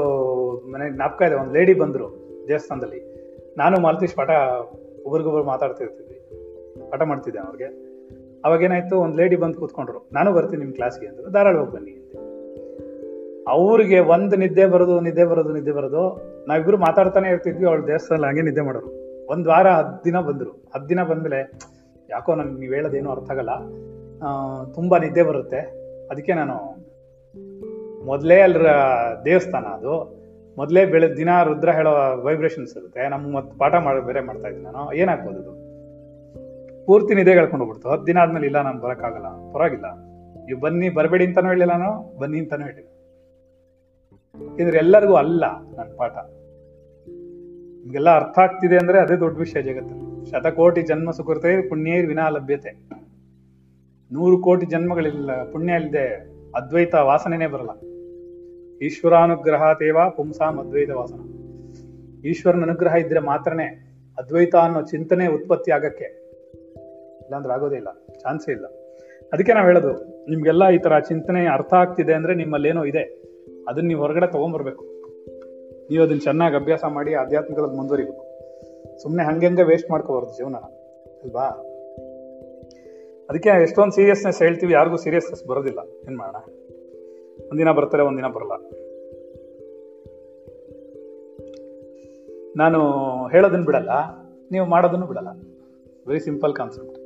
[0.72, 1.36] ಮನೆಗೆ ಜ್ಞಾಪಕ ಇದೆ.
[1.36, 3.10] ಒಂದು ಲೇಡಿ ಬಂದರು ದೇವಸ್ಥಾನದಲ್ಲಿ.
[3.58, 4.30] ನಾನು ಮಾಲತೀಶ್ ಪಾಠ
[5.06, 6.16] ಒಬ್ರಿಗೊಬ್ರು ಮಾತಾಡ್ತಿರ್ತಿದ್ವಿ.
[6.90, 7.90] ಪಾಠ ಮಾಡ್ತಿದ್ದೆ ಅವ್ರಿಗೆ.
[8.46, 10.10] ಅವಾಗ ಏನಾಯ್ತು ಒಂದು ಲೇಡಿ ಬಂದು ಕೂತ್ಕೊಂಡ್ರು.
[10.14, 11.32] ನಾನು ಬರ್ತೀನಿ ನಿಮ್ಮ ಕ್ಲಾಸ್ಗೆ ಅಂದರು.
[11.32, 11.99] ಧಾರಾಳವಾಗಿ ಬನ್ನಿ.
[13.50, 16.04] ಅವ್ರಿಗೆ ಒಂದು ನಿದ್ದೆ ಬರೋದು ನಿದ್ದೆ ಬರೋದು ನಿದ್ದೆ ಬರೋದು.
[16.48, 18.90] ನಾವಿಬ್ರು ಮಾತಾಡ್ತಾನೆ ಇರ್ತಿದ್ವಿ ಅವಳು ದೇವಸ್ಥಾನದಲ್ಲಿ ಹಂಗೆ ನಿದ್ದೆ ಮಾಡೋರು.
[19.32, 20.52] ಒಂದು ವಾರ ಹತ್ತು ದಿನ ಬಂದರು.
[20.76, 21.40] ಹತ್ತು ದಿನ ಬಂದಮೇಲೆ,
[22.10, 23.54] ಯಾಕೋ ನನಗೆ ನೀವು ಹೇಳೋದೇನು ಅರ್ಥ ಆಗಲ್ಲ.
[24.74, 25.60] ತುಂಬಾ ನಿದ್ದೆ ಬರುತ್ತೆ.
[26.12, 26.56] ಅದಕ್ಕೆ ನಾನು
[28.06, 28.68] ಮೊದಲೇ ಅಲ್ರ
[29.26, 29.94] ದೇವಸ್ಥಾನ ಅದು.
[30.58, 33.10] ಮೊದಲೇ ಬೆಳೆ ದಿನ ರುದ್ರ ಹೇಳೋ ವೈಬ್ರೇಷನ್ಸ್ ಇರುತ್ತೆ.
[33.10, 34.94] ನಮ್ಮ ಮತ್ತೆ ಪಾಠ ಮಾಡಿ, ಬೇರೆ ಮಾಡ್ತಾ ಇದ್ದೀನಿ ನಾನು.
[34.94, 35.54] ಏನಾಗ್ಬೋದು ಇದು
[36.86, 37.90] ಪೂರ್ತಿ ನಿದ್ದೆ ಹೇಳ್ಕೊಂಡು ಹೋಗ್ಬಿಡ್ತು.
[37.90, 39.28] ಹತ್ತು ದಿನ ಆದ್ಮೇಲೆ ಇಲ್ಲ, ನಾನು ಬರೋಕ್ಕಾಗಲ್ಲ.
[39.54, 39.88] ಪರವಾಗಿಲ್ಲ.
[40.46, 42.20] ನೀವು ಬನ್ನಿ, ಬರಬೇಡಿ ಅಂತಲೂ ಹೇಳಿಲ್ಲ ನಾನು.
[42.20, 42.89] ಬನ್ನಿ ಅಂತಲೂ ಹೇಳಿಲ್ಲ.
[44.36, 45.44] ಇದ್ರ ಎಲ್ಲರಿಗೂ ಅಲ್ಲ
[45.78, 46.16] ನನ್ನ ಪಾಠ.
[47.82, 50.06] ನಿಮ್ಗೆಲ್ಲ ಅರ್ಥ ಆಗ್ತಿದೆ ಅಂದ್ರೆ ಅದೇ ದೊಡ್ಡ ವಿಷಯ ಜಗತ್ತಲ್ಲಿ.
[50.32, 52.72] ಶತಕೋಟಿ ಜನ್ಮ ಸುಕೃತೆ, ಪುಣ್ಯ ವಿನಾ ಲಭ್ಯತೆ
[54.12, 56.06] ನೂರು ಕೋಟಿ ಜನ್ಮಗಳಿಲ್ಲ, ಪುಣ್ಯ ಇಲ್ಲದೆ
[56.56, 57.74] ಅದ್ವೈತ ವಾಸನೆನೇ ಬರಲ್ಲ.
[58.82, 61.22] ಈಶ್ವರಾನುಗ್ರಹ ತೇವ ಪುಂಸಾಂ ಅದ್ವೈತ ವಾಸನ.
[62.26, 63.68] ಈಶ್ವರನ ಅನುಗ್ರಹ ಇದ್ರೆ ಮಾತ್ರನೇ
[64.18, 66.08] ಅದ್ವೈತ ಅನ್ನೋ ಚಿಂತನೆ ಉತ್ಪತ್ತಿ ಆಗಕ್ಕೆ.
[67.24, 68.66] ಇಲ್ಲಾಂದ್ರೆ ಆಗೋದೇ ಇಲ್ಲ, ಚಾನ್ಸೇ ಇಲ್ಲ.
[69.34, 69.92] ಅದಕ್ಕೆ ನಾವು ಹೇಳೋದು,
[70.30, 73.04] ನಿಮ್ಗೆಲ್ಲ ಈ ತರ ಚಿಂತನೆ ಅರ್ಥ ಆಗ್ತಿದೆ ಅಂದ್ರೆ ನಿಮ್ಮಲ್ಲಿ ಏನೋ ಇದೆ.
[73.70, 74.84] ಅದನ್ನ ನೀವು ಹೊರಗಡೆ ತಗೊಂಡ್ಬರ್ಬೇಕು
[75.90, 78.24] ನೀವು ಅದನ್ನ ಚೆನ್ನಾಗಿ ಅಭ್ಯಾಸ ಮಾಡಿ ಆಧ್ಯಾತ್ಮಿಕದಲ್ಲಿ ಮುಂದುವರಿಬೇಕು.
[79.02, 80.56] ಸುಮ್ಮನೆ ಹಂಗೆ ವೇಸ್ಟ್ ಮಾಡ್ಕೋಬಾರ್ದು ಜೀವನ,
[81.24, 81.48] ಅಲ್ವಾ?
[83.30, 85.80] ಅದಕ್ಕೆ ಎಷ್ಟೊಂದು ಸೀರಿಯಸ್ನೆಸ್ ಹೇಳ್ತೀವಿ, ಯಾರಿಗೂ ಸೀರಿಯಸ್ನೆಸ್ ಬರೋದಿಲ್ಲ.
[85.80, 86.40] ಏನು ಮಾಡೋಣ?
[87.52, 88.54] ಒಂದಿನ ಬರ್ತಾರೆ, ಒಂದಿನ ಬರಲ್ಲ.
[92.58, 92.80] ನಾನು
[93.28, 93.92] ಹೇಳೋದನ್ನು ಬಿಡಲ್ಲ,
[94.52, 95.32] ನೀವು ಮಾಡೋದನ್ನು ಬಿಡಲ್ಲ.
[96.08, 96.98] ವೆರಿ ಸಿಂಪಲ್ ಕಾನ್ಸೆಪ್ಟ್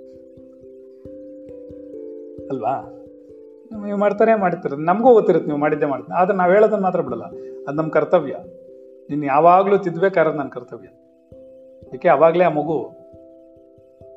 [2.49, 2.73] ಅಲ್ವಾ?
[3.81, 4.71] ನೀವು ಮಾಡ್ತಾನೆ ಮಾಡ್ತಿರ.
[4.77, 7.25] ನಮಗೂ ಗೊತ್ತಿರುತ್ತೆ ನೀವು ಮಾಡಿದ್ದೆ ಮಾಡ್ತೀನಿ ಆದ್ರೆ ನಾವು ಹೇಳೋದನ್ನ ಮಾತ್ರ ಬಿಡಲ್ಲ.
[7.67, 8.35] ಅದು ನಮ್ಮ ಕರ್ತವ್ಯ.
[9.09, 10.87] ನೀನು ಯಾವಾಗಲೂ ತಿದ್ಬೇಕಾದ್ರೆ ನನ್ನ ಕರ್ತವ್ಯ.
[11.95, 13.03] ಏಕೆ ಅವಾಗಲೇ ಆ ಮಗು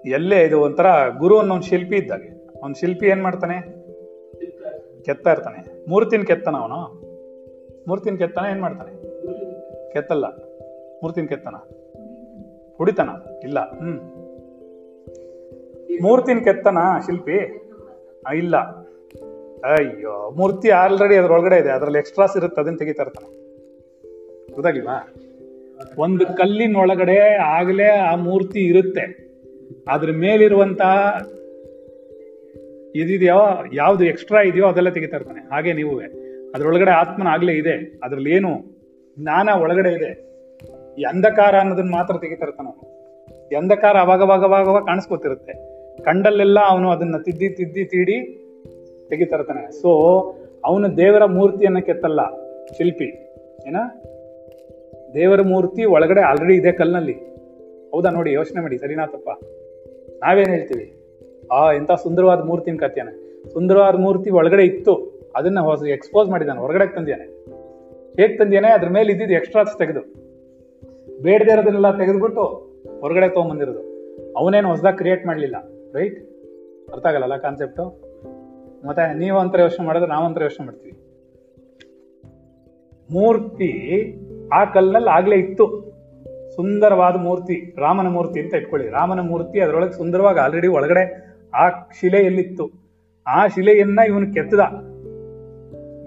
[0.05, 0.87] ಎಲ್ಲೇ ಇದು ಒಂಥರ
[1.19, 2.29] ಗುರು ಅನ್ನೋ ಒಂದು ಶಿಲ್ಪಿ ಇದ್ದಾಗೆ.
[2.63, 3.61] ಅವ್ನ ಶಿಲ್ಪಿ ಏನು ಮಾಡ್ತಾನೆ?
[5.03, 5.89] ಕೆತ್ತಾ ಇರ್ತಾನೆ.
[5.89, 6.77] ಮೂರ್ತಿನ ಕೆತ್ತನ ಅವನು.
[7.89, 8.93] ಮೂರ್ತಿನ ಕೆತ್ತನ ಏನು ಮಾಡ್ತಾನೆ?
[9.93, 10.25] ಕೆತ್ತಲ್ಲ.
[11.03, 11.55] ಮೂರ್ತಿನ ಕೆತ್ತನ.
[12.79, 13.11] ಹೊಡಿತಾನ
[13.45, 13.61] ಇಲ್ಲ.
[13.61, 13.99] ಹ್ಮ್.
[16.03, 17.63] ಮೂರ್ತಿನ ಕೆತ್ತನ ಶಿಲ್ಪಿ?
[18.37, 18.86] ಇಲ್ಲ.
[19.65, 21.71] ಅಯ್ಯೋ, ಮೂರ್ತಿ ಆಲ್ರೆಡಿ ಅದ್ರೊಳಗಡೆ ಇದೆ.
[21.71, 23.47] ಅದ್ರಲ್ಲಿ ಎಕ್ಸ್ಟ್ರಾಸ್ ಇರುತ್ತೆ, ಅದನ್ನ ತೆಗಿತಾ ಇರ್ತಾನೆ.
[24.53, 25.15] ಗೊತ್ತಾಗಿಲ್ವಾ
[25.99, 26.77] ಒಂದು ಕಲ್ಲಿನ
[27.45, 29.27] ಆಗಲೇ ಆ ಮೂರ್ತಿ ಇರುತ್ತೆ.
[29.89, 30.81] ಅದ್ರ ಮೇಲಿರುವಂತ
[32.95, 35.41] ಇದಿದೆಯೋ, ಯಾವ್ದು ಎಕ್ಸ್ಟ್ರಾ ಇದೆಯೋ ಅದೆಲ್ಲ ತೆಗಿತಾ ಇರ್ತಾನೆ.
[35.51, 35.99] ಹಾಗೆ ನೀವು
[36.55, 38.01] ಅದ್ರೊಳಗಡೆ ಆತ್ಮನ ಆಗ್ಲೇ ಇದೆ.
[38.03, 38.77] ಅದ್ರಲ್ಲಿ ಏನು
[39.19, 40.27] ಜ್ಞಾನ ಒಳಗಡೆ ಇದೆ.
[41.01, 42.97] ಈ ಅಂಧಕಾರ ಅನ್ನೋದನ್ನ ಮಾತ್ರ ತೆಗಿತಾ ಇರ್ತಾನೆ ಅವನು.
[43.99, 45.77] ಅವಾಗ ಕಾಣಿಸ್ಕೊತಿರುತ್ತೆ.
[46.03, 48.46] ಕಂಡಲ್ಲೆಲ್ಲ ಅವನು ಅದನ್ನ ತಿದ್ದಿ ತಿದ್ದಿ, ತೀಡಿ
[49.09, 49.91] ತೆಗಿತಾ ಇರ್ತಾನೆ ಸೊ
[50.65, 52.21] ಅವನು ದೇವರ ಮೂರ್ತಿಯನ್ನ ಕೆತ್ತಲ್ಲ,
[52.77, 53.05] ಶಿಲ್ಪಿ.
[53.67, 53.77] ಏನ?
[55.15, 57.13] ದೇವರ ಮೂರ್ತಿ ಒಳಗಡೆ ಆಲ್ರೆಡಿ ಇದೆ ಕಲ್ನಲ್ಲಿ
[57.91, 59.29] ಹೌದಾ ನೋಡಿ, ಯೋಚನೆ ಮಾಡಿ, ಸರಿನಾ ತಪ್ಪ?
[60.23, 60.95] ನಾವೇನು ಹೇಳ್ತೀವಿ?
[61.53, 65.17] ಆ ಎಂತ ಸುಂದರವಾದ ಮೂರ್ತಿನ ಕತ್ಯಾನೆ ಸುಂದರವಾದ ಮೂರ್ತಿ ಒಳಗಡೆ ಇತ್ತು.
[65.37, 67.25] ಅದನ್ನ ಹೊಸ ಎಕ್ಸ್ಪೋಸ್ ಮಾಡಿದಾನೆ ಹೊರಗಡೆ ತಂದ್ಯಾನೆ
[68.23, 70.01] ಹೇಗೆ ತಂದಿಯಾನೆ ಅದ್ರ ಮೇಲೆ ಇದ್ದಿದ್ದು ಎಕ್ಸ್ಟ್ರಾಸ್ ತೆಗೆದು.
[71.23, 72.43] ಬೇಡದೇ ಇರೋದನ್ನೆಲ್ಲ ತೆಗೆದುಬಿಟ್ಟು
[73.01, 73.97] ಹೊರಗಡೆ ತೊಗೊಂಬಂದಿರೋದು.
[74.37, 75.57] ಅವನೇನು ಹೊಸದಾಗಿ ಕ್ರಿಯೇಟ್ ಮಾಡಲಿಲ್ಲ
[75.95, 76.21] ರೈಟ್
[76.93, 77.07] ಅರ್ಥ
[77.43, 78.06] ಕಾನ್ಸೆಪ್ಟು
[78.85, 80.93] ಮತ್ತೆ ನೀವು ಅಂತರ ಯೋಚನೆ ಮಾಡಿದ್ರೆ ನಾವಂತರ ಯೋಚನೆ ಮಾಡ್ತೀವಿ.
[83.11, 83.73] ಮೂರ್ತಿ
[84.53, 85.87] ಆ ಕಲ್ಲಲ್ಲಿ ಆಗ್ಲೇ ಇತ್ತು.
[86.57, 88.89] ಸುಂದರವಾದ ಮೂರ್ತಿ, ರಾಮನ ಮೂರ್ತಿ ಅಂತ ಇಟ್ಕೊಳ್ಳಿ.
[88.89, 92.71] ರಾಮನ ಮೂರ್ತಿ ಅದರೊಳಗೆ ಸುಂದರವಾಗಿ ಆಲ್ರೆಡಿ ಒಳಗಡೆ ಆ ಶಿಲೆಯಲ್ಲಿತ್ತು.
[93.27, 94.61] ಆ ಶಿಲೆಯನ್ನ ಇವನು ಕೆತ್ತದ.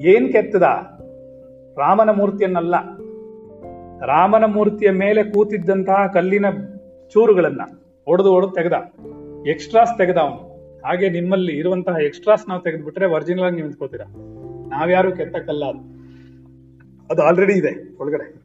[0.01, 0.63] ಏನ್ ಕೆತ್ತದ?
[1.77, 2.75] ರಾಮನ ಮೂರ್ತಿಯನ್ನಲ್ಲ.
[4.05, 6.45] ರಾಮನ ಮೂರ್ತಿಯ ಮೇಲೆ ಕೂತಿದ್ದಂತಹ ಕಲ್ಲಿನ
[7.13, 7.61] ಚೂರುಗಳನ್ನ
[8.07, 8.73] ಒಡೆದು ಒಡೆದು ತೆಗೆದ.
[9.47, 10.48] ಎಕ್ಸ್ಟ್ರಾಸ್ ತೆಗೆದ ಅವನು.
[10.85, 14.05] ಹಾಗೆ ನಿಮ್ಮಲ್ಲಿ ಇರುವಂತಹ ಎಕ್ಸ್ಟ್ರಾಸ್ ನಾವು ತೆಗೆದ್ಬಿಟ್ರೆ ಒರಿಜಿನಲ್ ಆಗಿ ನೀವು ನಿಂತ್ಕೋತೀರಾ?
[14.69, 15.99] ನಾವ್ಯಾರು ಕೆತ್ತಕ್ಕಲ್ಲ ಅದು
[17.11, 18.43] ಅದು ಆಲ್ರೆಡಿ ಇದೆ ಒಳಗಡೆ.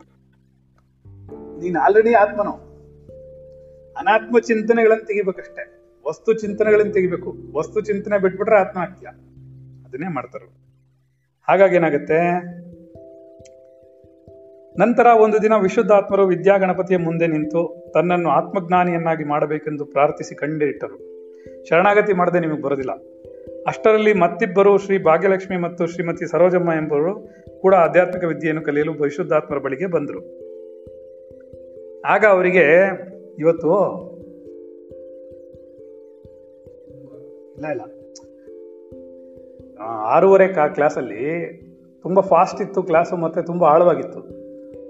[1.61, 2.51] ನೀನ್ ಆಲ್ರೆಡಿ ಆತ್ಮನು?
[3.99, 5.81] ಅನಾತ್ಮ ಚಿಂತನೆಗಳನ್ನು ತೆಗಿಬೇಕಷ್ಟೇ.
[6.09, 7.37] ವಸ್ತು ಚಿಂತನೆಗಳನ್ನು ತೆಗಿಬೇಕು.
[7.53, 9.09] ವಸ್ತು ಚಿಂತನೆ ಬಿಟ್ಬಿಟ್ರೆ ಆತ್ಮ ಆಗ್ತೀಯ.
[9.85, 10.41] ಅದನ್ನೇ ಮಾಡ್ತಾರ.
[11.49, 12.31] ಹಾಗಾಗಿ ಏನಾಗುತ್ತೆ?
[14.79, 21.14] ನಂತರ ಒಂದು ದಿನ ವಿಶುದ್ಧಾತ್ಮರು ವಿದ್ಯಾಗಣಪತಿಯ ಮುಂದೆ ನಿಂತು ತನ್ನನ್ನು ಆತ್ಮಜ್ಞಾನಿಯನ್ನಾಗಿ ಮಾಡಬೇಕೆಂದು ಪ್ರಾರ್ಥಿಸಿ ಕಂಡಿಟ್ಟರು
[21.69, 22.91] ಶರಣಾಗತಿ ಮಾಡದೆ ನಿಮಗೆ ಬರೋದಿಲ್ಲ.
[23.67, 27.29] ಅಷ್ಟರಲ್ಲಿ ಮತ್ತಿಬ್ಬರು ಶ್ರೀ ಭಾಗ್ಯಲಕ್ಷ್ಮಿ ಮತ್ತು ಶ್ರೀಮತಿ ಸರೋಜಮ್ಮ ಎಂಬುವರು
[27.61, 30.21] ಕೂಡ ಆಧ್ಯಾತ್ಮಿಕ ವಿದ್ಯೆಯನ್ನು ಕಲಿಯಲು ಪರಿಶುದ್ಧಾತ್ಮರ ಬಳಿಗೆ ಬಂದರು.
[32.07, 32.65] ಆಗ ಅವರಿಗೆ
[33.39, 33.69] ಇವತ್ತು
[37.57, 37.81] ಇಲ್ಲ ಇಲ್ಲ.
[39.81, 41.53] ಆರೂವರೆ ಕಾ, ಕ್ಲಾಸಲ್ಲಿ
[42.03, 44.21] ತುಂಬ ಫಾಸ್ಟ್ ಇತ್ತು, ಕ್ಲಾಸು ಮತ್ತೆ ತುಂಬ ಆಳವಾಗಿತ್ತು.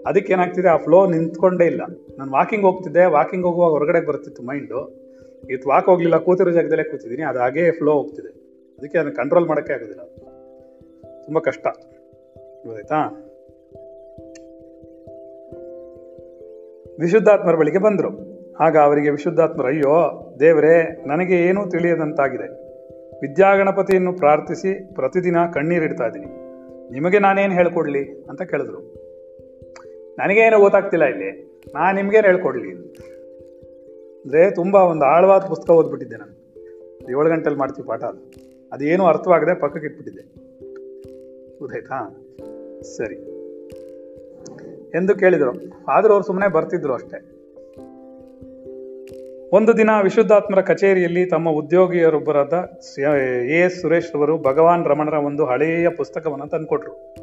[0.06, 1.82] ಅದಕ್ಕೆ ಏನಾಗ್ತಿದೆ, ಆ ಫ್ಲೋ ನಿಂತ್ಕೊಂಡೇ ಇಲ್ಲ.
[2.18, 5.03] ನಾನು ವಾಕಿಂಗ್ ಹೋಗ್ತಿದ್ದೆ ವಾಕಿಂಗ್ ಹೋಗುವಾಗ ಹೊರಗಡೆ ಬರ್ತಿತ್ತು ಮೈಂಡು
[5.50, 8.28] ಇವತ್ತು ವಾಕ್ ಹೋಗ್ಲಿಲ್ಲ, ಕೂತಿರೋ ಜಾಗದಲ್ಲೇ ಕೂತಿದ್ದೀನಿ, ಅದು ಹಾಗೇ ಫ್ಲೋ ಹೋಗ್ತಿದೆ.
[8.78, 10.02] ಅದಕ್ಕೆ ಅದನ್ನ ಕಂಟ್ರೋಲ್ ಮಾಡೋಕ್ಕೆ ಆಗೋದಿಲ್ಲ.
[11.24, 11.66] ತುಂಬ ಕಷ್ಟ.
[12.66, 13.20] ಗೊತ್ತಾಯ್ತಾ?
[17.00, 18.34] ವಿಶುದ್ಧಾತ್ಮರ ಬಳಿಗೆ ಬಂದರು.
[18.60, 22.64] ಆಗ ಅವರಿಗೆ ವಿಶುದ್ಧಾತ್ಮರು, ಅಯ್ಯೋ, ದೇವರೇ, ನನಗೆ ಏನೂ ತಿಳಿಯದಂತಾಗಿದೆ.
[23.20, 26.26] ವಿದ್ಯಾಗಣಪತಿಯನ್ನು ಪ್ರಾರ್ಥಿಸಿ ಪ್ರತಿದಿನ ಕಣ್ಣೀರಿಡ್ತಾ ಇದ್ದೀನಿ.
[26.92, 28.22] ನಿಮಗೆ ನಾನೇನು ಹೇಳ್ಕೊಡ್ಲಿ?
[28.22, 28.78] ಅಂತ ಕೇಳಿದ್ರು.
[30.18, 31.60] ನನಗೇನು ಗೊತ್ತಾಗ್ತಿಲ್ಲ ಇಲ್ಲಿ.
[31.74, 32.94] ನಾನು ನಿಮ್ಗೇನು ಹೇಳ್ಕೊಡ್ಲಿ?
[34.24, 36.32] ಅಂದ್ರೆ ತುಂಬ ಒಂದು ಆಳವಾದ ಪುಸ್ತಕ ಓದ್ಬಿಟ್ಟಿದ್ದೆ ನಾನು.
[37.10, 38.04] ಏಳು ಗಂಟೆಯಲ್ಲಿ ಮಾಡ್ತೀವಿ ಪಾಠ.
[38.04, 38.18] ಅದು
[38.72, 40.22] ಅದೇನು ಅರ್ಥವಾಗದೆ ಪಕ್ಕಕ್ಕೆ ಇಟ್ಬಿಟ್ಟಿದ್ದೆ.
[41.58, 42.26] ಗೊತ್ತಾಯ್ತಾ
[42.82, 43.14] ಸರಿ.
[44.90, 45.50] ಎಂದು ಕೇಳಿದರು.
[45.88, 47.30] ಆದರೂ ಅವ್ರು ಸುಮ್ಮನೆ ಬರ್ತಿದ್ರು ಅಷ್ಟೇ.
[49.52, 52.52] ಒಂದು ದಿನ ವಿಶುದ್ಧಾತ್ಮರ ಕಚೇರಿಯಲ್ಲಿ ತಮ್ಮ ಉದ್ಯೋಗಿಯರೊಬ್ಬರಾದ
[52.98, 57.14] ಎ ಎಸ್ ಸುರೇಶ್ ಅವರು ಭಗವಾನ್ ರಮಣರ ಒಂದು ಹಳೆಯ ಪುಸ್ತಕವನ್ನು ತಂದುಕೊಟ್ರು.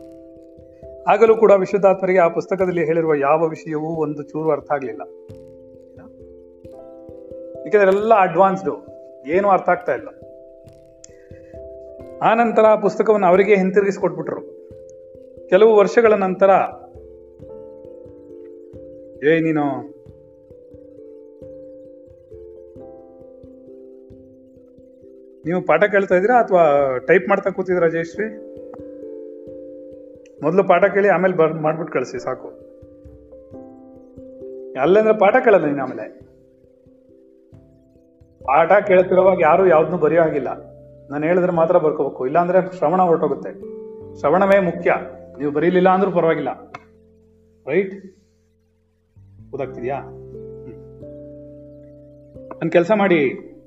[1.07, 5.01] ಆಗಲೂ ಕೂಡ ವಿಶುದ್ಧಾತ್ಮರಿಗೆ ಆ ಪುಸ್ತಕದಲ್ಲಿ ಹೇಳಿರುವ ಯಾವ ವಿಷಯವೂ ಒಂದು ಚೂರು ಅರ್ಥ ಆಗಲಿಲ್ಲ.
[7.73, 8.73] ಯಾಕಂದ್ರೆ ಎಲ್ಲ ಅಡ್ವಾನ್ಸ್ಡು
[9.27, 10.09] ಏನು ಅರ್ಥ ಆಗ್ತಾ ಇಲ್ಲ.
[12.21, 14.41] ಆನಂತರ ನಂತರ ಆ ಪುಸ್ತಕವನ್ನು ಅವರಿಗೆ ಹಿಂತಿರುಗಿಸ್ಕೊಟ್ಬಿಟ್ರು
[15.49, 16.49] ಕೆಲವು ವರ್ಷಗಳ ನಂತರ
[19.25, 19.63] ಏ ನೀನು,
[25.45, 28.27] ನೀವು ಪಾಠ ಕೇಳ್ತಾ ಇದ್ದೀರಾ ಅಥವಾ ಟೈಪ್ ಮಾಡ್ತಾ ಕೂತಿದ್ದೀರಾ ಜಯಶ್ರೀ?
[30.43, 32.49] ಮೊದಲು ಪಾಠ ಕೇಳಿ ಆಮೇಲೆ ಬರ್, ಮಾಡ್ಬಿಟ್ಟು ಕಳಿಸಿ, ಸಾಕು.
[34.81, 36.30] ಅಲ್ಲಂದ್ರೆ ಪಾಠ ಕೇಳಲ್ಲ ನೀನು ಆಮೇಲೆ.
[38.41, 40.47] ಪಾಠ ಕೇಳ್ತಿರೋವಾಗ ಯಾರು ಯಾವ್ದನ್ನು ಬರೆಯೋ ಹಾಗಿಲ್ಲ
[41.11, 42.25] ನಾನು ಹೇಳಿದ್ರೆ ಮಾತ್ರ ಬರ್ಕೋಬೇಕು.
[42.25, 43.51] ಇಲ್ಲಾಂದ್ರೆ ಶ್ರವಣ ಹೊರಟೋಗುತ್ತೆ.
[44.19, 44.93] ಶ್ರವಣವೇ ಮುಖ್ಯ.
[45.39, 46.49] ನೀವು ಬರೀಲಿಲ್ಲ ಅಂದ್ರೂ ಪರವಾಗಿಲ್ಲ.
[47.67, 47.93] ರೈಟ್
[49.55, 49.99] ಓದಾಗ್ತಿದ್ಯಾ
[52.59, 53.21] ನನ್ನ ಕೆಲಸ ಮಾಡಿ.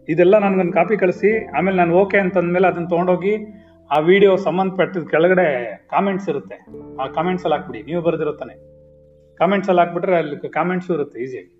[0.08, 3.36] ಇದೆಲ್ಲ ನನ್ಗೊಂದು ಕಾಪಿ ಕಳಿಸಿ, ಆಮೇಲೆ ನಾನು ಓಕೆ ಅಂತಂದ್ಮೇಲೆ ಅದನ್ನ ತೊಗೊಂಡೋಗಿ
[3.90, 6.66] ಆ ವಿಡಿಯೋ ಸಂಬಂಧಪಟ್ಟಿದ ಕೆಳಗಡೆ ಕಾಮೆಂಟ್ಸ್ ಇರುತ್ತೆ.
[7.00, 7.82] ಆ ಕಾಮೆಂಟ್ಸ್ ಅಲ್ಲಿ ಹಾಕ್ಬಿಡಿ.
[7.82, 8.54] ನೀವು ಬರೆದಿರುತ್ತಾನೆ
[9.36, 11.58] ಕಾಮೆಂಟ್ಸ್ ಅಲ್ಲಿ ಹಾಕ್ಬಿಟ್ರೆ ಅಲ್ಲಿ ಕಾಮೆಂಟ್ಸ್ ಇರುತ್ತೆ ಈಸಿಯಾಗಿ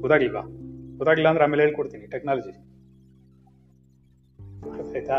[0.00, 0.63] ಗೊತ್ತಾಗ್ಲಿಲ್ವಾ
[0.96, 2.74] ಗೊತ್ತಾಗ್ಲಿಲ್ಲ ಅಂದ್ರೆ ಆಮೇಲೆ ಹೇಳ್ಕೊಡ್ತೀನಿ ಟೆಕ್ನಾಲಜಿ
[4.94, 5.14] ಆಯ್ತಾ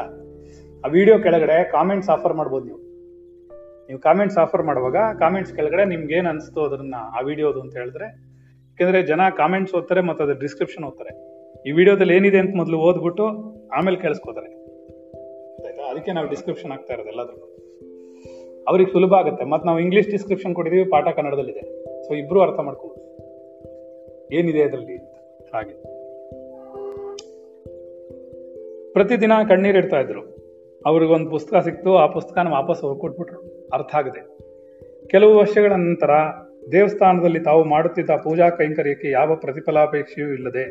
[0.85, 2.77] ಆ ವಿಡಿಯೋ ಕೆಳಗಡೆ ಕಾಮೆಂಟ್ಸ್ ಆಫರ್ ಮಾಡ್ಬೋದು ನೀವು.
[3.87, 8.05] ನೀವು ಕಾಮೆಂಟ್ಸ್ ಆಫರ್ ಮಾಡುವಾಗ ಕಾಮೆಂಟ್ಸ್ ಕೆಳಗಡೆ ನಿಮ್ಗೆ ಏನ್ ಅನಿಸ್ತು ಅದನ್ನ ಆ ವಿಡಿಯೋದು ಅಂತ ಹೇಳಿದ್ರೆ,
[8.69, 11.35] ಯಾಕಂದ್ರೆ ಜನ ಕಾಮೆಂಟ್ಸ್ ಓದ್ತಾರೆ ಮತ್ತೆ ಅದ್ರ ಡಿಸ್ಕ್ರಿಪ್ಷನ್ ಓದ್ತಾರೆ.
[11.69, 13.25] ಈ ವಿಡಿಯೋದಲ್ಲಿ ಏನಿದೆ ಅಂತ ಮೊದಲು ಓದ್ಬಿಟ್ಟು
[13.69, 14.47] ಆಮೇಲೆ ಕೇಳಿಸ್ಕೋತಾರೆ.
[15.67, 17.57] ಆಯ್ತಾ ಅದಕ್ಕೆ ನಾವು ಡಿಸ್ಕ್ರಿಪ್ಷನ್ ಆಗ್ತಾ ಇರೋದು ಎಲ್ಲಾದ್ರೂ.
[18.67, 19.45] ಅವ್ರಿಗೆ ಸುಲಭ ಆಗುತ್ತೆ.
[19.45, 21.63] ಮತ್ತೆ ನಾವು ಇಂಗ್ಲಿಷ್ ಡಿಸ್ಕ್ರಿಪ್ಷನ್ ಕೊಟ್ಟಿದೀವಿ, ಪಾಠ ಕನ್ನಡದಲ್ಲಿದೆ.
[22.03, 23.05] ಸೊ ಇಬ್ರು ಅರ್ಥ ಮಾಡ್ಕೋಬಹುದು
[24.33, 25.14] ಏನಿದೆ ಅದರಲ್ಲಿ?
[25.55, 25.75] ಹಾಗೆ.
[28.93, 30.21] ಪ್ರತಿದಿನ ಕಣ್ಣೀರಿಡ್ತಾ ಇದ್ರು.
[30.85, 34.21] ಅವ್ರಿಗೊಂದು ಪುಸ್ತಕ ಸಿಕ್ತು, ಆ ಪುಸ್ತಕನ ವಾಪಸ್ ಅವ್ರು ಕೊಟ್ಬಿಟ್ರು ಅರ್ಥ ಆಗದೆ.
[35.07, 36.09] ಕೆಲವು ವರ್ಷಗಳ ನಂತರ
[36.71, 40.65] ದೇವಸ್ಥಾನದಲ್ಲಿ ತಾವು ಮಾಡುತ್ತಿದ್ದ ಪೂಜಾ ಕೈಂಕರ್ಯಕ್ಕೆ ಯಾವ ಪ್ರತಿಫಲಾಪೇಕ್ಷೆಯೂ ಇಲ್ಲದೆ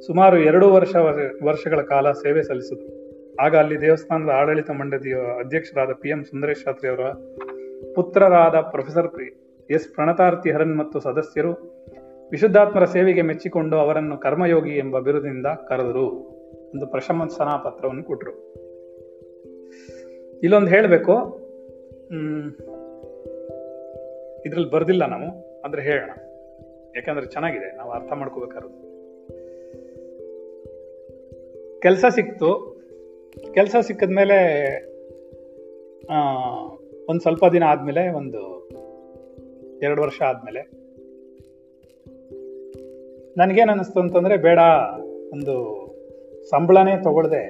[0.00, 0.96] ಸುಮಾರು ಎರಡು ವರ್ಷ
[1.44, 3.00] ವರ್ಷಗಳ ಕಾಲ ಸೇವೆ ಸಲ್ಲಿಸಿದ್ರು.
[3.40, 7.00] ಆಗ ಅಲ್ಲಿ ದೇವಸ್ಥಾನದ ಆಡಳಿತ ಮಂಡಳಿಯ ಅಧ್ಯಕ್ಷರಾದ ಪಿ ಎಂ ಸುಂದರೇಶ್ ಶಾಸ್ತ್ರಿ ಅವರ
[7.94, 9.08] ಪುತ್ರರಾದ ಪ್ರೊಫೆಸರ್
[9.70, 11.79] ಎಸ್ ಪ್ರಣತಾರ್ತಿ ಹರನ್ ಮತ್ತು ಸದಸ್ಯರು
[12.30, 16.06] ವಿಶುದ್ಧಾತ್ಮರ ಸೇವೆಗೆ ಮೆಚ್ಚಿಕೊಂಡು ಅವರನ್ನು ಕರ್ಮಯೋಗಿ ಎಂಬ ಬಿರುದಿನಿಂದ ಕರೆದರು
[16.74, 18.52] ಒಂದು ಪ್ರಶಂಸನಾ ಪತ್ರವನ್ನು ಕೊಟ್ಟರು.
[20.42, 21.12] ಇಲ್ಲೊಂದು ಹೇಳಬೇಕು.
[24.46, 26.10] ಇದ್ರಲ್ಲಿ ಬರ್ದಿಲ್ಲ ನಾವು, ಆದರೆ ಹೇಳೋಣ.
[26.96, 28.68] ಯಾಕಂದ್ರೆ ಚೆನ್ನಾಗಿದೆ, ನಾವು ಅರ್ಥ ಮಾಡ್ಕೋಬೇಕಾದ್ರು.
[31.80, 32.80] ಕೆಲಸ ಸಿಕ್ತು.
[33.54, 34.38] ಕೆಲಸ ಸಿಕ್ಕಿದ್ಮೇಲೆ
[37.08, 38.68] ಒಂದು ಸ್ವಲ್ಪ ದಿನ ಆದ್ಮೇಲೆ, ಒಂದು
[39.82, 40.79] ಎರಡು ವರ್ಷ ಆದ್ಮೇಲೆ
[43.40, 44.60] ನನಗೇನು ಅನ್ನಿಸ್ತು ಅಂತಂದರೆ ಬೇಡ,
[45.34, 45.54] ಒಂದು
[46.50, 47.42] ಸಂಬಳನೇ ತಗೊಳ್ದೆ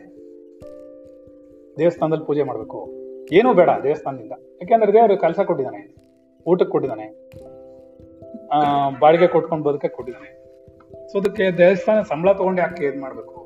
[1.79, 2.81] ದೇವಸ್ಥಾನದಲ್ಲಿ ಪೂಜೆ ಮಾಡಬೇಕು.
[3.38, 4.35] ಏನೂ ಬೇಡ ದೇವಸ್ಥಾನದಿಂದ.
[4.61, 5.81] ಯಾಕೆಂದ್ರೆ ದೇವರು ಕೆಲಸ ಕೊಟ್ಟಿದ್ದಾನೆ,
[6.46, 7.07] ಊಟಕ್ಕೆ ಕೊಟ್ಟಿದ್ದಾನೆ
[9.03, 10.31] ಬಾಡಿಗೆ ಕೊಟ್ಕೊಂಡು ಬದುಕಕ್ಕೆ ಕೊಟ್ಟಿದ್ದಾನೆ.
[11.11, 13.37] ಸೊ ಅದಕ್ಕೆ ದೇವಸ್ಥಾನ ಸಂಬಳ ತಗೊಂಡು ಯಾಕೆ ಇದು ಮಾಡಬೇಕು?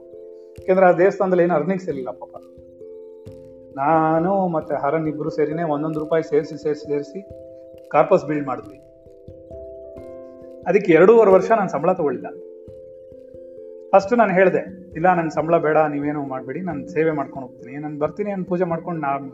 [0.58, 2.34] ಯಾಕೆಂದ್ರೆ ಆ ದೇವಸ್ಥಾನದಲ್ಲಿ ಏನು ಅರ್ನಿಂಗ್ಸ್ ಇರಲಿಲ್ಲ ಪಾಪ.
[3.82, 7.20] ನಾನು ಮತ್ತೆ ಹರನ್ ಇಬ್ಬರು ಸೇರಿನೇ ಒಂದೊಂದು ರೂಪಾಯಿ ಸೇರಿಸಿ ಸೇರಿಸಿ ಸೇರಿಸಿ
[7.92, 8.78] ಕಾರ್ಪಸ್ ಬಿಲ್ಡ್ ಮಾಡಿದ್ವಿ.
[10.68, 12.28] ಅದಕ್ಕೆ ಎರಡೂವರೆ ವರ್ಷ ನಾನು ಸಂಬಳ ತಗೊಳ್ಳಿಲ್ಲ.
[13.90, 18.30] ಫಸ್ಟ್ ನಾನು ಹೇಳಿದೆ, ಇಲ್ಲ ನನ್ನ ಸಂಬಳ ಬೇಡ, ನೀವೇನು ಮಾಡಬೇಡಿ, ನಾನು ಸೇವೆ ಮಾಡ್ಕೊಂಡು ಹೋಗ್ತೀನಿ, ನಾನು ಬರ್ತೀನಿ,
[18.30, 19.26] ನಾನು ಪೂಜೆ ಮಾಡ್ಕೊಂಡು ನಾನು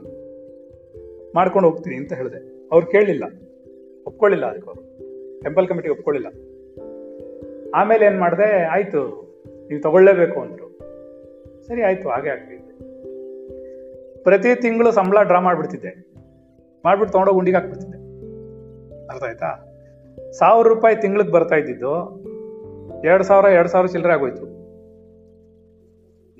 [1.34, 2.68] ಮಾಡ್ಕೊಂಡು ಹೋಗ್ತೀನಿ ಅಂತ ಹೇಳಿದೆ.
[2.72, 3.24] ಅವ್ರು ಕೇಳಲಿಲ್ಲ
[4.06, 4.82] ಒಪ್ಕೊಳ್ಳಿಲ್ಲ ಅದಕ್ಕೆ ಅವರು.
[5.40, 6.28] ಟೆಂಪಲ್ ಕಮಿಟಿ ಒಪ್ಕೊಳ್ಳಿಲ್ಲ.
[7.74, 9.02] ಆಮೇಲೆ ಏನು ಮಾಡಿದೆ, ಆಯಿತು,
[9.68, 10.78] ನೀವು ತಗೊಳ್ಳೇಬೇಕು ಅಂದರು.
[11.66, 12.70] ಸರಿ, ಆಯಿತು, ಹಾಗೆ ಆಗ್ತಿದ್ದೆ
[14.22, 16.10] ಪ್ರತಿ ತಿಂಗಳು ಸಂಬಳ ಡ್ರಾ ಮಾಡಿಬಿಡ್ತಿದ್ದೆ.
[16.84, 17.98] ಮಾಡಿಬಿಟ್ಟು ತೊಗೊಂಡೋಗಿ ಗುಂಡಿಗೆ ಹಾಕ್ಬಿಡ್ತಿದ್ದೆ.
[19.08, 19.69] ಅರ್ಥ ಆಯ್ತಾ?
[20.38, 21.92] ಸಾವಿರ ರೂಪಾಯಿ ತಿಂಗಳಿಗೆ ಬರ್ತಾ ಇದ್ದಿದ್ದು,
[23.04, 24.44] ಎರಡ್ ಸಾವಿರ ಎರಡ್ ಸಾವಿರ ಚಿಲ್ಲರೆ ಆಗೋಯ್ತು.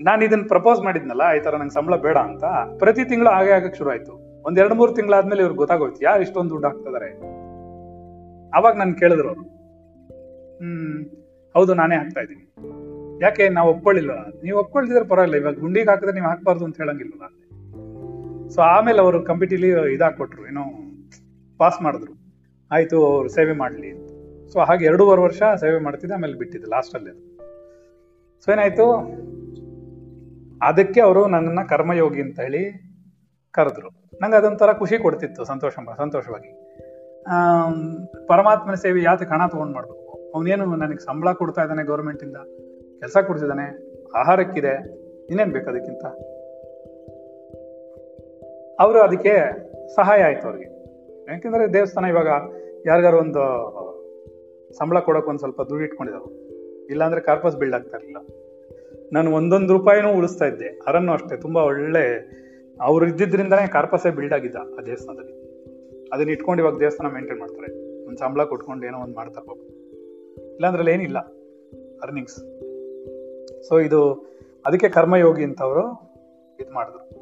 [0.04, 2.44] ನಾನು ಇದನ್ನ ಪ್ರಪೋಸ್ ಮಾಡಿದ್ನಲ್ಲ, ಈ ತರ ನಂಗೆ ಸಂಬಳ ಬೇಡ ಅಂತ,
[2.78, 4.42] ಪ್ರತಿ ತಿಂಗಳು ಹಾಗೆ ಆಗಕ್ಕೆ ಶುರು ಆಯ್ತು.
[4.42, 7.10] ಒಂದ್ ಎರಡ್ ಮೂರು ತಿಂಗಳಾದ್ಮೇಲೆ ಇವ್ರಿಗೆ ಗೊತ್ತಾಗೋಯ್ತು, ಯಾರು ಇಷ್ಟೊಂದು ದುಡ್ಡು ಹಾಕ್ತಿದಾರೆ?
[8.54, 11.04] ಅವಾಗ ನಾನು ಕೇಳಿದ್ರು ಹ್ಮ್,
[11.54, 12.46] ಹೌದು, ನಾನೇ ಹಾಕ್ತಾ ಇದ್ದೀನಿ.
[13.22, 14.10] ಯಾಕೆ, ನಾವು ಒಪ್ಕೊಳ್ಳಿಲ್ಲ
[14.42, 17.12] ನೀವು ಒಪ್ಕೊಳ್ತಿದ್ರೆ ಪರವಾಗಿಲ್ಲ, ಇವಾಗ ಗುಂಡಿಗೆ ಹಾಕಿದ್ರೆ ನೀವು ಹಾಕ್ಬಾರ್ದು ಅಂತ ಹೇಳಂಗಿಲ್ಲ
[18.48, 20.62] ಸೊ ಆಮೇಲೆ ಅವರು ಕಂಪಿಟಿಲಿ ಇದಾಕೊಟ್ರು ಏನೋ
[21.58, 22.19] ಪಾಸ್ ಮಾಡಿದ್ರು.
[22.72, 23.90] ಆಯ್ತು, ಅವ್ರು ಸೇವೆ ಮಾಡಲಿ
[24.52, 27.12] ಸೊ ಹಾಗೆ ಎರಡೂವರೆ ವರ್ಷ ಸೇವೆ ಮಾಡ್ತಿದ್ದೆ, ಆಮೇಲೆ ಬಿಟ್ಟಿದ್ದೆ ಲಾಸ್ಟಲ್ಲಿ
[28.44, 28.86] ಸೊ ಏನಾಯ್ತು?
[30.62, 32.62] ಅದಕ್ಕೆ ಅವರು ನನ್ನನ್ನು ಕರ್ಮಯೋಗಿ ಅಂತ ಹೇಳಿ
[33.50, 33.88] ಕರೆದ್ರು.
[34.22, 36.50] ನಂಗೆ ಅದೊಂಥರ ಖುಷಿ ಕೊಡ್ತಿತ್ತು, ಸಂತೋಷ ಸಂತೋಷವಾಗಿ.
[38.26, 40.32] ಪರಮಾತ್ಮನ ಸೇವೆ ಯಾತಕ್ಕೆ ಹಣ ತಗೊಂಡ್ ಮಾಡಬೇಕು?
[40.34, 42.36] ಅವನೇನು ನನಗೆ ಸಂಬಳ ಕೊಡ್ತಾ ಇದ್ದಾನೆ ಗೌರ್ಮೆಂಟಿಂದ?
[42.98, 43.66] ಕೆಲಸ ಕೊಡ್ತಿದ್ದಾನೆ,
[44.16, 44.74] ಆಹಾರಕ್ಕಿದೆ,
[45.30, 46.04] ಇನ್ನೇನ್ ಬೇಕು ಅದಕ್ಕಿಂತ?
[48.80, 49.34] ಅವರು ಅದಕ್ಕೆ
[49.96, 50.68] ಸಹಾಯ ಆಯ್ತು ಅವ್ರಿಗೆ.
[51.30, 52.28] ಯಾಕೆಂದ್ರೆ ದೇವಸ್ಥಾನ ಇವಾಗ
[52.86, 53.42] ಯಾರಿಗಾರು ಒಂದು
[54.78, 56.30] ಸಂಬಳ ಕೊಡಕ್ ಒಂದು ಸ್ವಲ್ಪ ದುಡ್ಡು ಇಟ್ಕೊಂಡಿದ್ದಾವೆ
[56.90, 58.16] ಇಲ್ಲಾಂದ್ರೆ ಕಾರ್ಪಸ್ ಬಿಲ್ಡ್ ಆಗ್ತಾ ಇರಲಿಲ್ಲ.
[59.12, 60.80] ನಾನು ಒಂದೊಂದು ರೂಪಾಯಿನೂ ಉಳಿಸ್ತಾ ಇದ್ದೆ.
[60.86, 62.04] ಅರನ್ನು ಅಷ್ಟೇ, ತುಂಬಾ ಒಳ್ಳೆ
[62.80, 65.34] ಅವ್ರು ಇದ್ದಿದ್ರಿಂದನೇ ಕಾರ್ಪಸೇ ಬಿಲ್ಡ್ ಆಗಿದ್ದ ಆ ದೇವಸ್ಥಾನದಲ್ಲಿ.
[66.12, 67.68] ಅದನ್ನ ಇಟ್ಕೊಂಡು ಇವಾಗ ದೇವಸ್ಥಾನ ಮೇಂಟೈನ್ ಮಾಡ್ತಾರೆ.
[68.06, 69.58] ಒಂದು ಸಂಬಳ ಕೊಟ್ಕೊಂಡು ಏನೋ ಒಂದು ಮಾಡ್ತಾರೆ ಪಾಪ
[70.54, 71.18] ಇಲ್ಲಾಂದ್ರಲ್ಲಿ ಏನಿಲ್ಲ
[72.02, 72.36] ಅರ್ನಿಂಗ್ಸ್
[73.68, 74.00] ಸೊ ಇದು,
[74.66, 75.84] ಅದಕ್ಕೆ ಕರ್ಮಯೋಗಿ ಅಂತ ಅವರು
[76.60, 77.20] ಇದು ಮಾಡಿದ್ರು.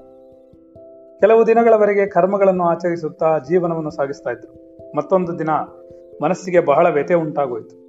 [1.20, 4.68] ಕೆಲವು ದಿನಗಳವರೆಗೆ ಕರ್ಮಗಳನ್ನು ಆಚರಿಸುತ್ತಾ ಜೀವನವನ್ನು ಸಾಗಿಸ್ತಾ ಇದ್ರು.
[4.96, 5.50] ಮತ್ತೊಂದು ದಿನ
[6.22, 7.88] ಮನಸ್ಸಿಗೆ ಬಹಳ ವ್ಯಥೆ ಉಂಟಾಗೋಯ್ತು.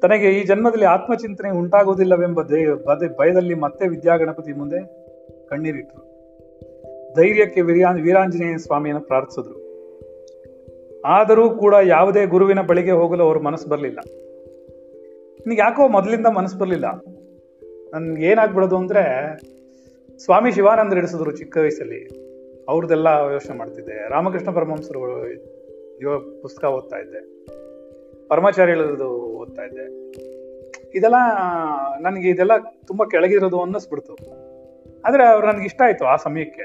[0.00, 2.42] ತನಗೆ ಈ ಜನ್ಮದಲ್ಲಿ ಆತ್ಮಚಿಂತನೆ ಉಂಟಾಗುವುದಿಲ್ಲವೆಂಬ
[3.18, 5.02] ಭಯದಲ್ಲಿ ಮತ್ತೆ ವಿದ್ಯಾಗಣಪತಿ ಮುಂದೆ
[5.48, 6.12] ಕಣ್ಣೀರಿಟ್ಟರು
[7.16, 9.62] ಧೈರ್ಯಕ್ಕೆ ವೀರಾ ವೀರಾಂಜನೇಯ ಸ್ವಾಮಿಯನ್ನು ಪ್ರಾರ್ಥಿಸಿದ್ರು.
[11.04, 13.98] ಆದರೂ ಕೂಡ ಯಾವುದೇ ಗುರುವಿನ ಬಳಿಗೆ ಹೋಗಲು ಅವ್ರ ಮನಸ್ಸು ಬರಲಿಲ್ಲ.
[15.46, 16.86] ನಿನಗೆ ಯಾಕೋ ಮೊದಲಿಂದ ಮನಸ್ಸು ಬರಲಿಲ್ಲ?
[17.94, 19.04] ನನ್ಗೆ ಏನಾಗ್ಬಿಡೋದು ಅಂದ್ರೆ
[20.18, 22.21] ಸ್ವಾಮಿ ಶಿವಾನಂದ ಹಿಡಿಸಿದ್ರು ಚಿಕ್ಕ ವಯಸ್ಸಲ್ಲಿ.
[22.68, 24.08] ಅವ್ರದ್ದೆಲ್ಲ ಯೋಚನೆ ಮಾಡ್ತಿದ್ದೆ.
[24.08, 25.00] ರಾಮಕೃಷ್ಣ ಪರಮಹಂಸರು
[26.42, 27.20] ಪುಸ್ತಕ ಓದ್ತಾ ಇದ್ದೆ.
[28.28, 29.08] ಪರಮಾಚಾರ್ಯರದು
[29.40, 29.86] ಓದ್ತಾ ಇದ್ದೆ.
[30.94, 31.18] ಇದೆಲ್ಲ,
[32.00, 32.52] ನನಗೆ ಇದೆಲ್ಲ
[32.86, 34.14] ತುಂಬ ಕೆಳಗಿರೋದು ಅನ್ನಿಸ್ಬಿಡ್ತು.
[35.04, 36.64] ಆದರೆ ಅವ್ರು ನನಗೆ ಇಷ್ಟ ಆಯಿತು ಆ ಸಮಯಕ್ಕೆ.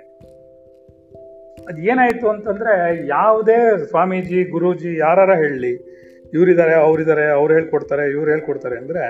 [1.68, 5.74] ಅದು ಏನಾಯಿತು ಅಂತಂದರೆ, ಯಾವುದೇ ಸ್ವಾಮೀಜಿ, ಗುರೂಜಿ ಯಾರ ಹೇಳಲಿ
[6.34, 9.04] ಇವರಿದ್ದಾರೆ ಅವರಿದ್ದಾರೆ ಅವ್ರು ಹೇಳ್ಕೊಡ್ತಾರೆ, ಇವ್ರು ಹೇಳ್ಕೊಡ್ತಾರೆ ಅಂದರೆ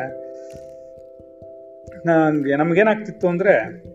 [2.05, 3.87] ನನಗೆ ನಮಗೇನಾಗ್ತಿತ್ತು ಅಂದರೆ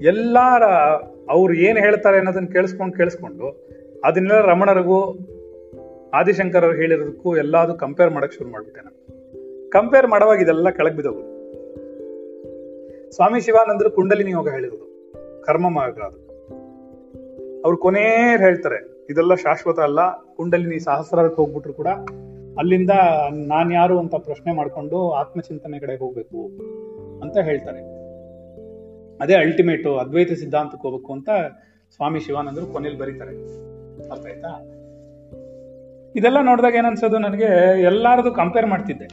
[0.00, 0.62] ಎಲ್ಲಾರ
[1.30, 3.66] ಅವ್ರು ಏನ್ ಹೇಳ್ತಾರೆ ಅನ್ನೋದನ್ನ ಕೇಳಿಸ್ಕೊಂಡು ಕೇಳಿಸ್ಕೊಂಡು
[4.04, 5.18] ಅದನ್ನೆಲ್ಲ ರಮಣರಿಗೂ
[6.14, 9.00] ಆದಿಶಂಕರ್ ಅವ್ರು ಹೇಳಿರೋದಕ್ಕೂ ಎಲ್ಲಾದು ಕಂಪೇರ್ ಮಾಡಕ್ ಶುರು ಮಾಡ್ಬಿಟ್ಟೆ ನಾನು.
[9.70, 10.96] ಕಂಪೇರ್ ಮಾಡುವಾಗ ಇದೆಲ್ಲ ಕೆಳಗ್
[13.10, 14.90] ಸ್ವಾಮಿ ಶಿವಾನಂದರು ಕುಂಡಲಿನಿ ಯೋಗ ಹೇಳಿರೋದು.
[15.42, 16.30] ಕರ್ಮ ಮಾರ್ಗ ಅದು.
[17.64, 20.00] ಅವ್ರು ಕೊನೇ ಹೇಳ್ತಾರೆ, ಇದೆಲ್ಲ ಶಾಶ್ವತ ಅಲ್ಲ,
[20.36, 21.86] ಕುಂಡಲಿನಿ ಸಹಸ್ರಾರಕ್ಕೆ ಹೋಗ್ಬಿಟ್ರು ಕೂಡ
[22.58, 22.90] ಅಲ್ಲಿಂದ
[23.32, 26.46] ನಾನು ಯಾರು ಅಂತ ಪ್ರಶ್ನೆ ಮಾಡ್ಕೊಂಡು ಆತ್ಮಚಿಂತನೆ ಕಡೆ ಹೋಗ್ಬೇಕು
[27.20, 27.99] ಅಂತ ಹೇಳ್ತಾರೆ.
[29.20, 31.30] ಅದೇ ಅಲ್ಟಿಮೇಟು ಅದ್ವೈತ ಸಿದ್ಧಾಂತಕ್ಕೆ ಹೋಗ್ಬೇಕು ಅಂತ
[31.96, 33.36] ಸ್ವಾಮಿ ಶಿವಾನಂದರು ಕೊನೆಯಲ್ಲಿ ಬರೀತಾರೆ.
[34.10, 34.48] ಅರ್ಥ ಆಯ್ತಾ?
[36.16, 39.06] ಇದೆಲ್ಲ ನೋಡಿದಾಗ ಏನನ್ಸೋದು ನನಗೆ, ಎಲ್ಲಾರದು ಕಂಪೇರ್ ಮಾಡ್ತಿದ್ದೆ.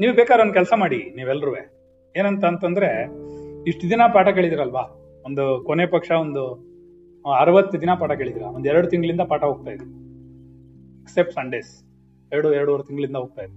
[0.00, 1.54] ನೀವು ಬೇಕಾದ್ರೆ ಒಂದು ಕೆಲಸ ಮಾಡಿ ನೀವೆಲ್ರೂ
[2.16, 3.04] ಏನಂತ ಅಂತಂದ್ರೆ,
[3.68, 4.82] ಇಷ್ಟು ದಿನ ಪಾಠ ಕೇಳಿದಿರಲ್ವಾ?
[5.26, 6.68] ಒಂದು ಕೊನೆ ಪಕ್ಷ ಒಂದು
[7.40, 8.42] ಅರವತ್ತು ದಿನ ಪಾಠ ಕೇಳಿದಿರ?
[8.42, 9.84] ಒಂದು ಎರಡು ತಿಂಗಳಿಂದ ಪಾಠ ಹೋಗ್ತಾ ಇದೆ.
[11.00, 11.84] ಎಕ್ಸೆಪ್ಟ್ ಸಂಡೇಸ್
[12.32, 13.54] ಎರಡು, ಎರಡೂವರೆ ತಿಂಗಳಿಂದ ಹೋಗ್ತಾ ಇದೆ.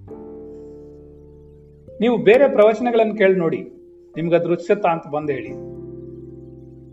[1.99, 3.80] ನೀವು ಬೇರೆ ಪ್ರವಚನಗಳನ್ನು ಕೇಳಿ ನೋಡಿ.
[4.15, 5.51] ನಿಮ್ಗೆ ಅದು ರುಚಿಸುತ್ತಾ ಅಂತ ಬಂದು ಹೇಳಿ.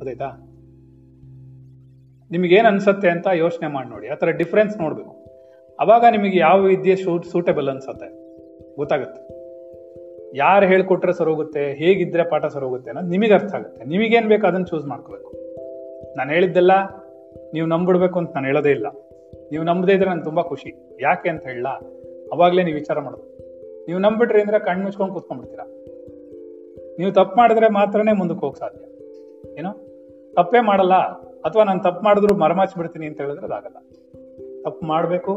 [0.01, 0.45] ಅದಾಯ್ತಾ?
[2.31, 4.09] ನಿಮ್ಗೆ ಏನ್ ಅನ್ಸತ್ತೆ ಅಂತ ಯೋಚನೆ ಮಾಡಿ ನೋಡಿ.
[4.09, 5.11] ಆ ಥರ ಡಿಫ್ರೆನ್ಸ್ ನೋಡಬೇಕು.
[5.81, 8.29] ಅವಾಗ ನಿಮಗೆ ಯಾವ ವಿದ್ಯೆ ಶೂಟ್ ಸೂಟೇಬಲ್ ಅನ್ಸತ್ತೆ?
[8.77, 9.39] ಗೊತ್ತಾಗುತ್ತೆ.
[10.37, 13.85] ಯಾರು ಹೇಳ್ಕೊಟ್ರೆ ಸರೋಗುತ್ತೆ ಹೇಗಿದ್ರೆ ಪಾಠ ಸರೋಗುತ್ತೆ ಅನ್ನೋದು ನಿಮಗೆ ಅರ್ಥ ಆಗುತ್ತೆ.
[13.85, 15.35] ನಿಮಗೇನು ಬೇಕು ಅದನ್ನ ಚೂಸ್ ಮಾಡ್ಕೋಬೇಕು.
[16.17, 16.71] ನಾನು ಹೇಳಿದ್ದೆಲ್ಲ
[17.53, 18.87] ನೀವು ನಂಬಿಡ್ಬೇಕು ಅಂತ ನಾನು ಹೇಳೋದೇ ಇಲ್ಲ.
[19.51, 20.99] ನೀವು ನಂಬದೇ ಇದ್ರೆ ನಾನು ತುಂಬಾ ಖುಷಿ.
[21.03, 21.69] ಯಾಕೆ ಅಂತ ಹೇಳಲ್ಲ.
[22.33, 23.39] ಅವಾಗ್ಲೇ ನೀವು ವಿಚಾರ ಮಾಡೋದು.
[23.87, 25.88] ನೀವು ನಂಬಿಟ್ರಿ ಅಂದ್ರೆ ಕಣ್ಣು ಮುಚ್ಕೊಂಡು ಕೂತ್ಕೊಂಡ್ಬಿಡ್ತೀರಾ?
[26.99, 28.85] ನೀವು ತಪ್ಪು ಮಾಡಿದ್ರೆ ಮಾತ್ರನೇ ಮುಂದಕ್ಕೆ ಹೋಗಿ ಸಾಧ್ಯ.
[29.59, 29.73] ಏನೋ?
[30.37, 30.95] ತಪ್ಪೇ ಮಾಡಲ್ಲ.
[31.39, 33.77] ಅಥವಾ ನಾನು ತಪ್ಪು ಮಾಡಿದ್ರು ಮರಮಾಚಿ ಬಿಡ್ತೀನಿ ಅಂತ ಹೇಳಿದ್ರೆ ಅದಾಗಲ್ಲ
[34.65, 35.33] ತಪ್ಪು ಮಾಡಬೇಕು,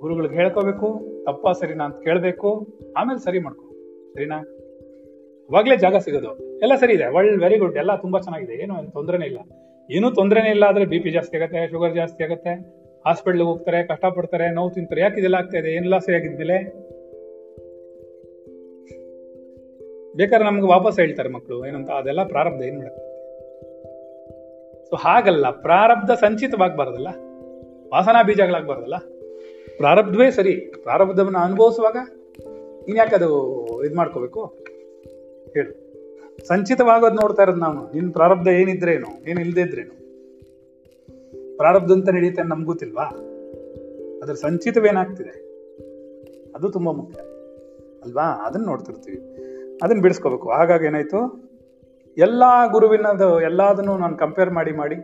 [0.00, 3.64] ಗುರುಗಳಿಗೆ ಹೇಳ್ಕೋಬೇಕು, ತಪ್ಪ ಸರಿನಾ ಅಂತ ಕೇಳಬೇಕು, ಆಮೇಲೆ ಸರಿ ಮಾಡ್ಕೋ.
[4.14, 4.36] ಸರಿನಾ?
[5.50, 6.58] ಅವಾಗಲೇ ಜಾಗ ಸಿಗೋದು.
[6.58, 7.06] ಎಲ್ಲ ಸರಿ ಇದೆ.
[7.06, 8.62] ಒಳ್ಳೆ ವೆರಿ ಗುಡ್ ಎಲ್ಲ ತುಂಬಾ ಚೆನ್ನಾಗಿದೆ.
[8.62, 9.38] ಏನು ತೊಂದರೆನೇ ಇಲ್ಲ.
[9.90, 12.50] ಏನೂ ತೊಂದರೆನೇ ಇಲ್ಲ ಆದರೆ ಬಿ ಪಿ ಜಾಸ್ತಿ ಆಗುತ್ತೆ ಶುಗರ್ ಜಾಸ್ತಿ ಆಗುತ್ತೆ
[13.06, 15.00] ಹಾಸ್ಪಿಟ್ಲಿಗೆ ಹೋಗ್ತಾರೆ, ಕಷ್ಟಪಡ್ತಾರೆ, ನೋವು ತಿಂತಾರೆ.
[15.00, 15.70] ಯಾಕೆ ಇದೆಲ್ಲ ಆಗ್ತಾ ಇದೆ?
[15.70, 15.98] ಏನೆಲ್ಲ
[20.16, 23.14] ಬೇಕಾದ್ರೆ ನಮ್ಗೆ ವಾಪಸ್ ಹೇಳ್ತಾರೆ ಮಕ್ಕಳು ಏನಂತ, ಅದೆಲ್ಲ ಪ್ರಾರಬ್ಧ ಏನು ಮಾಡುತ್ತೆ
[24.84, 27.08] ಸೊ ಹಾಗಲ್ಲ, ಪ್ರಾರಬ್ಧ ಸಂಚಿತವಾಗಬಾರ್ದಲ್ಲ?
[27.92, 28.96] ವಾಸನಾ ಬೀಜಗಳಾಗಬಾರ್ದಲ್ಲ?
[29.76, 31.96] ಪ್ರಾರಬ್ಧವೇ ಸರಿ, ಪ್ರಾರಬ್ಧವನ್ನು ಅನುಭವಿಸುವಾಗ
[32.88, 33.28] ಇನ್ಯಾಕೆ ಅದು
[33.84, 34.44] ಇದು ಮಾಡ್ಕೋಬೇಕು?
[35.54, 35.84] ಹೇಳು.
[36.46, 39.94] ಸಂಚಿತವಾಗೋದು ನೋಡ್ತಾ ಇರೋದು ನಾವು ನಿನ್ನ ಪ್ರಾರಬ್ಧ ಏನಿದ್ರೇನು, ಏನು ಇಲ್ಲದೇ ಇದ್ರೇನು.
[41.56, 43.04] ಪ್ರಾರಬ್ಧ ಅಂತ ಅಂತ ನಮ್ಗೆ ಗೊತ್ತಿಲ್ವಾ?
[44.22, 45.34] ಅದ್ರ ಸಂಚಿತವೇನಾಗ್ತಿದೆ?
[46.54, 47.20] ಅದು ತುಂಬಾ ಮುಖ್ಯ,
[48.04, 48.22] ಅಲ್ವಾ?
[48.22, 49.18] ಅದನ್ನ ನೋಡ್ತಿರ್ತೀವಿ.
[49.82, 50.50] ಅದನ್ನ ಬಿಡಿಸ್ಕೋಬೇಕು.
[50.50, 51.44] ಹಾಗಾಗಿ ಏನಾಯ್ತು?
[52.18, 54.96] ಎಲ್ಲಾ ಗುರುವಿನದು ಎಲ್ಲದನ್ನು ನಾನು ಕಂಪೇರ್ ಮಾಡಿ ಮಾಡಿ,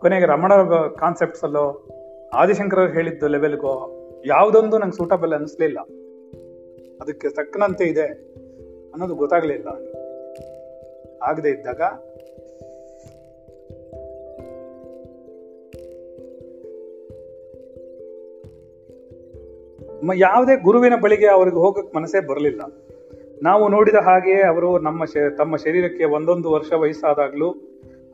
[0.00, 0.52] ಕೊನೆಗೆ ರಮಣ
[0.98, 3.94] ಕಾನ್ಸೆಪ್ಟ್ಸಲ್ಲೋ ಅಲ್ಲೋ, ಆದಿಶಂಕರ ಹೇಳಿದ್ದು ಲೆವೆಲ್ಗೋ
[4.26, 5.78] ಯಾವುದೊಂದು ನಂಗೆ ಸೂಟಬಲ್ ಅನಿಸ್ಲಿಲ್ಲ.
[7.00, 8.06] ಅದಕ್ಕೆ ತಕ್ಕನಂತೆ ಇದೆ
[8.92, 9.68] ಅನ್ನೋದು ಗೊತ್ತಾಗ್ಲಿಲ್ಲ.
[11.22, 11.80] ಆಗದೆ ಇದ್ದಾಗ
[20.14, 22.60] ಯಾವುದೇ ಗುರುವಿನ ಬಳಿಗೆ ಅವ್ರಿಗೆ ಹೋಗಕ್ಕೆ ಮನಸ್ಸೇ ಬರಲಿಲ್ಲ.
[23.46, 25.00] ನಾವು ನೋಡಿದ ಹಾಗೆಯೇ ಅವರು ನಮ್ಮ
[25.40, 27.48] ತಮ್ಮ ಶರೀರಕ್ಕೆ ಒಂದೊಂದು ವರ್ಷ ವಯಸ್ಸಾದಾಗ್ಲೂ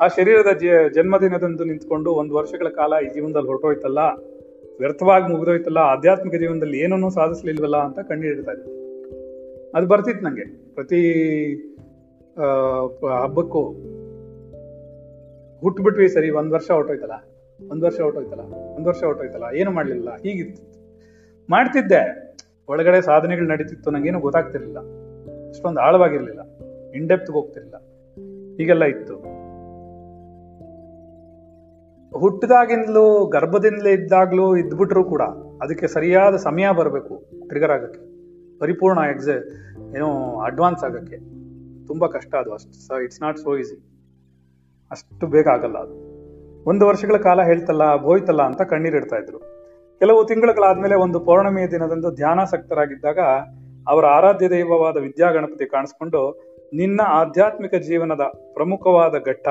[0.05, 0.51] ಆ ಶರೀರದ
[0.97, 4.01] ಜನ್ಮದಿನದಂದು ನಿಂತ್ಕೊಂಡು ಒಂದು ವರ್ಷಗಳ ಕಾಲ ಈ ಜೀವನದಲ್ಲಿ ಹೊರಟೋಯ್ತಲ್ಲ,
[4.81, 8.73] ವ್ಯರ್ಥವಾಗಿ ಮುಗಿದೋಯ್ತಲ್ಲ, ಆಧ್ಯಾತ್ಮಿಕ ಜೀವನದಲ್ಲಿ ಏನನ್ನೂ ಸಾಧಿಸ್ಲಿಲ್ವಲ್ಲ ಅಂತ ಕಣ್ಣೀರಿಡ್ತಾ ಇದ್ರು
[9.77, 10.47] ಅದು ಬರ್ತಿತ್ತು ನಂಗೆ.
[10.75, 11.01] ಪ್ರತಿ
[13.23, 13.63] ಹಬ್ಬಕ್ಕೂ
[15.63, 17.17] ಹುಟ್ಬಿಟ್ವಿ ಸರಿ ಒಂದು ವರ್ಷ ಹೊರಟೋಯ್ತಲ್ಲ,
[17.61, 18.45] ಒಂದು ವರ್ಷ ಹೊರಟೋಯ್ತಲ್ಲ,
[18.77, 20.63] ಒಂದು ವರ್ಷ ಹೊರಟೋಯ್ತಲ್ಲ, ಏನು ಮಾಡಲಿಲ್ಲ, ಹೀಗಿತ್ತು.
[21.49, 22.03] ಮಾಡ್ತಿದ್ದೆ.
[22.73, 24.81] ಒಳಗಡೆ ಸಾಧನೆಗಳು ನಡೀತಿತ್ತು, ನಂಗೇನು ಗೊತ್ತಾಗ್ತಿರ್ಲಿಲ್ಲ.
[25.55, 26.40] ಅಷ್ಟೊಂದು ಆಳವಾಗಿರ್ಲಿಲ್ಲ.
[26.97, 27.79] ಇನ್ಡೆಪ್ತ್ಗೆ ಹೋಗ್ತಿರ್ಲಿಲ್ಲ.
[28.57, 29.14] ಹೀಗೆಲ್ಲ ಇತ್ತು.
[32.19, 35.23] ಹುಟ್ಟಿದಾಗಿಂದಲೂ, ಗರ್ಭದಿಂದಲೇ ಇದ್ದಾಗ್ಲೂ ಇದ್ಬಿಟ್ರು ಕೂಡ
[35.62, 38.14] ಅದಕ್ಕೆ ಸರಿಯಾದ ಸಮಯ ಬರಬೇಕು ಟ್ರಿಗರ್ ಆಗಕ್ಕೆ.
[38.59, 39.29] ಪರಿಪೂರ್ಣ ಎಕ್ಸ
[39.97, 41.16] ಏನೋ ಅಡ್ವಾನ್ಸ್ ಆಗಕ್ಕೆ.
[41.87, 43.05] ತುಂಬ ಕಷ್ಟ ಅದು ಅಷ್ಟು.
[43.05, 43.85] ಇಟ್ಸ್ ನಾಟ್ ಸೋ ಈಸಿ
[44.91, 46.14] ಅಷ್ಟು ಬೇಗ ಆಗಲ್ಲ ಅದು.
[46.68, 49.39] ಒಂದು ವರ್ಷಗಳ ಕಾಲ ಹೇಳ್ತಲ್ಲ ಹೋಯ್ತಲ್ಲ ಅಂತ ಕಣ್ಣೀರಿಡ್ತಾ ಇದ್ರು.
[49.99, 53.18] ಕೆಲವು ತಿಂಗಳುಗಳಾದ್ಮೇಲೆ ಒಂದು ಪೌರ್ಣಮಿಯ ದಿನದಂದು ಧ್ಯಾನಾಸಕ್ತರಾಗಿದ್ದಾಗ
[53.89, 58.20] ಅವರ ಆರಾಧ್ಯ ದೈವವಾದ ವಿದ್ಯಾಗಣಪತಿ ಕಾಣಿಸ್ಕೊಂಡು, ನಿನ್ನ ಆಧ್ಯಾತ್ಮಿಕ ಜೀವನದ
[58.53, 59.49] ಪ್ರಮುಖವಾದ ಘಟ್ಟ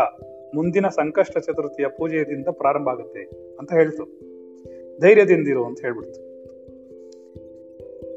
[0.55, 3.19] ಮುಂದಿನ ಸಂಕಷ್ಟ ಚತುರ್ಥಿಯ ಪೂಜೆಯಿಂದ ಪ್ರಾರಂಭ ಆಗುತ್ತೆ
[3.59, 4.03] ಅಂತ ಹೇಳ್ತು.
[5.01, 6.33] ಧೈರ್ಯದಿಂದಿರು ಅಂತ ಹೇಳ್ಬಿಡ್ತು.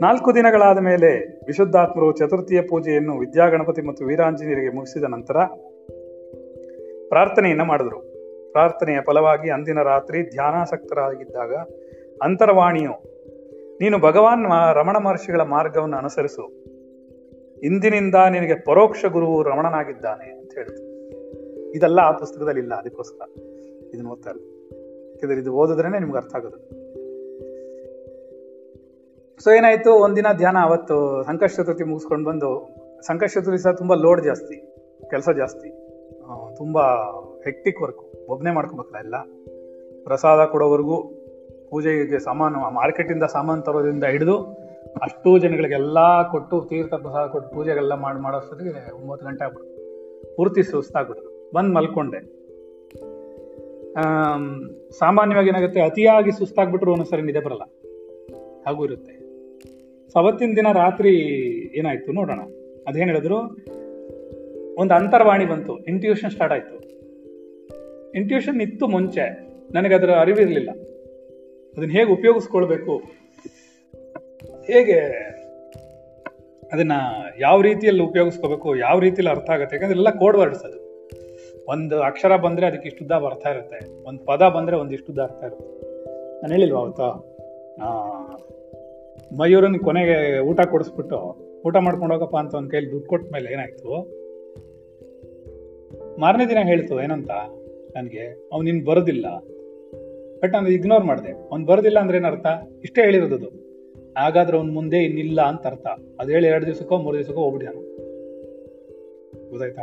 [0.00, 5.36] ನಾಲ್ಕು ದಿನಗಳಾದ ಮೇಲೆ ವಿಶುದ್ಧಾತ್ಮರು ಚತುರ್ಥಿಯ ಪೂಜೆಯನ್ನು ವಿದ್ಯಾಗಣಪತಿ ಮತ್ತು ವೀರಾಂಜನೇಯರಿಗೆ ಮುಗಿಸಿದ ನಂತರ
[7.08, 8.00] ಪ್ರಾರ್ಥನೆಯನ್ನ ಮಾಡಿದ್ರು.
[8.52, 11.54] ಪ್ರಾರ್ಥನೆಯ ಫಲವಾಗಿ ಅಂದಿನ ರಾತ್ರಿ ಧ್ಯಾನಾಸಕ್ತರಾಗಿದ್ದಾಗ,
[12.22, 13.15] ಅಂತರವಾಣಿಯು
[13.80, 14.42] ನೀನು ಭಗವಾನ್
[14.74, 16.44] ರಮಣ ಮಹರ್ಷಿಗಳ ಮಾರ್ಗವನ್ನು ಅನುಸರಿಸು.
[17.62, 20.84] ಇಂದಿನಿಂದ ನಿನಗೆ ಪರೋಕ್ಷ ಗುರು ರಮಣನಾಗಿದ್ದಾನೆ ಅಂತ ಹೇಳಿದ್ರು
[21.76, 23.28] ಇದೆಲ್ಲ ಆ ಪುಸ್ತಕದಲ್ಲಿ ಇಲ್ಲ, ಅದಕ್ಕೋಸ್ಕರ
[23.94, 26.58] ಇದನ್ನ ಓದ್ತಾ ಇಲ್ಲ ಇದು ಓದಿದ್ರೇನೆ ನಿಮ್ಗೆ ಅರ್ಥ ಆಗೋದು.
[29.44, 29.90] ಸೊ ಏನಾಯ್ತು?
[29.92, 30.96] ಒಂದಿನ ಧ್ಯಾನ ಅವತ್ತು
[31.26, 32.50] ಸಂಕಷ್ಟ ಚತುರ್ಥಿ ಮುಗಿಸ್ಕೊಂಡು ಬಂದು,
[33.06, 34.56] ಸಂಕಷ್ಟ ಚತುರ್ಥಿ ಸಹ ತುಂಬಾ ಲೋಡ್ ಜಾಸ್ತಿ,
[35.10, 35.68] ಕೆಲಸ ಜಾಸ್ತಿ
[36.56, 36.84] ತುಂಬಾ
[37.44, 39.16] ಹೆಕ್ಟಿಕ್ ವರ್ಕ್ ಒಬ್ಬನೇ ಮಾಡ್ಕೊಬೇಕಲ್ಲ ಎಲ್ಲ.
[40.04, 40.96] ಪ್ರಸಾದ ಕೊಡೋವರೆಗೂ
[41.70, 44.66] ಪೂಜೆಗೆ ಸಾಮಾನು ಮಾರ್ಕೆಟಿಂದ ಸಾಮಾನು ತರೋದ್ರಿಂದ ಹಿಡಿದು
[45.02, 50.36] ಅಷ್ಟು ಜನಗಳಿಗೆಲ್ಲ ಕೊಟ್ಟು ತೀರ್ಥ ಪ್ರಸಾದ ಕೊಟ್ಟು ಪೂಜೆಗೆಲ್ಲ ಮಾಡಿ ಮಾಡೋಷ್ಟೊತ್ತಿಗೆ ಒಂಬತ್ತು ಗಂಟೆ ಆಗ್ಬಿಡ್ತು.
[50.36, 52.36] ಪೂರ್ತಿ ಸುಸ್ತಾಗ್ಬಿಡ್ತು ಬಂದು ಮಲ್ಕೊಂಡೆ.
[54.90, 57.62] ಸಾಮಾನ್ಯವಾಗಿ ಏನಾಗುತ್ತೆ, ಅತಿಯಾಗಿ ಸುಸ್ತಾಗ್ಬಿಟ್ರು ಒಂದೊಂದ್ಸರಿ ನಿದ್ದೆ ಬರಲ್ಲ.
[58.66, 59.26] ಹಾಗೂ ಇರುತ್ತೆ.
[60.16, 61.10] ಅವತ್ತಿನ ದಿನ ರಾತ್ರಿ
[61.78, 62.38] ಏನಾಯ್ತು ನೋಡೋಣ.
[62.88, 63.36] ಅದೇನ್ ಹೇಳಿದ್ರು?
[64.78, 65.78] ಒಂದು ಅಂತರ್ವಾಣಿ ಬಂತು.
[65.78, 66.76] ಇಂಟ್ಯೂಷನ್ ಸ್ಟಾರ್ಟ್ ಆಯ್ತು.
[68.12, 69.46] ಇಂಟ್ಯೂಷನ್ ಇತ್ತು ಮುಂಚೆ.
[69.72, 70.70] ನನಗೆ ಅದರ ಅರಿವಿರಲಿಲ್ಲ.
[71.76, 72.94] ಅದನ್ನ ಹೇಗೆ ಉಪಯೋಗಿಸ್ಕೊಳ್ಬೇಕು?
[74.70, 74.98] ಹೇಗೆ
[76.72, 76.94] ಅದನ್ನ
[77.40, 80.78] ಯಾವ ರೀತಿಯಲ್ಲಿ ಉಪಯೋಗಿಸ್ಕೋಬೇಕು ಯಾವ ರೀತಿಯಲ್ಲಿ ಅರ್ಥ ಆಗುತ್ತೆ ಯಾಕಂದ್ರೆ ಎಲ್ಲ ಕೋಡ್ ವರ್ಡ್ಸ್ ಅದು.
[81.72, 85.72] ಒಂದು ಅಕ್ಷರ ಬಂದ್ರೆ ಅದಕ್ಕೆ ಇಷ್ಟುದ್ದ ಅರ್ಥ ಇರುತ್ತೆ, ಒಂದು ಪದ ಬಂದ್ರೆ ಒಂದಿಷ್ಟುದ್ದ ಅರ್ಥ ಇರುತ್ತೆ.
[86.40, 87.08] ನಾನು ಹೇಳಿಲ್ವಾ ಅವತ್ತು?
[89.38, 90.18] ಮಯೂರನ್ ಕೊನೆಗೆ
[90.50, 91.18] ಊಟ ಕೊಡಿಸ್ಬಿಟ್ಟು,
[91.66, 93.92] ಊಟ ಮಾಡ್ಕೊಂಡು ಹೋಗಪ್ಪ ಅಂತ ಒಂದು ಕೈಲಿ ದುಡ್ಡು ಕೊಟ್ಟ ಮೇಲೆ ಏನಾಯ್ತು?
[96.22, 97.32] ಮಾರನೇ ದಿನ ಹೇಳ್ತು, ಏನಂತ?
[97.96, 99.26] ನನಗೆ, ಅವ್ನು ನಿನ್ ಬರೋದಿಲ್ಲ.
[100.42, 101.32] ಬಟ್ ನಾನು ಇಗ್ನೋರ್ ಮಾಡಿದೆ.
[101.32, 102.46] ಅವ್ನು ಬರೋದಿಲ್ಲ ಅಂದ್ರೆ ಏನರ್ಥ
[102.82, 103.66] ಇಷ್ಟೇ ಹೇಳಿರೋದು ಅದು.
[104.18, 105.86] ಹಾಗಾದ್ರೆ ಅವ್ನು ಮುಂದೆ ಇನ್ನಿಲ್ಲ ಅಂತ ಅರ್ಥ.
[106.20, 107.96] ಅದು ಹೇಳಿ ಎರಡು ದಿವಸಕ್ಕೋ, ಮೂರು ದಿವಸಕ್ಕೋ ನಾನು.
[109.50, 109.82] ಗೊತ್ತಾಯ್ತಾ?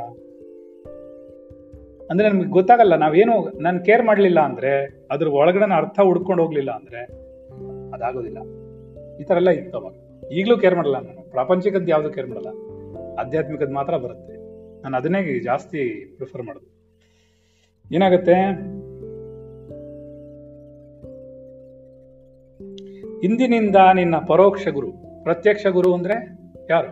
[2.09, 6.99] ಅಂದ್ರೆ ನಮ್ಗೆ ಗೊತ್ತಾಗಲ್ಲ, ನಾವೇನು ನಾನು ಕೇರ್ ಮಾಡ್ಲಿಲ್ಲ ಅಂದ್ರೆ, ಅದ್ರ ಒಳಗಡೆ ಅರ್ಥ ಹುಡ್ಕೊಂಡು ಹೋಗ್ಲಿಲ್ಲ ಅಂದ್ರೆ
[7.91, 8.37] ಅದಾಗೋದಿಲ್ಲ.
[9.21, 9.93] ಈ ತರ ಎಲ್ಲ ಇತ್ತು ಅವಾಗ.
[10.31, 11.31] ಈಗಲೂ ಕೇರ್ ಮಾಡಲ್ಲ ನಾನು.
[11.31, 12.47] ಪ್ರಾಪಂಚಿಕದ್ದು ಯಾವುದು ಕೇರ್ ಮಾಡಲ್ಲ.
[13.19, 14.33] ಆಧ್ಯಾತ್ಮಿಕದ್ ಮಾತ್ರ ಬರುತ್ತೆ.
[14.81, 16.73] ನಾನು ಅದನ್ನೇ ಜಾಸ್ತಿ ಪ್ರಿಫರ್ ಮಾಡೋದು.
[17.95, 18.33] ಏನಾಗುತ್ತೆ?
[23.24, 24.91] ಇಂದಿನಿಂದ ನಿನ್ನ ಪರೋಕ್ಷ ಗುರು,
[25.24, 26.88] ಪ್ರತ್ಯಕ್ಷ ಗುರು ಅಂದ್ರೆ ಯಾರು?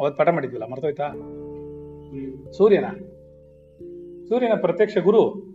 [0.00, 1.08] ಅವತ್ ಪಾಠ ಮಾಡಿದ್ವಿಲ್ಲ, ಮರ್ತೋಯ್ತಾ?
[2.52, 2.84] ಸೂರ್ಯನ?
[4.28, 5.48] ಸೂರ್ಯನ ಪ್ರತ್ಯಕ್ಷ ಗುರು?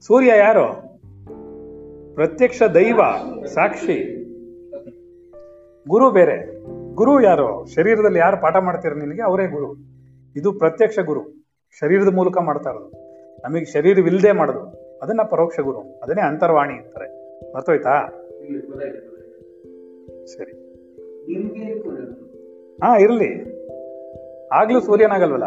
[0.00, 0.98] ಸೂರ್ಯ ಯಾರು?
[2.14, 3.00] ಪ್ರತ್ಯಕ್ಷ ದೈವ,
[3.46, 4.24] ಸಾಕ್ಷಿ.
[5.88, 6.64] ಗುರು ಬೇರೆ.
[6.94, 7.66] ಗುರು ಯಾರು?
[7.66, 9.22] ಶರೀರದಲ್ಲಿ ಯಾರು ಪಾಠ ಮಾಡ್ತೀರ ನಿನಗೆ?
[9.22, 9.76] ಅವರೇ ಗುರು.
[10.36, 11.46] ಇದು ಪ್ರತ್ಯಕ್ಷ ಗುರು.
[11.80, 13.11] ಶರೀರದ ಮೂಲಕ ಮಾಡ್ತಾ ಇರೋದು.
[13.44, 14.82] ನಮಗೆ ಶರೀರವಿಲ್ಲದೆ ಮಾಡೋದು.
[15.02, 16.00] ಅದನ್ನ ಪರೋಕ್ಷ ಗುರು.
[16.02, 17.22] ಅದನ್ನೇ ಅಂತರ್ವಾಣಿ ಅಂತಾರೆ.
[17.54, 18.06] ಮರ್ತೋಯ್ತಾ?
[20.26, 20.52] ಸರಿ.
[22.84, 23.52] ಹಾ, ಇರಲಿ.
[24.52, 25.44] ಆಗ್ಲೂ ಸೂರ್ಯನಾಗಲ್ವಲ್ಲ?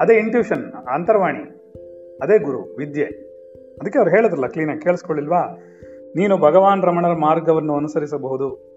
[0.00, 1.42] ಅದೇ ಇಂಟ್ಯೂಷನ್ ಅಂತರ್ವಾಣಿ.
[2.22, 3.04] ಅದೇ ಗುರು, ವಿದ್ಯೆ.
[3.82, 5.58] ಅದಕ್ಕೆ ಅವ್ರು ಹೇಳಿದ್ರಲ್ಲ ಕ್ಲೀನಾಗಿ ಕೇಳಿಸ್ಕೊಳ್ಳಿಲ್ವಾ?
[6.16, 8.68] ನೀನು ಭಗವಾನ್ ರಮಣರ ಮಾರ್ಗವನ್ನು ಅನುಸರಿಸಬಹುದು.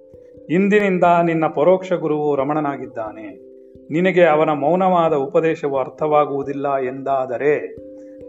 [0.49, 3.50] ಇಂದಿನಿಂದ ನಿನ್ನ ಪರೋಕ್ಷ ಗುರುವು ರಮಣನಾಗಿದ್ದಾನೆ.
[3.91, 7.57] ನಿನಗೆ ಅವನ ಮೌನವಾದ ಉಪದೇಶವು ಅರ್ಥವಾಗುವುದಿಲ್ಲ ಎಂದಾದರೆ,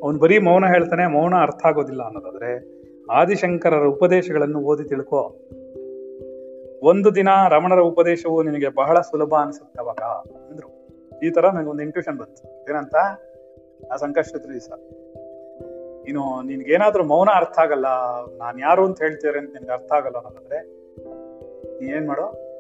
[0.03, 5.37] ಅವನು ಬರೀ ಮೌನ ಹೇಳ್ತಾನೆ, ಮೌನ ಅರ್ಥ ಆಗೋದಿಲ್ಲ ಅನ್ನೋದಾದರೆ, ಆದಿಶಂಕರರ ಉಪದೇಶಗಳನ್ನು ಓದಿ ತಿಳ್ಕೋ.
[6.83, 9.99] ಒಂದು ದಿನ ರಮಣರ ಉಪದೇಶವು ನಿನಗೆ ಬಹಳ ಸುಲಭ ಅನಿಸುತ್ತವಾಗ
[10.51, 10.69] ಅಂದ್ರು.
[11.27, 12.71] ಈ ತರ ನನಗೆ ಒಂದು ಇಂಟ್ಯೂಷನ್ ಬಂತು.
[12.71, 12.95] ಏನಂತ?
[13.93, 14.71] ಆ ಸಂಕಷ್ಟ ದಿವಸ.
[16.05, 17.87] ನೀನು, ನಿನ್ಗೇನಾದ್ರೂ ಮೌನ ಅರ್ಥ ಆಗಲ್ಲ
[18.37, 20.61] ನಾನು ಯಾರು ಅಂತ ಹೇಳ್ತೀರ ಅಂತ ನಿನ್ಗೆ ಅರ್ಥ ಆಗಲ್ಲ ಅನ್ನೋದಾದ್ರೆ
[21.81, 22.52] ನೀ ಏನ್ ಮಾಡೋ?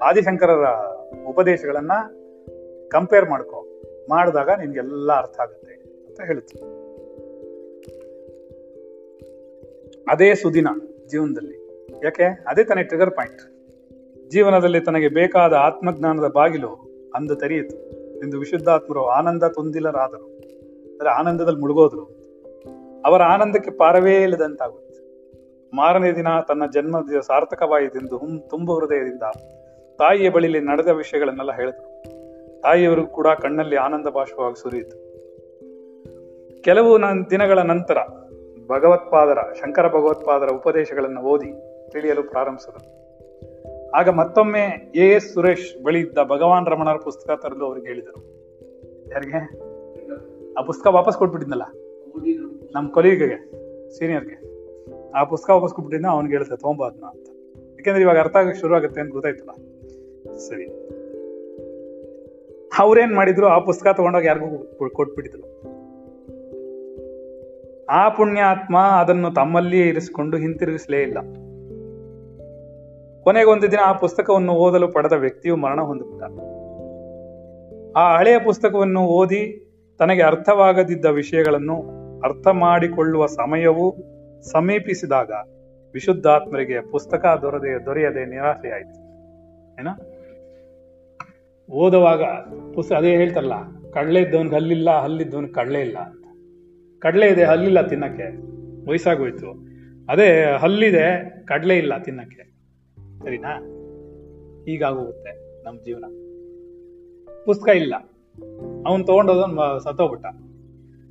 [0.00, 0.64] ಆದಿಶಂಕರರ
[1.28, 1.92] ಉಪದೇಶಗಳನ್ನ
[2.88, 3.66] ಕಂಪೇರ್ ಮಾಡ್ಕೋ.
[4.10, 5.74] ಮಾಡಿದಾಗ ನಿನ್ಗೆಲ್ಲ ಅರ್ಥ ಆಗುತ್ತೆ
[6.06, 6.82] ಅಂತ ಹೇಳುತ್ತೆ
[10.08, 10.66] ಅದೇ ಸುದಿನ
[11.08, 11.86] ಜೀವನದಲ್ಲಿ.
[12.04, 12.24] ಯಾಕೆ?
[12.24, 13.42] ಅದೇ ತಾನೇ ಟ್ರಿಗರ್ ಪಾಯಿಂಟ್
[14.30, 16.68] ಜೀವನದಲ್ಲಿ ತನಗೆ ಬೇಕಾದ ಆತ್ಮಜ್ಞಾನದ ಬಾಗಿಲು
[17.14, 17.76] ಅಂದು ತೆರೆಯಿತು.
[18.18, 22.04] ಎಂದು ವಿಶುದ್ಧಾತ್ಮರು ಆನಂದ ತೊಂದಿಲ್ಲರಾದರು ಅಂದ್ರೆ ಆನಂದದಲ್ಲಿ ಮುಳುಗೋದ್ರು.
[23.04, 24.92] ಅವರ ಆನಂದಕ್ಕೆ ಪಾರವೇ ಇಲ್ಲದಂತಾಗುತ್ತೆ.
[25.76, 29.22] ಮಾರನೇ ದಿನ ತನ್ನ ಜನ್ಮ ದಿವಸ ಸಾರ್ಥಕವಾಯಿತೆಂದು ಹುಂ, ತುಂಬು ಹೃದಯದಿಂದ
[29.98, 32.02] ತಾಯಿಯ ಬಳಿಲಿ ನಡೆದ ವಿಷಯಗಳನ್ನೆಲ್ಲ ಹೇಳಿದರು.
[32.60, 34.96] ತಾಯಿಯವರು ಕೂಡ ಕಣ್ಣಲ್ಲಿ ಆನಂದ ಭಾಷವಾಗಿ ಸುರಿಯಿತು.
[36.62, 36.98] ಕೆಲವು
[37.30, 37.98] ದಿನಗಳ ನಂತರ
[38.68, 41.52] ಭಗವತ್ಪಾದರ, ಶಂಕರ ಭಗವತ್ಪಾದರ ಉಪದೇಶಗಳನ್ನು ಓದಿ
[41.90, 43.02] ತಿಳಿಯಲು ಪ್ರಾರಂಭಿಸಿದರು.
[43.96, 48.18] ಆಗ ಮತ್ತೊಮ್ಮೆ ಎ ಎಸ್ ಸುರೇಶ್ ಬಳಿ ಇದ್ದ ಭಗವಾನ್ ರಮಣರ ಪುಸ್ತಕ ತರಲು ಅವ್ರಿಗೆ ಹೇಳಿದರು.
[49.12, 49.72] ಯಾರಿಗೆ?
[50.58, 51.62] ಆ ಪುಸ್ತಕ ವಾಪಸ್ ಕೊಟ್ಬಿಟ್ಟಿದ್ನಲ್ಲ?
[52.74, 53.50] ನಮ್ಮ ಕೊಲೀಗ್ಗೆ,
[53.90, 54.52] ಸೀನಿಯರ್ಗೆ.
[55.10, 57.04] ಆ ಪುಸ್ತಕ ವಾಪಸ್ ಕೊಟ್ಬಿಟ್ಟಿದ್ನ, ಅವ್ನಿಗೆ ಹೇಳ್ತಾರೆ ತೊಗೊಂಬ ಅಂತ.
[57.70, 59.50] ಯಾಕೆಂದ್ರೆ ಇವಾಗ ಅರ್ಥ ಆಗಕ್ಕೆ ಶುರು ಆಗುತ್ತೆ ಅಂತ ಗೊತ್ತಾಯ್ತಲ್ಲ.
[60.38, 60.66] ಸರಿ.
[62.78, 63.46] ಅವ್ರೇನ್ ಮಾಡಿದ್ರು?
[63.46, 65.62] ಆ ಪುಸ್ತಕ ತಗೊಂಡೋಗಿ ಯಾರಿಗೂ ಕೊಟ್ಬಿಟ್ಟಿದ್ರು.
[67.90, 71.18] ಆ ಪುಣ್ಯಾತ್ಮ ಅದನ್ನು ತಮ್ಮಲ್ಲಿಯೇ ಇರಿಸಿಕೊಂಡು ಹಿಂತಿರುಗಿಸಲೇ ಇಲ್ಲ.
[73.22, 76.22] ಕೊನೆಗೊಂದು ದಿನ ಆ ಪುಸ್ತಕವನ್ನು ಓದಲು ಪಡೆದ ವ್ಯಕ್ತಿಯು ಮರಣ ಹೊಂದಿಬಿಟ್ಟ.
[77.96, 79.68] ಆ ಹಳೆಯ ಪುಸ್ತಕವನ್ನು ಓದಿ
[79.98, 81.82] ತನಗೆ ಅರ್ಥವಾಗದಿದ್ದ ವಿಷಯಗಳನ್ನು
[82.20, 83.94] ಅರ್ಥ ಮಾಡಿಕೊಳ್ಳುವ ಸಮಯವು
[84.42, 85.30] ಸಮೀಪಿಸಿದಾಗ
[85.94, 89.02] ವಿಶುದ್ಧಾತ್ಮರಿಗೆ ಪುಸ್ತಕ ದೊರೆದೆ, ದೊರೆಯದೆ ನಿರಾಸೆಯಾಯಿತು.
[89.80, 89.88] ಏನ?
[91.72, 92.22] ಓದುವಾಗ
[92.74, 93.52] ಪುಸ್ತಕ ಅದೇ ಹೇಳ್ತಾರಲ್ಲ,
[93.90, 96.24] ಕಡಲೆ ಇದ್ದವನ್ಗೆ ಹಲ್ಲಿಲ್ಲ ಹಲ್ಲಿದ್ದವನ್ಗೆ ಕಡಲೆ ಇಲ್ಲ ಅಂತ.
[96.98, 98.36] ಕಡಲೆ ಇದೆ, ಹಲ್ಲಿಲ್ಲ ತಿನ್ನಕ್ಕೆ.
[98.90, 99.50] ವಯಸ್ಸಾಗೋಯ್ತು.
[100.08, 102.42] ಅದೇ ಹಲ್ಲಿದೆ, ಕಡಲೆ ಇಲ್ಲ ತಿನ್ನಕ್ಕೆ.
[103.18, 103.56] ಸರಿನಾ?
[104.64, 106.04] ಹೀಗಾಗೋಗುತ್ತೆ ನಮ್ಮ ಜೀವನ.
[107.44, 107.94] ಪುಸ್ತಕ ಇಲ್ಲ.
[108.86, 110.26] ಅವನ್ ತಗೊಂಡೋದನ್ ಸತ್ತೋಗ್ಬಿಟ್ಟ.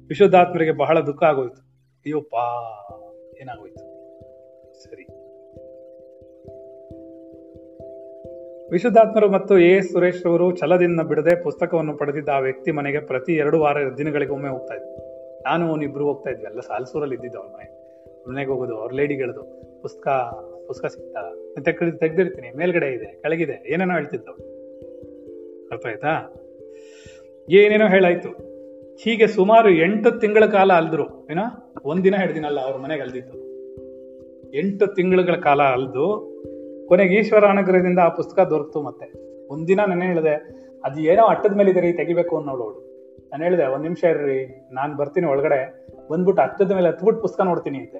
[0.07, 1.61] ವಿಶುದ್ಧಾತ್ಮರಿಗೆ ಬಹಳ ದುಃಖ ಆಗೋಯ್ತು.
[1.97, 2.43] ಅಯ್ಯೋಪ್ಪಾ,
[3.41, 3.90] ಏನಾಗೋಯ್ತು?
[8.71, 9.77] ವಿಶುದ್ಧಾತ್ಮರು ಮತ್ತು ಎ.
[9.77, 14.49] ಎಸ್ ಸುರೇಶ್ ಅವರು ಛಲದಿಂದ ಬಿಡದೆ ಪುಸ್ತಕವನ್ನು ಪಡೆದಿದ್ದ ಆ ವ್ಯಕ್ತಿ ಮನೆಗೆ ಪ್ರತಿ ಎರಡು ವಾರ ದಿನಗಳಿಗೆ ಒಮ್ಮೆ
[14.49, 14.97] ಹೋಗ್ತಾ ಇದ್ವಿ
[15.43, 16.45] ನಾನು ಅವನಿಬ್ರು ಹೋಗ್ತಾ ಇದ್ವಿ.
[16.45, 17.81] ಎಲ್ಲ ಸಾಲ್ಸೂರಲ್ಲಿ ಇದ್ದಿದ್ದು ಅವ್ರ ಮನೆ.
[18.29, 19.43] ಮನೆಗೆ ಹೋಗೋದು, ಅವ್ರ ಲೇಡಿಗಳದು
[19.81, 20.07] ಪುಸ್ತಕ
[20.67, 22.57] ಪುಸ್ತಕ ಸಿಗ್ತಾ ತೆಗ್ದು ತೆಗ್ದಿರ್ತೀನಿ.
[22.57, 23.73] ಮೇಲ್ಗಡೆ ಇದೆ, ಕೆಳಗಿದೆ.
[23.73, 24.35] ಏನೇನೋ ಹೇಳ್ತಿದ್ದವು.
[25.71, 26.35] ಅರ್ಥ ಆಯ್ತಾ?
[27.49, 28.29] ಏನೇನೋ ಹೇಳಾಯ್ತು.
[29.03, 31.27] ಹೀಗೆ ಸುಮಾರು ಎಂಟು ತಿಂಗಳ ಕಾಲ ಅಲ್ದ್ರು.
[31.31, 31.73] ಏನೋ?
[31.85, 33.37] ಒಂದಿನ ಎರಡು ದಿನ ಅಲ್ಲ ಅವ್ರ ಮನೆಗೆ ಅಲ್ದಿದ್ದು.
[34.57, 36.31] ಎಂಟು ತಿಂಗಳುಗಳ ಕಾಲ ಅಲ್ದು
[36.91, 39.07] ಕೊನೆಗೆ ಈಶ್ವರ ಅನುಗ್ರಹದಿಂದ ಆ ಪುಸ್ತಕ ದೊರಕ್ತು ಮತ್ತೆ.
[39.47, 40.33] ಒಂದಿನ ನಾನು ಹೇಳಿದೆ,
[40.83, 42.67] ಅದು ಏನೋ ಅಟ್ಟದ ಮೇಲೆ ಇದೆ ರೀ ತೆಗಿಬೇಕು ಅನ್ನೋಳು
[43.31, 45.87] ನಾನು ಹೇಳಿದೆ, ಒಂದ್ ನಿಮಿಷ ಇರ್ರಿ, ನಾನು ಬರ್ತೀನಿ ಒಳಗಡೆ.
[46.11, 47.97] ಬಂದ್ಬಿಟ್ಟು ಅಟ್ಟದ ಮೇಲೆ ಹತ್ಬಿಟ್ಟು ಪುಸ್ತಕ ನೋಡ್ತೀನಿ ಅಂತೆ.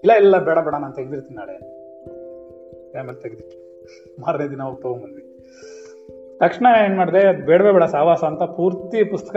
[0.00, 1.56] ಇಲ್ಲ ಇಲ್ಲ, ಬೇಡ ಬೇಡ, ನಾನು ತೆಗ್ದಿರ್ತೀನಿ ನಾಳೆ.
[2.98, 3.56] ಆಮೇಲೆ ತೆಗೆದಿಟ್ಟು
[4.20, 5.22] ಮಾರನೇ ದಿನ ಹೋಗಿ ತಗೊಂಬಂದ್ವಿ.
[6.38, 9.36] ತಕ್ಷಣ ಏನ್ ಮಾಡಿದೆ, ಬೇಡವೇ ಬೇಡ, ಸಾವಾಸ ಅಂತ ಪೂರ್ತಿ ಪುಸ್ತಕ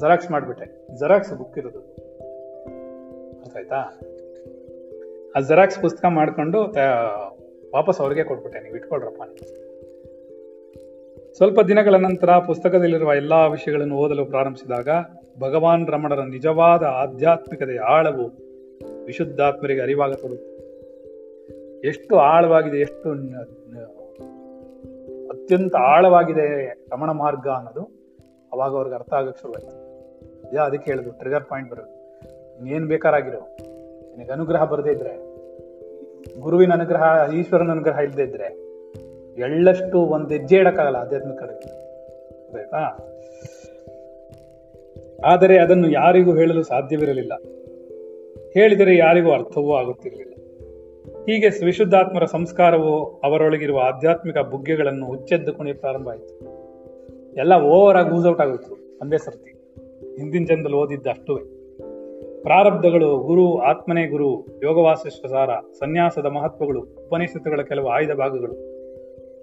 [0.00, 0.98] ಜೆರಾಕ್ಸ್ ಮಾಡಿಬಿಟ್ಟೆ.
[0.98, 1.80] ಜೆರಾಕ್ಸ್ ಬುಕ್ ಇರೋದು.
[3.40, 3.80] ಅರ್ಥ ಆಯ್ತಾ?
[5.36, 6.60] ಆ ಜೆರಾಕ್ಸ್ ಪುಸ್ತಕ ಮಾಡ್ಕೊಂಡು
[7.74, 9.22] ವಾಪಸ್ ಅವ್ರಿಗೆ ಕೊಟ್ಬಿಟ್ಟೆ, ನೀವು ಇಟ್ಕೊಳ್ರಪ್ಪ
[11.36, 14.88] ಸ್ವಲ್ಪ ದಿನಗಳ ನಂತರ ಪುಸ್ತಕದಲ್ಲಿರುವ ಎಲ್ಲ ವಿಷಯಗಳನ್ನು ಓದಲು ಪ್ರಾರಂಭಿಸಿದಾಗ
[15.40, 18.26] ಭಗವಾನ್ ರಮಣರ ನಿಜವಾದ ಆಧ್ಯಾತ್ಮಿಕತೆಯ ಆಳವು
[19.04, 20.50] ವಿಶುದ್ಧಾತ್ಮರಿಗೆ ಅರಿವಾಗತೊಡಗಿತು
[21.90, 23.08] ಎಷ್ಟು ಆಳವಾಗಿದೆ, ಎಷ್ಟು
[25.32, 26.46] ಅತ್ಯಂತ ಆಳವಾಗಿದೆ
[26.92, 27.84] ರಮಣ ಮಾರ್ಗ ಅನ್ನೋದು
[28.52, 29.74] ಅವಾಗ ಅವ್ರಿಗೆ ಅರ್ಥ ಆಗಕ್ಕೆ ಶುರುವಾಯಿತು.
[30.56, 31.92] ಯಾ, ಅದಕ್ಕೆ ಹೇಳಿದ್ರು ಟ್ರಿಗರ್ ಪಾಯಿಂಟ್ ಬರೋದು.
[32.58, 33.42] ಇನ್ನೇನು ಬೇಕಾರಾಗಿರೋ,
[34.10, 35.14] ನಿನಗೆ ಅನುಗ್ರಹ ಬರದೇ ಇದ್ರೆ
[36.40, 38.72] ಗುರುವಿನ ಅನುಗ್ರಹ, ಈಶ್ವರನ ಅನುಗ್ರಹ ಇಲ್ಲದೆ ಇದ್ರೆ
[39.40, 41.42] ಎಳ್ಳಷ್ಟು ಒಂದ್ ಹೆಜ್ಜೆ ಇಡಕ್ಕಾಗಲ್ಲ ಆಧ್ಯಾತ್ಮಿಕ
[45.24, 47.32] ಆದರೆ ಅದನ್ನು ಯಾರಿಗೂ ಹೇಳಲು ಸಾಧ್ಯವಿರಲಿಲ್ಲ.
[48.54, 50.32] ಹೇಳಿದರೆ ಯಾರಿಗೂ ಅರ್ಥವೂ ಆಗುತ್ತಿರಲಿಲ್ಲ.
[51.20, 56.62] ಹೀಗೆ ವಿಶುದ್ಧಾತ್ಮರ ಸಂಸ್ಕಾರವು ಅವರೊಳಗಿರುವ ಆಧ್ಯಾತ್ಮಿಕ ಬುಗ್ಗೆಗಳನ್ನು ಹುಚ್ಚೆದ್ದು ಕುಣಿಯ ಪ್ರಾರಂಭ ಆಯಿತು.
[57.36, 59.52] ಎಲ್ಲ ಓವರ್ ಆಗಿ ಔಟ್ ಆಗೋಯ್ತು ಒಂದೇ ಸರ್ತಿ.
[60.16, 61.06] ಹಿಂದಿನ ಜನದಲ್ಲಿ ಓದಿದ್ದ
[62.42, 68.72] ಪ್ರಾರಬ್ಧಗಳು, ಗುರು, ಆತ್ಮನೇ ಗುರು, ಯೋಗವಾಸಿಷ್ಠ ಸಾರ, ಸನ್ಯಾಸದ ಮಹತ್ವಗಳು, ಉಪನಿಷತ್ತುಗಳ ಕೆಲವು ಆಯ್ದ ಭಾಗಗಳು.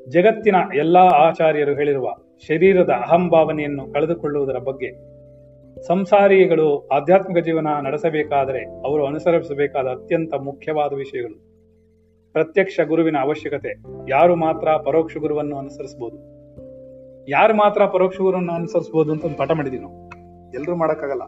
[0.10, 2.10] ಜಗತ್ತಿನ ಎಲ್ಲಾ ಆಚಾರ್ಯರು ಹೇಳಿರುವ
[2.48, 4.90] ಶರೀರದ ಅಹಂಭಾವನೆಯನ್ನು ಕಳೆದುಕೊಳ್ಳುವುದರ ಬಗ್ಗೆ
[5.82, 11.50] ಸಂಸಾರಿಗಳು ಆಧ್ಯಾತ್ಮಿಕ ಜೀವನ ನಡೆಸಬೇಕಾದರೆ ಅವರು ಅನುಸರಿಸಬೇಕಾದ ಅತ್ಯಂತ ಮುಖ್ಯವಾದ ವಿಷಯಗಳು.
[12.32, 13.74] ಪ್ರತ್ಯಕ್ಷ ಗುರುವಿನ ಅವಶ್ಯಕತೆ,
[14.10, 16.18] ಯಾರು ಮಾತ್ರ ಪರೋಕ್ಷ ಗುರುವನ್ನು ಅನುಸರಿಸಬಹುದು.
[17.30, 20.10] ಯಾರು ಮಾತ್ರ ಪರೋಕ್ಷ ಗುರುವನ್ನು ಅನುಸರಿಸಬಹುದು ಅಂತ ಒಂದು ಪಾಠ ಮಾಡಿದೀವಿ ನಾವು.
[20.54, 21.22] ಎಲ್ಲರೂ ಮಾಡಕ್ಕಾಗಲ್ಲ.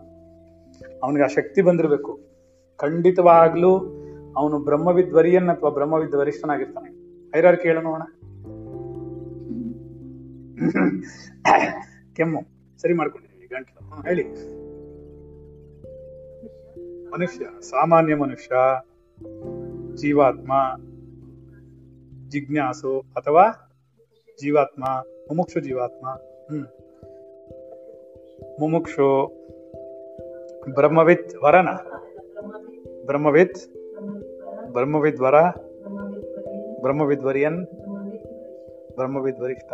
[1.03, 2.19] ಅವನಿಗೆ ಆ ಶಕ್ತಿ ಬಂದಿರಬೇಕು.
[2.77, 4.01] ಖಂಡಿತವಾಗ್ಲೂ
[4.37, 7.01] ಅವನು ಬ್ರಹ್ಮವಿದ್ವರಿಯನ್ ಅಥವಾ ಬ್ರಹ್ಮವಿದ್ ವರಿಷ್ಠನಾಗಿರ್ತಾನೆ
[7.37, 8.01] ಐರಾರು ಕೇಳ ನೋಡೋಣ
[12.13, 12.41] ಕೆಮ್ಮು.
[12.81, 14.23] ಸರಿ ಮಾಡ್ಕೊಂಡಿದ್ದೀನಿ ಗಂಟಲು ಹೇಳಿ.
[17.09, 18.55] ಮನುಷ್ಯ, ಸಾಮಾನ್ಯ ಮನುಷ್ಯ,
[19.95, 20.75] ಜೀವಾತ್ಮ,
[22.29, 23.43] ಜಿಜ್ಞಾಸು ಅಥವಾ
[24.41, 24.83] ಜೀವಾತ್ಮ,
[25.29, 26.07] ಮುಮುಕ್ಷು ಜೀವಾತ್ಮ.
[26.49, 26.65] ಹ್ಮ್.
[28.59, 29.40] ಮುಮುಕ್ಷು
[30.69, 31.69] ಬ್ರಹ್ಮವಿತ್ ವರನ.
[33.05, 33.59] ಬ್ರಹ್ಮವಿತ್,
[34.71, 35.41] ಬ್ರಹ್ಮವಿದ್ ವರ,
[38.95, 39.73] ಬ್ರಹ್ಮವಿದ್ ವರಿಷ್ಠ.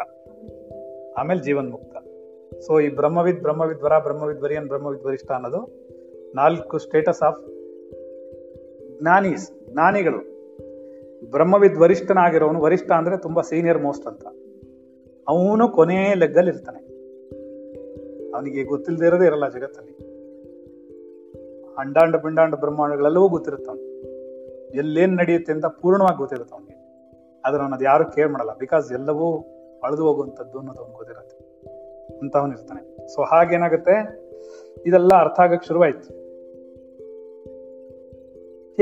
[1.18, 1.98] ಆಮೇಲೆ ಜೀವನ್ ಮುಕ್ತ.
[2.60, 5.90] ಸೊ ಈ ಬ್ರಹ್ಮವಿದ್ ಬ್ರಹ್ಮವಿದ್ ವರ, ಬ್ರಹ್ಮವಿದ್ ವರಿಯನ್, ಬ್ರಹ್ಮವಿದ್ ವರಿಷ್ಠ ಅನ್ನೋದು
[6.36, 7.48] ನಾಲ್ಕು ಸ್ಟೇಟಸ್ ಆಫ್
[9.02, 10.38] ಜ್ಞಾನೀಸ್, ಜ್ಞಾನಿಗಳು.
[11.32, 14.28] ಬ್ರಹ್ಮವಿದ್ ವರಿಷ್ಠನಾಗಿರೋನು ವರಿಷ್ಠ ಅಂದ್ರೆ ತುಂಬಾ ಸೀನಿಯರ್ ಮೋಸ್ಟ್ ಅಂತ.
[15.28, 16.80] ಅವನು ಕೊನೆ ಲೆಗ್ಗಲ್ಲಿ ಇರ್ತಾನೆ
[18.32, 20.07] ಅವನಿಗೆ ಗೊತ್ತಿಲ್ಲದೆ ಇರೋದೇ ಇರಲ್ಲ ಜಗತ್ತಲ್ಲಿ.
[21.78, 23.88] ಅಂಡಾಂಡ ಪಿಂಡಾಂಡ ಬ್ರಹ್ಮಾಂಡಗಳೆಲ್ಲವೂ ಗೊತ್ತಿರುತ್ತವನು.
[24.78, 26.88] ಎಲ್ಲೇನ್ ನಡೆಯುತ್ತೆ ಅಂತ ಪೂರ್ಣವಾಗಿ ಗೊತ್ತಿರುತ್ತೆ ಅವನಿಗೆ
[27.46, 28.58] ಆದ್ರೆ ಅವನದು ಯಾರು ಕೇರ್ ಮಾಡಲ್ಲ.
[28.58, 29.46] ಬಿಕಾಸ್ ಎಲ್ಲವೂ
[29.84, 31.48] ಅಳೆದು ಹೋಗುವಂಥದ್ದು ಅನ್ನೋದು ಅವ್ನು ಗೊತ್ತಿರುತ್ತೆ.
[32.20, 34.28] ಅಂತ ಅವನಿರ್ತಾನೆ ಸೊ ಹಾಗೇನಾಗುತ್ತೆ
[34.86, 36.28] ಇದೆಲ್ಲ ಅರ್ಥ ಆಗಕ್ ಶುರುವಾಯ್ತು.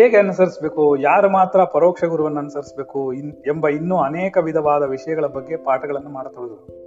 [0.01, 0.97] ಹೇಗೆ ಅನುಸರಿಸಬೇಕು?
[0.97, 3.13] ಯಾರು ಮಾತ್ರ ಪರೋಕ್ಷ ಗುರುವನ್ನು ಅನುಸರಿಸಬೇಕು?
[3.13, 6.85] ಇನ್- ಎಂಬ ಇನ್ನೂ ಅನೇಕ ವಿಧವಾದ ವಿಷಯಗಳ ಬಗ್ಗೆ ಪಾಠಗಳನ್ನು ಮಾಡತೊಡಗಿದರು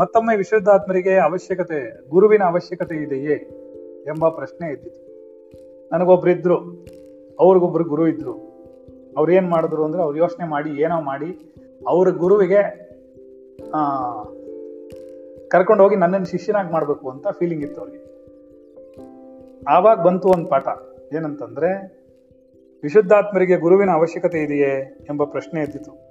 [0.00, 3.55] ಮತ್ತೊಮ್ಮೆ ವಿಶುದ್ಧಾತ್ಮರಿಗೆ ಅವಶ್ಯಕತೆ, ಗುರುವಿನ ಅವಶ್ಯಕತೆ ಇದೆಯೇ?
[4.06, 5.06] ಎಂಬ ಪ್ರಶ್ನೆ ಎದ್ದಿತು
[5.92, 6.86] ನನಗೊಬ್ಬರಿದ್ದರು
[7.40, 8.32] ಅವ್ರಿಗೊಬ್ರು ಗುರು ಇದ್ರು.
[9.16, 11.54] ಅವ್ರು ಏನು ಮಾಡಿದ್ರು ಅಂದ್ರೆ ಅವ್ರು ಯೋಚನೆ ಮಾಡಿ, ಏನೋ ಮಾಡಿ,
[11.86, 12.86] ಅವ್ರ ಗುರುವಿಗೆ
[15.48, 18.06] ಕರ್ಕೊಂಡು ಹೋಗಿ ನನ್ನನ್ನು ಶಿಷ್ಯನಾಗಿ ಮಾಡಬೇಕು ಅಂತ ಫೀಲಿಂಗ್ ಇತ್ತು ಅವ್ರಿಗೆ.
[19.68, 20.68] ಆವಾಗ ಬಂತು ಒಂದು ಪಾಠ.
[21.14, 21.96] ಏನಂತಂದ್ರೆ,
[22.82, 24.98] ವಿಶುದ್ಧಾತ್ಮರಿಗೆ ಗುರುವಿನ ಅವಶ್ಯಕತೆ ಇದೆಯೇ?
[25.10, 26.06] ಎಂಬ ಪ್ರಶ್ನೆ ಎದ್ದಿತು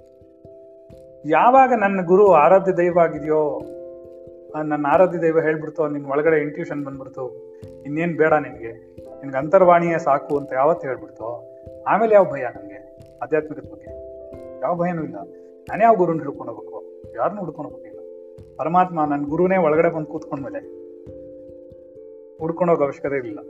[1.28, 3.60] ಯಾವಾಗ ನನ್ನ ಗುರು ಆರಾಧ್ಯ ದೈವ ಆಗಿದೆಯೋ
[4.64, 7.45] ನನ್ನ ಆರಾಧ್ಯ ದೈವ ಹೇಳ್ಬಿಡ್ತು ನಿನ್ನ ಒಳಗಡೆ ಇಂಟ್ಯೂಷನ್ ಬಂದ್ಬಿಡ್ತು
[7.86, 8.72] ಇನ್ನೇನ್ ಬೇಡ ನಿನಗೆ
[9.20, 11.28] ನಿನಗೆ ಅಂತರ್ವಾಣಿಯೇ ಸಾಕು ಅಂತ ಯಾವತ್ತು ಹೇಳ್ಬಿಡ್ತೋ,
[11.86, 12.78] ಆಮೇಲೆ ಯಾವ ಭಯ ನನಗೆ
[13.22, 13.90] ಆಧ್ಯಾತ್ಮಿಕದ ಬಗ್ಗೆ.
[14.60, 15.16] ಯಾವ ಭಯನೂ ಇಲ್ಲ.
[15.68, 16.76] ನಾನೇ ಯಾವ ಗುರುನ ಹಿಡ್ಕೊಂಡು ಹೋಗ್ಬೇಕು.
[17.16, 17.96] ಯಾರನ್ನೂ ಹುಡ್ಕೊಂಡು ಹೋಗ್ಬೇಕಿಲ್ಲ
[18.56, 20.60] ಪರಮಾತ್ಮ ನನ್ನ ಗುರುನೇ ಒಳಗಡೆ ಬಂದು ಕೂತ್ಕೊಂಡ್ಮೇಲೆ
[22.38, 23.40] ಹುಡ್ಕೊಂಡು ಹೋಗೋ ಅವಶ್ಯಕತೆ ಇರಲಿಲ್ಲ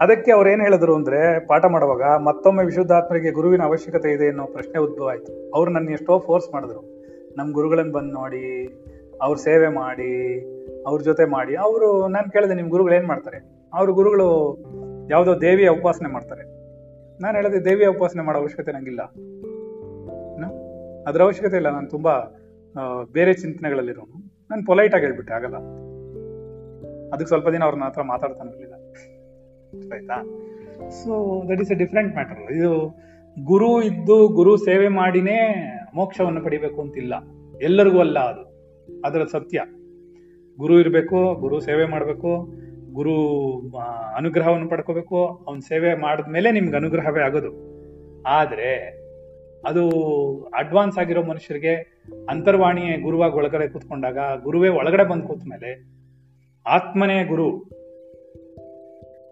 [0.00, 5.08] ಅದಕ್ಕೆ ಅವ್ರು ಏನು ಹೇಳಿದ್ರು ಅಂದ್ರೆ, ಪಾಠ ಮಾಡುವಾಗ ಮತ್ತೊಮ್ಮೆ ವಿಶುದ್ಧಾತ್ಮರಿಗೆ ಗುರುವಿನ ಅವಶ್ಯಕತೆ ಇದೆ ಅನ್ನೋ ಪ್ರಶ್ನೆ ಉದ್ಭವ
[5.08, 5.50] ಆಯ್ತು.
[5.54, 6.80] ಅವ್ರು ನನ್ನ ಎಷ್ಟೋ ಫೋರ್ಸ್ ಮಾಡಿದ್ರು.
[7.36, 8.46] ನಮ್ಮ ಗುರುಗಳನ್ನ ಬಂದು ನೋಡಿ,
[9.22, 10.10] ಅವ್ರ ಸೇವೆ ಮಾಡಿ
[10.86, 13.38] ಅವ್ರ ಜೊತೆ ಮಾಡಿ, ಅವರು, ನಾನು ಕೇಳಿದೆ ನಿಮ್ಮ ಗುರುಗಳು ಏನು ಮಾಡ್ತಾರೆ?
[13.74, 14.28] ಅವ್ರ ಗುರುಗಳು
[15.10, 16.42] ಯಾವುದೋ ದೇವಿಯ ಉಪಾಸನೆ ಮಾಡ್ತಾರೆ.
[17.22, 19.02] ನಾನು ಹೇಳಿದೆ ದೇವಿಯ ಉಪಾಸನೆ ಮಾಡೋ ಅವಶ್ಯಕತೆ ನಂಗಿಲ್ಲ.
[21.06, 22.12] ಅದರ ಅವಶ್ಯಕತೆ ಇಲ್ಲ, ನಾನು ತುಂಬಾ
[23.12, 24.46] ಬೇರೆ ಚಿಂತನೆಗಳಲ್ಲಿರೋನು.
[24.50, 25.56] ನಾನು ಪೊಲೈಟ್ ಆಗಿ ಹೇಳ್ಬಿಟ್ಟೆ, ಆಗಲ್ಲ.
[27.08, 28.74] ಅದಕ್ಕೆ ಸ್ವಲ್ಪ ದಿನ ಅವ್ರನ್ನ ಹತ್ರ ಮಾತಾಡ್ತಾನೆ ಇರಲಿಲ್ಲ.
[29.92, 30.16] ಆಯ್ತಾ?
[30.90, 32.98] So that is a different matter ಇದು
[33.44, 35.38] ಗುರು ಇದ್ದು ಗುರು ಸೇವೆ ಮಾಡಿನೇ
[35.94, 37.14] ಮೋಕ್ಷವನ್ನು ಪಡಿಬೇಕು ಅಂತಿಲ್ಲ.
[37.62, 38.44] ಎಲ್ಲರಿಗೂ ಅಲ್ಲ ಅದು.
[39.04, 39.60] ಅದರ ಸತ್ಯ.
[40.58, 42.52] ಗುರು ಇರಬೇಕು, ಗುರು ಸೇವೆ ಮಾಡಬೇಕು,
[42.92, 43.14] ಗುರು
[44.16, 47.74] ಅನುಗ್ರಹವನ್ನು ಪಡ್ಕೋಬೇಕು, ಅವನ ಸೇವೆ ಮಾಡಿದ್ಮೇಲೆ ನಿಮ್ಗೆ ಅನುಗ್ರಹವೇ ಆಗೋದು.
[48.26, 49.04] ಆದರೆ,
[49.66, 49.88] ಅದು
[50.54, 55.94] ಅಡ್ವಾನ್ಸ್ ಆಗಿರೋ ಮನುಷ್ಯರಿಗೆ ಅಂತರ್ವಾಣಿಯೇ ಗುರುವಾಗಿ ಒಳಗಡೆ ಕೂತ್ಕೊಂಡಾಗ, ಗುರುವೇ ಒಳಗಡೆ ಬಂದು ಕೂತ ಮೇಲೆ
[56.66, 57.70] ಆತ್ಮನೇ ಗುರು.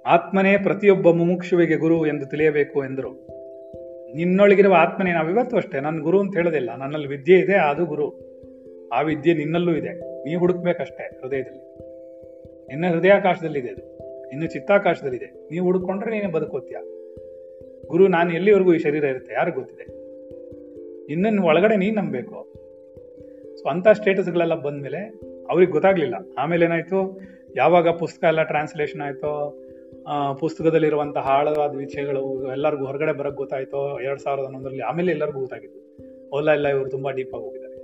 [0.06, 3.28] ಆತ್ಮನೇ ಪ್ರತಿಯೊಬ್ಬ ಮುಮುಕ್ಷುವಿಗೆ ಗುರು ಎಂದು ತಿಳಿಯಬೇಕು ಎಂದರು.
[4.16, 6.76] ನಿನ್ನೊಳಗಿರುವ ಆತ್ಮನೇ ನಾವು ಇವತ್ತು ಅಷ್ಟೇ ನನ್ನ ಗುರು ಅಂತ ಹೇಳೋದಿಲ್ಲ.
[6.76, 8.32] ನನ್ನಲ್ಲಿ ವಿದ್ಯೆ ಇದೆ, ಅದು ಗುರು.
[8.94, 10.11] ಆ ವಿದ್ಯೆ ನಿನ್ನಲ್ಲೂ ಇದೆ.
[10.24, 11.78] ನೀ ಹುಡುಕ್ಬೇಕಷ್ಟೇ ಹೃದಯದಲ್ಲಿ.
[12.66, 13.92] ನಿನ್ನ ಹೃದಯಾಕಾಶದಲ್ಲಿದೆ ಅದು.
[14.30, 15.48] ಇನ್ನು ಚಿತ್ತಾಕಾಶದಲ್ಲಿದೆ.
[15.50, 16.76] ನೀವು ಹುಡುಕೊಂಡ್ರೆ ನೀನು ಬದುಕೋತ್ಯ?
[17.86, 19.34] ಗುರು, ನಾನು ಎಲ್ಲಿವರೆಗೂ ಈ ಶರೀರ ಇರುತ್ತೆ?
[19.34, 20.02] ಯಾರು ಗೊತ್ತಿದೆ?
[21.12, 22.52] ಇನ್ನನ್ನು ಒಳಗಡೆ ನೀನು ನಂಬಬೇಕು.
[23.56, 25.20] ಸೊ ಅಂತ ಸ್ಟೇಟಸ್ಗಳೆಲ್ಲ ಬಂದ್ಮೇಲೆ
[25.50, 26.14] ಅವ್ರಿಗೆ ಗೊತ್ತಾಗ್ಲಿಲ್ಲ.
[26.38, 27.20] ಆಮೇಲೆ ಏನಾಯ್ತು?
[27.56, 29.58] ಯಾವಾಗ ಪುಸ್ತಕ ಎಲ್ಲ ಟ್ರಾನ್ಸ್ಲೇಷನ್ ಆಯಿತೋ
[30.40, 35.82] ಪುಸ್ತಕದಲ್ಲಿರುವಂತಹ ಆಳವಾದ ವಿಷಯಗಳು ಎಲ್ಲರಿಗೂ ಹೊರಗಡೆ ಬರಕ್ ಗೊತ್ತಾಯ್ತೋ, ಎರಡು ಸಾವಿರದ ಹನ್ನೊಂದರಲ್ಲಿ ಆಮೇಲೆ ಎಲ್ಲರಿಗೂ ಗೊತ್ತಾಗಿತ್ತು
[36.36, 37.74] ಓಲಾ ಎಲ್ಲ ಇವರು ತುಂಬ ಡೀಪಾಗಿ ಹೋಗಿದ್ದಾರೆ.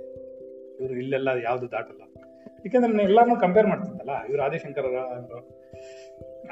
[0.79, 2.08] ಇವರು ಇಲ್ಲೆಲ್ಲ ಯಾವುದು ದಾಟಲ್ಲ.
[2.63, 4.99] ಯಾಕಂದ್ರೆ ನಾನು ಎಲ್ಲಾನು ಕಂಪೇರ್ ಮಾಡ್ತಿದ್ದಲ್ಲ, ಇವ್ರು ಆದಿಶಂಕರರ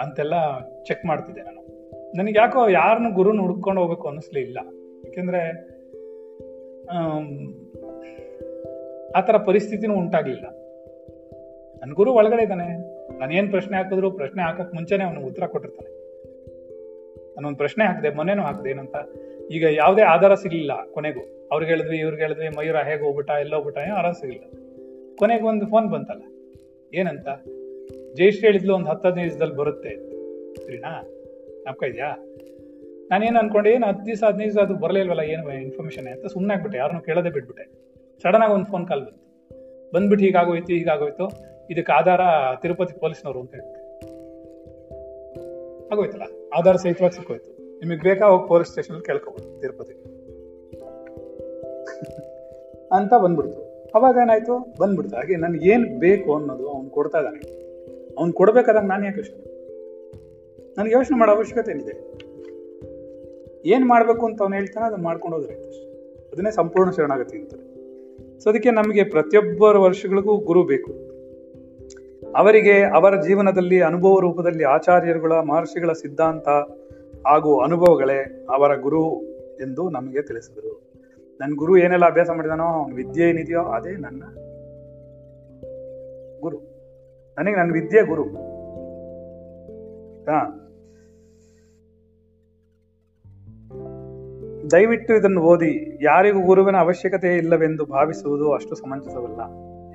[0.03, 0.35] ಅಂತೆಲ್ಲ
[0.87, 1.61] ಚೆಕ್ ಮಾಡ್ತಿದ್ದೆ ನಾನು.
[2.17, 4.59] ನನಗೆ ಯಾಕೋ ಯಾರನ್ನು ಗುರುನ ಹುಡ್ಕೊಂಡು ಹೋಗ್ಬೇಕು ಅನ್ನಿಸ್ಲೇ ಇಲ್ಲ.
[5.05, 5.41] ಯಾಕೆಂದ್ರೆ
[9.17, 10.47] ಆ ಥರ ಪರಿಸ್ಥಿತಿನೂ ಉಂಟಾಗಲಿಲ್ಲ.
[11.79, 12.67] ನನ್ನ ಗುರು ಒಳಗಡೆ ಇದ್ದಾನೆ.
[13.19, 15.91] ನಾನು ಏನ್ ಪ್ರಶ್ನೆ ಹಾಕಿದ್ರು ಪ್ರಶ್ನೆ ಹಾಕಕ್ ಮುಂಚೆನೆ ಅವನಿಗೆ ಉತ್ತರ ಕೊಟ್ಟಿರ್ತಾನೆ.
[17.35, 18.97] ನಾನೊಂದು ಪ್ರಶ್ನೆ ಹಾಕಿದೆ, ಮೊನ್ನೆನೂ ಹಾಕಿದೆ ಏನಂತ.
[19.55, 21.23] ಈಗ ಯಾವುದೇ ಆಧಾರ ಸಿಗ್ಲಿಲ್ಲ ಕೊನೆಗೂ.
[21.51, 24.47] ಅವ್ರಿಗೆ ಹೇಳಿದ್ವಿ, ಇವ್ರಿಗೆ ಹೇಳಿದ್ವಿ, ಮಯೂರ ಹೇಗೆ ಹೋಗ್ಬಿಟ್ಟ, ಎಲ್ಲೋಗ್ಬಿಟ್ಟ ಆಧಾರ ಸಿಗ್ಲಿಲ್ಲ.
[25.19, 26.21] ಕೊನೆಗೆ ಒಂದು ಫೋನ್ ಬಂತಲ್ಲ.
[26.93, 27.27] ಏನಂತ?
[28.15, 30.17] ಜಯಶ್ರೀ ಹೇಳಿದ್ಲು ಒಂದು ಹತ್ತು ಹದಿನೈದು ದಿವಸದಲ್ಲಿ ಬರುತ್ತೆ.
[30.65, 31.03] ಸರಿನಾ?
[31.65, 32.17] ನಾಪ್ಕ ಇದೆಯಾ?
[33.11, 37.01] ನಾನೇನು ಅನ್ಕೊಂಡೆ, ಏನು ಹತ್ತು ದಿವಸ, ಹದಿನೈದು ದಿವಸ ಅದು ಬರಲಿಲ್ವಲ್ಲ ಏನು ಇನ್ಫಾರ್ಮೇಷನ್ ಅಂತ ಸುಮ್ಮನೆ ಆಗ್ಬಿಟ್ಟೆ, ಯಾರನ್ನೂ
[37.01, 37.87] ಕೇಳೋದೇ ಬಿಟ್ಬಿಟ್ಟೆ.
[38.21, 39.53] ಸಡನ್ ಆಗಿ ಒಂದು ಫೋನ್ ಕಾಲ್ ಬಂತು.
[39.93, 41.29] ಬಂದ್ಬಿಟ್ಟು ಹೀಗಾಗೋಯ್ತು ಹೀಗಾಗೋಯ್ತು,
[41.69, 42.21] ಇದಕ್ಕೆ ಆಧಾರ
[42.61, 43.87] ತಿರುಪತಿ ಪೊಲೀಸ್ನವರು ಅಂತ ಹೇಳ್ಬಿಟ್ಟು
[45.91, 46.23] ಆಗೋಯ್ತಲ್ಲ?
[46.57, 47.79] ಆಧಾರ ಸಹಿತವಾಗಿ ಸಿಕ್ಕೋಯ್ತು.
[47.79, 49.93] ನಿಮಗೆ ಬೇಕಾ ಹೋಗಿ ಪೊಲೀಸ್ ಸ್ಟೇಷನ್ ಕೇಳ್ಕೊಬೋದು ತಿರುಪತಿ
[52.91, 53.66] ಅಂತ ಬಂದ್ಬಿಡ್ತು.
[53.95, 55.15] ಅವಾಗ ಏನಾಯ್ತು ಬಂದ್ಬಿಡ್ತು.
[55.15, 57.57] ಹಾಗೆ ನನ್ಗೆ ಏನು ಬೇಕು ಅನ್ನೋದು ಅವ್ನು ಕೊಡ್ತಾ ಇದ್ದಾನೆ.
[58.19, 59.57] ಅವ್ನು ಕೊಡ್ಬೇಕಾದಾಗ ನಾನು ಯಾಕೆ ಯೋಚನೆ
[60.77, 62.17] ನನಗೆ ಯೋಚನೆ ಮಾಡೋ ಅವಶ್ಯಕತೆ ಏನಿದೆ?
[63.65, 65.53] ಏನ್ ಮಾಡಬೇಕು ಅಂತ ಅವ್ನು ಹೇಳ್ತಾನೆ, ಅದನ್ನ ಮಾಡ್ಕೊಂಡು ಹೋದ್ರೆ
[66.33, 67.67] ಅದನ್ನೇ ಸಂಪೂರ್ಣ ಶರಣಾಗತಿ ಅಂತಾರೆ.
[68.39, 70.91] ಸೊ ಅದಕ್ಕೆ ನಮಗೆ ಪ್ರತಿಯೊಬ್ಬರ ವರ್ಷಗಳಿಗೂ ಗುರು ಬೇಕು.
[72.35, 76.47] ಅವರಿಗೆ ಅವರ ಜೀವನದಲ್ಲಿ, ಅನುಭವ ರೂಪದಲ್ಲಿ, ಆಚಾರ್ಯರುಗಳ, ಮಹರ್ಷಿಗಳ ಸಿದ್ಧಾಂತ
[77.27, 79.23] ಹಾಗೂ ಅನುಭವಗಳೇ ಅವರ ಗುರು
[79.61, 80.86] ಎಂದು ನಮಗೆ ತಿಳಿಸಿದರು.
[81.41, 84.23] ನನ್ನ ಗುರು ಏನೆಲ್ಲ ಅಭ್ಯಾಸ ಮಾಡಿದಾನೋ ಅವ್ನ ವಿದ್ಯೆ ಏನಿದೆಯೋ ಅದೇ ನನ್ನ
[86.39, 86.57] ಗುರು.
[87.37, 88.23] ನನಗೆ ನನ್ನ ವಿದ್ಯೆ ಗುರು.
[90.17, 90.63] ಆಯ್ತಾ?
[94.71, 95.99] ದಯವಿಟ್ಟು ಇದನ್ನು ಓದಿ.
[96.01, 99.41] ಯಾರಿಗೂ ಗುರುವಿನ ಅವಶ್ಯಕತೆ ಇಲ್ಲವೆಂದು ಭಾವಿಸುವುದು ಅಷ್ಟು ಸಮಂಜಸವಲ್ಲ.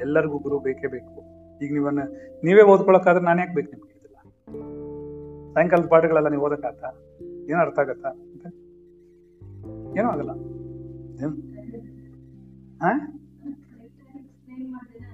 [0.01, 1.23] ಎಲ್ಲರಿಗೂ ಗುರು ಬೇಕೇ ಬೇಕು.
[1.65, 2.03] ಈಗ ನೀವನ್ನ,
[2.45, 4.17] ನೀವೇ ಓದ್ಕೊಳಕ್ಕಾದ್ರೆ ನಾನು ಯಾಕೆ ಬೇಕು ನಿಮ್ಗೆ ಇದೆಲ್ಲ?
[5.53, 6.89] ಸಾಯಂಕಾಲದ ಪಾಠಗಳೆಲ್ಲ ನೀವು ಓದಕ್ಕಾಗತ್ತಾ?
[7.51, 8.09] ಏನು ಅರ್ಥ ಆಗತ್ತಾ?
[9.99, 10.62] ಏನೂ ಆಗಲ್ಲ.
[12.83, 12.91] ಆ?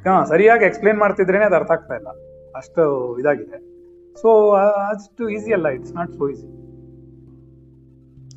[0.08, 2.08] ಹಾ, ಸರಿಯಾಗಿ ಎಕ್ಸ್ಪ್ಲೇನ್ ಮಾಡ್ತಿದ್ರೇನೆ ಅದು ಅರ್ಥ ಆಗ್ತಾ ಇಲ್ಲ.
[2.56, 3.78] ಅಷ್ಟು ಇದಾಗಿದೆ.
[4.14, 6.58] ಸೊ ಅಷ್ಟು ಈಸಿ ಅಲ್ಲ ಇಟ್ಸ್ ನಾಟ್ ಸೋ ಈಸಿ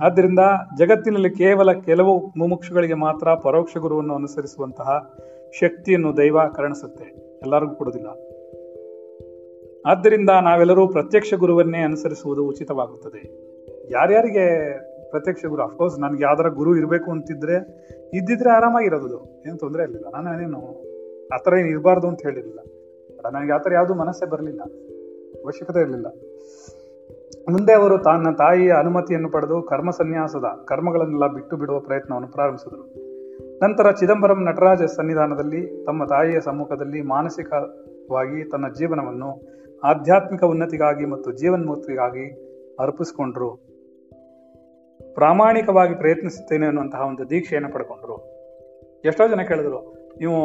[0.01, 0.39] ಆದ್ದರಿಂದ
[0.77, 5.15] ಜಗತ್ತಿನಲ್ಲಿ ಕೇವಲ ಕೆಲವು ಮುಮುಕ್ಷುಗಳಿಗೆ ಮಾತ್ರ ಪರೋಕ್ಷ ಗುರುವನ್ನು ಅನುಸರಿಸುವಂತಹ
[5.59, 7.03] ಶಕ್ತಿಯನ್ನು ದೈವ ಕರುಣಿಸುತ್ತೆ.
[7.43, 8.07] ಎಲ್ಲರಿಗೂ ಕೊಡೋದಿಲ್ಲ
[9.85, 13.51] ಆದ್ದರಿಂದ ನಾವೆಲ್ಲರೂ ಪ್ರತ್ಯಕ್ಷ ಗುರುವನ್ನೇ ಅನುಸರಿಸುವುದು ಉಚಿತವಾಗುತ್ತದೆ.
[13.91, 14.77] ಯಾರ್ಯಾರಿಗೆ
[15.11, 17.55] ಪ್ರತ್ಯಕ್ಷ ಗುರು ಅಫ್ಕೋರ್ಸ್ ನನ್ಗೆ ಯಾವ್ದಾರ ಗುರು ಇರಬೇಕು ಅಂತಿದ್ರೆ
[18.13, 20.91] ಇದ್ದಿದ್ರೆ ಆರಾಮಾಗಿರೋದು ಏನು ತೊಂದರೆ ಇರಲಿಲ್ಲ ನಾನು ಏನೇನು
[21.33, 22.59] ಆ ಥರ ಏನು ಇರಬಾರ್ದು ಅಂತ ಹೇಳಿರಲಿಲ್ಲ.
[23.33, 24.61] ನನಗೆ ಆ ಥರ ಯಾವುದು ಮನಸ್ಸೇ ಬರಲಿಲ್ಲ.
[25.43, 26.05] ಅವಶ್ಯಕತೆ ಇರಲಿಲ್ಲ.
[27.49, 32.93] ಮುಂದೆ ಅವರು ತನ್ನ ತಾಯಿಯ ಅನುಮತಿಯನ್ನು ಪಡೆದು ಕರ್ಮ ಸನ್ಯಾಸದ ಕರ್ಮಗಳನ್ನೆಲ್ಲ ಬಿಟ್ಟು ಬಿಡುವ ಪ್ರಯತ್ನವನ್ನು ಪ್ರಾರಂಭಿಸಿದರು.
[33.63, 39.41] ನಂತರ ಚಿದಂಬರಂ ನಟರಾಜ ಸನ್ನಿಧಾನದಲ್ಲಿ ತಮ್ಮ ತಾಯಿಯ ಸಮ್ಮುಖದಲ್ಲಿ ಮಾನಸಿಕವಾಗಿ ತನ್ನ ಜೀವನವನ್ನು
[39.83, 42.25] ಆಧ್ಯಾತ್ಮಿಕ ಉನ್ನತಿಗಾಗಿ ಮತ್ತು ಜೀವನ್ಮುಕ್ತಿಗಾಗಿ
[42.79, 43.70] ಅರ್ಪಿಸಿಕೊಂಡ್ರು.
[45.15, 48.17] ಪ್ರಾಮಾಣಿಕವಾಗಿ ಪ್ರಯತ್ನಿಸುತ್ತೇನೆ ಅನ್ನುವಂತಹ ಒಂದು ದೀಕ್ಷೆಯನ್ನು ಪಡ್ಕೊಂಡ್ರು.
[49.05, 49.79] ಎಷ್ಟೋ ಜನ ಕೇಳಿದ್ರು,
[50.19, 50.37] ನೀವು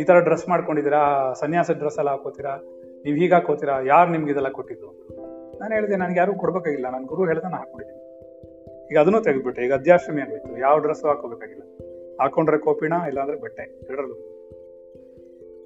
[0.00, 2.54] ಈ ಥರ ಡ್ರೆಸ್ ಮಾಡ್ಕೊಂಡಿದ್ದೀರಾ, ಸನ್ಯಾಸ ಡ್ರೆಸ್ ಎಲ್ಲ ಹಾಕೋತೀರಾ,
[3.04, 4.88] ನೀವು ಹೀಗೆ ಹಾಕೋತೀರಾ, ಯಾರು ನಿಮ್ಗೆ ಇದೆಲ್ಲ ಕೊಟ್ಟಿದ್ದು?
[5.60, 8.04] ನಾನು ಹೇಳಿದೆ, ನನಗೆ ಯಾರು ಕೊಡಬೇಕಾಗಿಲ್ಲ, ನನ್ನ ಗುರು ಹೇಳ್ದೆ ನಾನು ಹಾಕೊಂಡಿದ್ದೀನಿ
[8.90, 11.64] ಈಗ ಅದನ್ನು ತೆಗೆದ್ಬಿಟ್ಟೆ ಈಗ ಅಧ್ಯಾಶ್ರಮಿ ಆಗೋಯ್ತು ಯಾವ ಡ್ರೆಸ್ ಹಾಕೋಬೇಕಾಗಿಲ್ಲ.
[12.20, 14.16] ಹಾಕೊಂಡ್ರೆ ಕೋಪಿಣ ಇಲ್ಲಾಂದ್ರೆ ಬಟ್ಟೆ, ಎರಡರಲ್ಲೂ.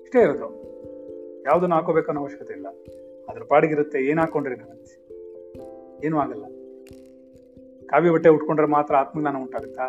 [0.04, 0.48] ಇಷ್ಟೇ ಇರೋದು.
[1.46, 2.68] ಯಾವುದನ್ನು ಹಾಕೋಬೇಕನ್ನೋ ಅವಶ್ಯಕತೆ ಇಲ್ಲ.
[3.28, 4.56] ಅದ್ರ ಪಾಡಿಗಿರುತ್ತೆ, ಏನು ಹಾಕೊಂಡ್ರೆ
[6.06, 6.44] ಏನೂ ಆಗಲ್ಲ.
[7.92, 9.84] ಕಾವಿ ಬಟ್ಟೆ ಉಟ್ಕೊಂಡ್ರೆ ಮಾತ್ರ ಆತ್ಮಜ್ಞಾನ ಉಂಟಾಗುತ್ತಾ?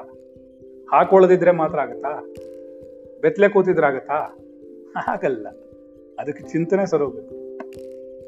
[0.91, 2.33] ಹಾಕೊಳ್ಳದಿದ್ರೆ ಮಾತ್ರ ಆಗುತ್ತಾ?
[3.21, 4.37] ಬೆತ್ತಲೆ ಕೂತಿದ್ರೆ ಆಗುತ್ತಾ?
[5.07, 5.47] ಆಗಲ್ಲ
[6.19, 7.35] ಅದಕ್ಕೆ ಚಿಂತನೆ ಸರೋಗ್ಬೇಕು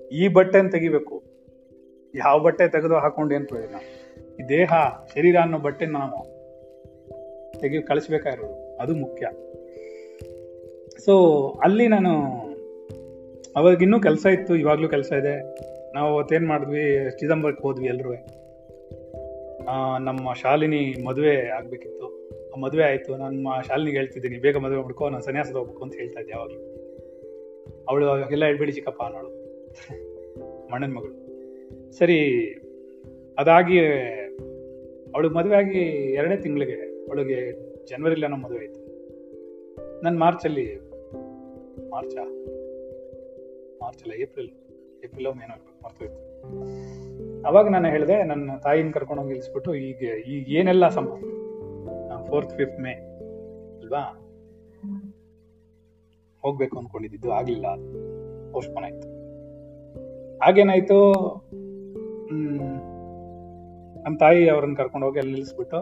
[0.09, 1.23] ಈ ಬಟ್ಟೆನ ತೆಗಿಬೇಕು.
[2.15, 3.75] ಯಾವ ಬಟ್ಟೆ ತೆಗೆದು ಹಾಕೊಂಡು ಏನು ಪ್ರಯೋಜನ?
[4.39, 4.73] ಈ ದೇಹ,
[5.15, 6.23] ಶರೀರ ಅನ್ನೋ ಬಟ್ಟೆ ನಾವು
[7.59, 8.77] ತೆಗಿ ಕಳಿಸ್ಬೇಕಾಗಿರೋದು.
[8.77, 9.29] ಅದು ಮುಖ್ಯ.
[11.05, 12.09] ಸೊ ಅಲ್ಲಿ ನಾನು
[13.55, 14.55] ಅವಾಗಿನ್ನೂ ಕೆಲಸ ಇತ್ತು.
[14.55, 15.35] ಇವಾಗ್ಲೂ ಕೆಲಸ ಇದೆ.
[15.93, 17.09] ನಾವು ಅವತ್ತೇನು ಮಾಡಿದ್ವಿ?
[17.19, 18.13] ಚಿದಂಬರಕ್ಕೆ ಹೋದ್ವಿ ಎಲ್ರೂ
[19.99, 22.29] ನಮ್ಮ ಶಾಲಿನಿ ಮದುವೆ ಆಗಬೇಕಿತ್ತು.
[22.51, 23.17] ಆ, ಮದುವೆ ಆಯ್ತು.
[23.17, 26.85] ನಮ್ಮ ಶಾಲಿನಿಗೆ ಹೇಳ್ತಿದ್ದೀನಿ, ಬೇಗ ಮದುವೆ ಮಾಡ್ಕೋ, ನಾನು ಸನ್ಯಾಸದ ಹೋಗ್ಬೇಕು ಅಂತ ಹೇಳ್ತಾ ಇದ್ದೆ ಯಾವಾಗಲೂ.
[27.89, 29.29] ಅವಳು ಎಲ್ಲ ಹೇಳ್ಬೇಡಿ ಚಿಕ್ಕಪ್ಪ ಅನ್ನೋಳು.
[30.71, 31.25] ಮಣ್ಣನ ಮಗಳು.
[31.91, 32.49] ಸರಿ,
[33.39, 33.79] ಅದಾಗಿ
[35.13, 35.79] ಅವಳು ಮದುವೆ ಆಗಿ
[36.13, 37.51] ಎರಡೇ ತಿಂಗಳಿಗೆ, ಅವಳಿಗೆ
[37.85, 38.85] ಜನವರಿಲಿ ಅನ್ನೋ ಮದುವೆ ಆಯ್ತು.
[40.03, 40.75] ನಾನು ಮಾರ್ಚಲ್ಲಿ,
[41.89, 42.23] ಮಾರ್ಚಾ?
[43.81, 44.49] ಮಾರ್ಚಲ್ಲ ಏಪ್ರಿಲ್.
[45.03, 46.24] ಏಪ್ರಿಲ್ ಏನೋ ಮರ್ತೋಯ್ತು.
[47.47, 50.03] ಅವಾಗ ನಾನು ಹೇಳಿದೆ, ನನ್ನ ತಾಯಿನ ಕರ್ಕೊಂಡು ಹೋಗಿ ನಿಲ್ಲಿಸ್ಬಿಟ್ಟು ಈಗ
[50.35, 51.17] ಈಗ ಏನೆಲ್ಲ ಸಂಭವ?
[52.29, 52.93] ಫೋರ್ತ್ ಫಿಫ್ತ್ ಮೇ
[53.79, 54.03] ಅಲ್ವಾ?
[56.43, 57.67] ಹೋಗ್ಬೇಕು ಅನ್ಕೊಂಡಿದ್ದು ಆಗ್ಲಿಲ್ಲ.
[58.53, 59.07] ಪೋಸ್ಟ್ಪೋನ್ ಆಯ್ತು.
[60.37, 60.99] ಹಾಗೇನಾಯ್ತು?
[64.03, 65.79] ನಮ್ಮ ತಾಯಿ ಅವ್ರನ್ನ ಕರ್ಕೊಂಡು ಹೋಗಿ ಅಲ್ಲಿ ನಿಲ್ಲಿಸ್ಬಿಟ್ಟು,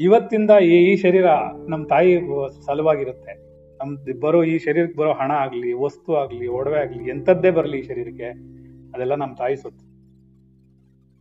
[0.00, 1.26] ಇವತ್ತಿಂದ ಈ ಈ ಶರೀರ
[1.68, 2.12] ನಮ್ಮ ತಾಯಿ
[2.66, 3.32] ಸಲುವಾಗಿರುತ್ತೆ.
[3.80, 3.90] ನಮ್
[4.22, 8.30] ಬರೋ ಈ ಶರೀರಕ್ಕೆ ಬರೋ ಹಣ ಆಗಲಿ, ವಸ್ತು ಆಗಲಿ, ಒಡವೆ ಆಗಲಿ, ಎಂಥದ್ದೇ ಬರಲಿ ಈ ಶರೀರಕ್ಕೆ.
[8.94, 9.84] ಅದೆಲ್ಲ ನಮ್ಮ ತಾಯಿ ಸೊತ್ತು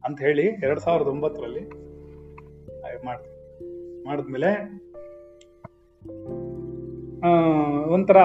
[0.04, 1.64] ಅಂತ ಹೇಳಿ ಎರಡ್ ಸಾವಿರದ ಒಂಬತ್ತರಲ್ಲಿ
[3.06, 4.84] ಮಾಡ್ತೀನಿ ಮಾಡಿದ್ಮೇಲೆ
[7.94, 8.18] ಒಂಥರ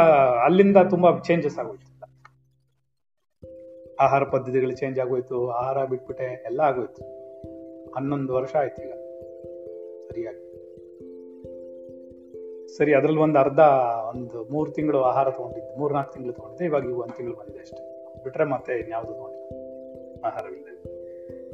[0.45, 1.89] ಅಲ್ಲಿಂದ ತುಂಬಾ ಚೇಂಜಸ್ ಆಗೋಯ್ತು.
[4.01, 7.03] ಆಹಾರ ಪದ್ಧತಿಗಳು ಚೇಂಜ್ ಆಗೋಯ್ತು, ಆಹಾರ ಬಿಟ್ಬಿಟ್ಟೆ, ಎಲ್ಲ ಆಗೋಯ್ತು.
[7.93, 8.93] ಹನ್ನೊಂದು ವರ್ಷ ಆಯ್ತು ಈಗ.
[10.09, 10.43] ಸರಿಯಾಗಿ.
[12.77, 13.59] ಸರಿ, ಅದ್ರಲ್ಲಿ ಒಂದು ಅರ್ಧ,
[14.09, 17.98] ಒಂದು ಮೂರು ತಿಂಗಳು ಆಹಾರ ತೊಗೊಂಡಿದ್ದು, ಮೂರ್ನಾಲ್ಕು ತಿಂಗಳು ತಗೊಂಡಿದ್ದೆ, ಇವಾಗ ಈಗ ಒಂದು ತಿಂಗಳು ಬಂದಿದೆ ಅಷ್ಟೇ.
[18.25, 19.49] ಬಿಟ್ರೆ ಮತ್ತೆ ಇನ್ಯಾವುದು ನೋಡಿ.
[20.21, 20.65] ಆಹಾರವಿಲ್ಲ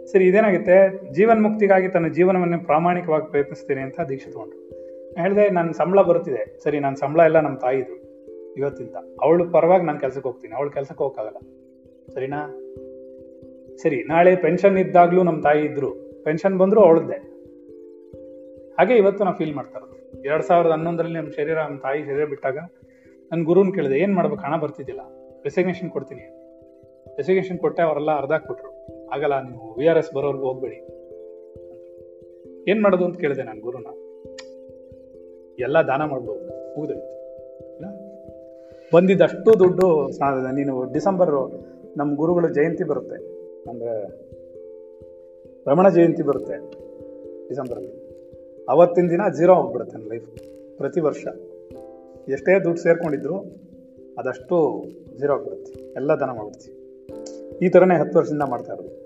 [0.07, 1.13] ಸರಿ, ಇದೇನಾಗುತ್ತೆ?
[1.13, 4.61] ಜೀವನ್ ಮುಕ್ತಿಗಾಗಿ ತನ್ನ ಜೀವನವನ್ನು ಪ್ರಾಮಾಣಿಕವಾಗಿ ಪ್ರಯತ್ನಿಸ್ತೇನೆ ಅಂತ ದೀಕ್ಷೆ ತಗೊಂಡ್ರು.
[5.23, 8.05] ಹೇಳಿದೆ ನನ್ನ ಸಂಬಳ ಬರುತ್ತಿದೆ ಸರಿ ನನ್ನ ಸಂಬಳ ಎಲ್ಲ ನಮ್ಮ ತಾಯಿದು.
[8.57, 8.97] ಇವತ್ತಿಂದ.
[9.23, 10.55] ಅವಳು ಪರವಾಗಿ ನಾನು ಕೆಲಸಕ್ಕೆ ಹೋಗ್ತೀನಿ.
[10.55, 11.37] ಅವಳು ಕೆಲಸಕ್ಕೆ ಹೋಗಕ್ಕಾಗಲ್ಲ.
[12.15, 12.61] ಸರಿನಾ?
[13.83, 15.91] ಸರಿ, ನಾಳೆ ಪೆನ್ಷನ್ ಇದ್ದಾಗ್ಲೂ ನಮ್ಮ ತಾಯಿ ಇದ್ರು.
[16.25, 17.17] ಪೆನ್ಷನ್ ಬಂದ್ರು ಅವಳದ್ದೆ
[18.79, 20.23] ಹಾಗೆ ಇವತ್ತು ನಾವು ಫೀಲ್ ಮಾಡ್ತಾ ಇರೋದು.
[20.23, 22.59] ಎರಡ್ ಸಾವಿರದ ಹನ್ನೊಂದರಲ್ಲಿ ನಮ್ಮ ಶರೀರ ನಮ್ಮ ತಾಯಿ ಶರೀರ ಬಿಟ್ಟಾಗ
[23.33, 24.43] ನನ್ನ ಗುರುನ್ ಕೇಳಿದೆ, ಏನ್ ಮಾಡ್ಬೇಕು?
[24.43, 25.01] ಹಣ ಬರ್ತಿದ್ದಿಲ್ಲ.
[25.45, 26.44] ರೆಸಿಗ್ನೇಷನ್ ಕೊಡ್ತೀನಿ.
[27.17, 28.71] ರೆಸಿಗ್ನೇಷನ್ ಕೊಟ್ಟೆ, ಅವರೆಲ್ಲ ಅರ್ಧ ಕೊಟ್ರು
[29.09, 30.79] ಆಗಲ್ಲ, ನೀವು ವಿ ಆರ್ ಎಸ್ ಬರೋರ್ಗು ಹೋಗ್ಬೇಡಿ.
[32.71, 33.87] ಏನ್ ಮಾಡೋದು ಅಂತ ಕೇಳಿದೆ ನಾನು ಗುರುನ.
[35.59, 36.45] ಎಲ್ಲ ದಾನ ಮಾಡ್ಬೋದು.
[36.75, 37.15] ಮುಗಿದೋಯ್ತು.
[38.97, 39.87] ಬಂದಿದ್ದಷ್ಟು ದುಡ್ಡು
[40.55, 41.31] ನೀನು ಡಿಸೆಂಬರ್
[41.97, 43.17] ನಮ್ಮ ಗುರುಗಳ ಜಯಂತಿ ಬರುತ್ತೆ.
[43.71, 43.93] ಅಂದ್ರೆ
[45.71, 46.55] ರಮಣ ಜಯಂತಿ ಬರುತ್ತೆ
[47.49, 47.95] ಡಿಸೆಂಬರಲ್ಲಿ.
[48.69, 50.29] ಅವತ್ತಿನ ದಿನ ಜೀರೋ ಹೋಗ್ಬಿಡುತ್ತೆ ನನ್ನ ಲೈಫ್
[50.77, 51.25] ಪ್ರತಿ ವರ್ಷ.
[52.29, 53.37] ಎಷ್ಟೇ ದುಡ್ಡು ಸೇರ್ಕೊಂಡಿದ್ರು,
[54.19, 54.57] ಅದಷ್ಟು
[55.19, 55.73] ಜೀರೋ ಆಗ್ಬಿಡುತ್ತೆ.
[55.97, 56.84] ಎಲ್ಲ ದಾನ ಮಾಡ್ಬಿಡ್ತೀವಿ.
[57.63, 59.05] ಈ ಥರನೇ ಹತ್ತು ವರ್ಷದಿಂದ ಮಾಡ್ತಾ ಇರೋದು.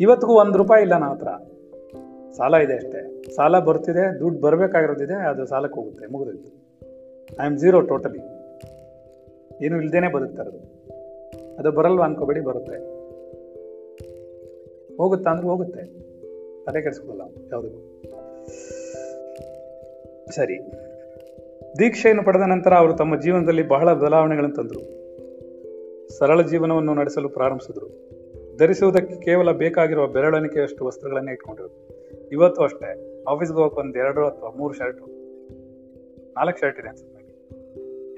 [0.00, 1.28] ಇವತ್ತಿಗೂ ಒಂದು ರೂಪಾಯಿ ಇಲ್ಲ ನನ್ನ ಹತ್ರ.
[2.32, 3.22] ಸಾಲ ಇದೆ ಅಷ್ಟೇ.
[3.36, 6.60] ಸಾಲ ಬರ್ತಿದೆ, ದುಡ್ಡು ಬರಬೇಕಾಗಿರೋದಿದೆ, ಅದು ಸಾಲಕ್ಕೆ ಹೋಗುತ್ತೆ, ಮುಗಿದೋಯ್ತು.
[7.42, 8.18] ಐ ಆಮ್ ಜೀರೋ ಟೋಟಲಿ
[9.64, 10.58] ಏನು ಇಲ್ಲದೇನೆ ಬದುಕ್ತಾ ಇರೋದು.
[11.58, 13.00] ಅದು ಬರಲ್ವಾ ಅನ್ಕೋಬೇಡಿ, ಬರುತ್ತೆ.
[14.96, 16.00] ಹೋಗುತ್ತಾ ಅಂದ್ರೆ ಹೋಗುತ್ತೆ.
[16.64, 18.10] ತಲೆ ಕೆಡಿಸ್ಕೊಳ್ಳಲ್ಲ ಯಾವುದಕ್ಕೂ.
[20.30, 20.72] ಸರಿ.
[21.78, 24.99] ದೀಕ್ಷೆಯನ್ನು ಪಡೆದ ನಂತರ ಅವರು ತಮ್ಮ ಜೀವನದಲ್ಲಿ ಬಹಳ ಬದಲಾವಣೆಗಳನ್ನು ತಂದರು.
[26.18, 27.88] ಸರಳ ಜೀವನವನ್ನು ನಡೆಸಲು ಪ್ರಾರಂಭಿಸಿದರು.
[28.56, 31.76] ಧರಿಸುವುದಕ್ಕೆ ಕೇವಲ ಬೇಕಾಗಿರುವ ಬೆರಳೆಣಿಕೆಯಷ್ಟು ವಸ್ತ್ರಗಳನ್ನೇ ಇಟ್ಕೊಂಡಿರೋದು
[32.32, 32.88] ಇವತ್ತು ಅಷ್ಟೇ
[33.28, 35.04] ಆಫೀಸ್ಗೆ ಹೋಗಕ್ಕೆ ಒಂದು ಎರಡು ಅಥವಾ ಮೂರು ಶರ್ಟು
[36.36, 37.20] ನಾಲ್ಕು ಶರ್ಟ್ ಇದೆ ಅನ್ಸುತ್ತೆ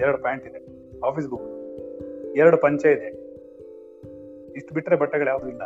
[0.04, 0.60] ಎರಡು ಪ್ಯಾಂಟ್ ಇದೆ
[1.00, 1.62] ಆಫೀಸ್ಗೆ ಹೋಗೋದು
[2.32, 3.08] ಎರಡು ಪಂಚೆ ಇದೆ.
[4.54, 5.62] ಇಷ್ಟು ಬಿಟ್ಟರೆ ಬಟ್ಟೆಗಳು ಯಾವುದೂ ಇಲ್ಲ.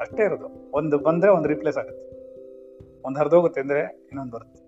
[0.00, 0.70] ಅಷ್ಟೇ ಇರೋದು.
[0.72, 2.04] ಒಂದು ಬಂದರೆ ಒಂದು ರಿಪ್ಲೇಸ್ ಆಗುತ್ತೆ.
[3.06, 4.62] ಒಂದು ಹರಿದೋಗುತ್ತೆ ಅಂದರೆ ಇನ್ನೊಂದು ಬರುತ್ತೆ.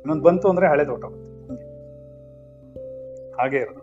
[0.00, 1.28] ಇನ್ನೊಂದು ಬಂತು ಅಂದರೆ ಹಳೆ ಹೊಟ್ಟೋಗುತ್ತೆ
[3.32, 3.81] ಹಾಗೆ ಇರೋದು.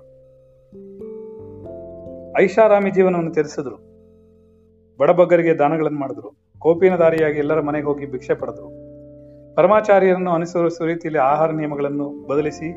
[2.40, 3.76] ಐಷಾರಾಮಿ ಜೀವನವನ್ನು ತ್ಯಜಿಸಿದ್ರು.
[4.98, 6.36] ಬಡಬಗ್ಗರಿಗೆ ದಾನಗಳನ್ನು ಮಾಡಿದ್ರು.
[6.60, 8.66] ಕೋಪಿನ ದಾರಿಯಾಗಿ ಎಲ್ಲರ ಮನೆಗೆ ಹೋಗಿ ಭಿಕ್ಷೆ ಪಡೆದ್ರು.
[9.56, 12.74] ಪರಮಾಚಾರ್ಯರನ್ನು ಅನುಸರಿಸುವ ರೀತಿಯಲ್ಲಿ ಆಹಾರ ನಿಯಮಗಳನ್ನು ಬದಲಿಸಿ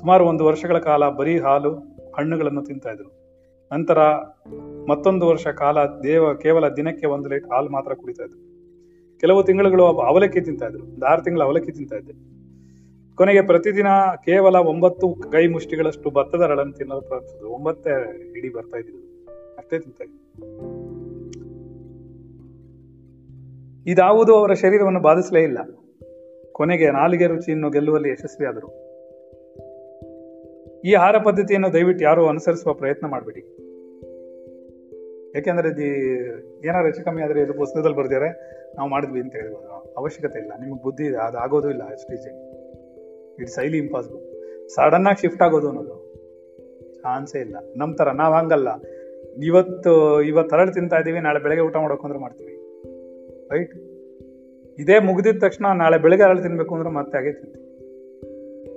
[0.00, 1.74] ಸುಮಾರು ಒಂದು ವರ್ಷಗಳ ಕಾಲ ಬರೀ ಹಾಲು,
[2.18, 3.22] ಹಣ್ಣುಗಳನ್ನು ತಿಂತಾ ಇದ್ರು.
[3.72, 3.98] ನಂತರ
[4.88, 8.52] ಮತ್ತೊಂದು ವರ್ಷ ಕಾಲ ದೇವ ಕೇವಲ ದಿನಕ್ಕೆ ಒಂದು ಲೀಟ್ ಹಾಲು ಮಾತ್ರ ಕುಡಿತಾ ಇದ್ರು.
[9.20, 11.04] ಕೆಲವು ತಿಂಗಳುಗಳು ಅವಲಕ್ಕಿ ತಿಂತಾ ಇದ್ರು.
[11.06, 12.31] ಆರು ತಿಂಗಳು ಅವಲಕ್ಕಿ ತಿಂತಾ ಇದ್ದೆ.
[13.22, 13.86] ಕೊನೆಗೆ ಪ್ರತಿದಿನ
[14.24, 17.90] ಕೇವಲ ಒಂಬತ್ತು ಕೈ ಮುಷ್ಟಿಗಳಷ್ಟು ಭತ್ತದ ರಳನ್ನು ತಿನ್ನಲು ಪ್ರಾರಂಭಿಸಿದ್ರು ಒಂಬತ್ತೇ
[18.38, 18.98] ಇಡೀ ಬರ್ತಾ ಇದ್ರು
[19.58, 20.02] ಅಷ್ಟೇ ತಿಂತ
[23.86, 25.58] ಇದಾವುದು ಅವರ ಶರೀರವನ್ನು ಬಾಧಿಸಲೇ ಇಲ್ಲ.
[26.52, 28.68] ಕೊನೆಗೆ ನಾಲಿಗೆ ರುಚಿಯನ್ನು ಗೆಲ್ಲುವಲ್ಲಿ ಯಶಸ್ವಿಯಾದರು.
[30.80, 33.40] ಈ ಆಹಾರ ಪದ್ಧತಿಯನ್ನು ದಯವಿಟ್ಟು ಯಾರು ಅನುಸರಿಸುವ ಪ್ರಯತ್ನ ಮಾಡಬೇಡಿ.
[35.34, 35.86] ಯಾಕೆಂದ್ರೆ ಇದು
[36.66, 38.30] ಏನಾರು ಹೆಚ್ಚು ಕಮ್ಮಿ ಆದರೆ ಇದು ಪುಸ್ತಕದಲ್ಲಿ ಬರ್ದಿದ್ದಾರೆ
[38.76, 40.52] ನಾವು ಮಾಡಿದ್ವಿ ಅಂತ ಹೇಳ್ಬೋದು ಅವಶ್ಯಕತೆ ಇಲ್ಲ.
[40.60, 42.51] ನಿಮಗೆ ಬುದ್ಧಿ ಇದೆ, ಅದು ಆಗೋದು ಇಲ್ಲ ಅಷ್ಟು
[43.40, 44.20] ಇಟ್ಸ್ ಹೈಲಿ ಇಂಪಾಸಿಬಲ್
[44.68, 46.02] ಸಡನ್ ಆಗಿ ಶಿಫ್ಟ್ ಆಗೋದು ಅನ್ನೋದು
[46.94, 47.56] ಚಾನ್ಸೇ ಇಲ್ಲ.
[47.76, 48.68] ನಮ್ಮ ತರ ನಾವು ಹಂಗಲ್ಲ.
[49.44, 52.52] ಇವತ್ತು ಇವತ್ತು ಹರಳು ತಿಂತಾ ಇದೀವಿ, ನಾಳೆ ಬೆಳಗ್ಗೆ ಊಟ ಮಾಡೋಕೆ ಅಂದ್ರೆ ಮಾಡ್ತೀವಿ.
[53.52, 53.74] ರೈಟ್
[54.78, 57.62] ಇದೇ ಮುಗಿದಿದ ತಕ್ಷಣ ನಾಳೆ ಬೆಳಗ್ಗೆ ಅರಳು ತಿನ್ಬೇಕು ಅಂದ್ರೆ ಮತ್ತೆ ಹಾಗೆ ತಿಂತೀವಿ.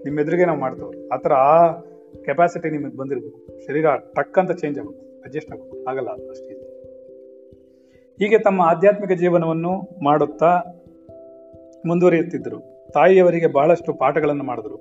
[0.03, 1.07] ನಿಮ್ಮ ಎದುರಿಗೆ ನಾವು ಮಾಡ್ತೇವೆ.
[1.07, 1.71] ಆ ಥರ ಆ
[2.25, 3.85] ಕೆಪಾಸಿಟಿ ನಿಮಗೆ ಬಂದಿರ್ಬೇಕು ಶರೀರ
[4.15, 6.53] ಟಕ್ ಅಂತ ಚೇಂಜ್ ಆಗಬೇಕು ಅಡ್ಜಸ್ಟ್ ಆಗಬೇಕು ಆಗಲ್ಲ ಅಷ್ಟೇ.
[8.19, 10.63] ಹೀಗೆ ತಮ್ಮ ಆಧ್ಯಾತ್ಮಿಕ ಜೀವನವನ್ನು ಮಾಡುತ್ತಾ
[11.85, 12.74] ಮುಂದುವರಿಯುತ್ತಿದ್ದರು.
[12.93, 14.75] ತಾಯಿಯವರಿಗೆ ಬಹಳಷ್ಟು ಪಾಠಗಳನ್ನು ಮಾಡಿದ್ರು.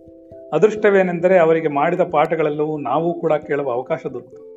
[0.52, 4.54] ಅದೃಷ್ಟವೇನೆಂದರೆ ಅವರಿಗೆ ಮಾಡಿದ ಪಾಠಗಳೆಲ್ಲವೂ ನಾವು ಕೂಡ ಕೇಳುವ ಅವಕಾಶ ದೊರಕಿತು.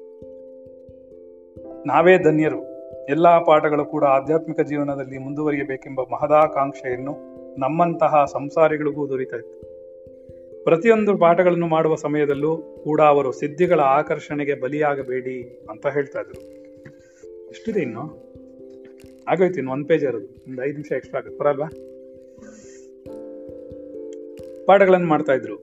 [1.87, 2.77] ನಾವೇ ಧನ್ಯರು.
[3.09, 9.67] ಎಲ್ಲಾ ಪಾಠಗಳು ಕೂಡ ಆಧ್ಯಾತ್ಮಿಕ ಜೀವನದಲ್ಲಿ ಮುಂದುವರಿಯಬೇಕೆಂಬ ಮಹದಾಕಾಂಕ್ಷೆಯನ್ನು ನಮ್ಮಂತಹ ಸಂಸಾರಿಗಳಿಗೂ ದೊರೀತಾ ಇತ್ತು
[10.63, 16.41] ಪ್ರತಿಯೊಂದು ಪಾಠಗಳನ್ನು ಮಾಡುವ ಸಮಯದಲ್ಲೂ ಕೂಡ ಅವರು ಸಿದ್ಧಿಗಳ ಆಕರ್ಷಣೆಗೆ ಬಲಿಯಾಗಬೇಡಿ ಅಂತ ಹೇಳ್ತಾ ಇದ್ರು.
[17.49, 18.01] ಎಷ್ಟಿದೆ ಇನ್ನು?
[19.27, 21.39] ಆಗೋಯ್ತು ಇನ್ನು ಒನ್ ಪೇಜ್ ಇರೋದು ಒಂದು ಐದು ನಿಮಿಷ ಎಕ್ಸ್ಟ್ರಾ ಆಗುತ್ತೆ.
[21.39, 21.67] ಬರಲ್ವಾ
[24.67, 25.57] ಪಾಠಗಳನ್ನು ಮಾಡ್ತಾ ಇದ್ರು.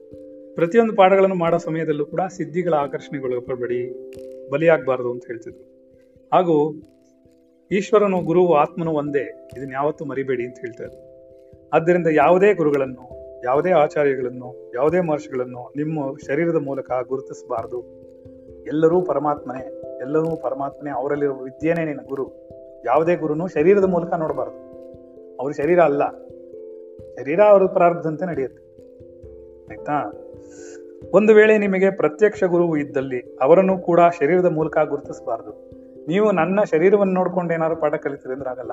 [0.55, 4.11] ಪ್ರತಿಯೊಂದು ಪಾಠಗಳನ್ನು ಮಾಡೋ ಸಮಯದಲ್ಲೂ ಕೂಡ ಸಿದ್ಧಿಗಳ ಆಕರ್ಷಣೆಗೊಳಪಡಬೇಡಿ
[4.49, 5.63] ಬಲಿಯಾಗಬಾರದು ಅಂತ ಹೇಳ್ತಿದ್ರು.
[6.33, 6.73] ಹಾಗೂ
[7.71, 11.15] ಈಶ್ವರನು ಗುರುವು ಆತ್ಮನು ಒಂದೇ, ಇದನ್ನ ಯಾವತ್ತೂ ಮರಿಬೇಡಿ ಅಂತ ಹೇಳ್ತಾರೆ
[11.73, 13.09] ಆದ್ದರಿಂದ ಯಾವುದೇ ಗುರುಗಳನ್ನು,
[13.45, 17.79] ಯಾವುದೇ ಆಚಾರ್ಯಗಳನ್ನು, ಯಾವುದೇ ಮಹರ್ಷಿಗಳನ್ನು ನಿಮ್ಮ ಶರೀರದ ಮೂಲಕ ಗುರುತಿಸಬಾರದು.
[18.67, 22.49] ಎಲ್ಲರೂ ಪರಮಾತ್ಮನೇ ಎಲ್ಲರೂ ಪರಮಾತ್ಮನೇ, ಅವರಲ್ಲಿರುವ ವಿದ್ಯೆನೇ ನಿನ್ನ ಗುರು.
[22.85, 24.65] ಯಾವುದೇ ಗುರುನು ಶರೀರದ ಮೂಲಕ ನೋಡಬಾರದು.
[25.37, 26.07] ಅವ್ರ ಶರೀರ ಅಲ್ಲ.
[27.19, 28.64] ಶರೀರ ಅವರ ಪ್ರಾರಬ್ಧಂತೆ ನಡೆಯುತ್ತೆ.
[29.69, 30.13] ಆಯ್ತಾ?
[31.13, 35.71] ಒಂದು ವೇಳೆ ನಿಮಗೆ ಪ್ರತ್ಯಕ್ಷ ಗುರು ಇದ್ದಲ್ಲಿ ಅವರನ್ನು ಕೂಡ ಶರೀರದ ಮೂಲಕ ಗುರುತಿಸಬಾರದು.
[36.07, 38.71] ನೀವು ನನ್ನ ಶರೀರವನ್ನು ನೋಡ್ಕೊಂಡು ಏನಾದ್ರು ಪಾಠ ಕಲಿತೀರಿ ಅಂದ್ರೆ ಆಗಲ್ಲ.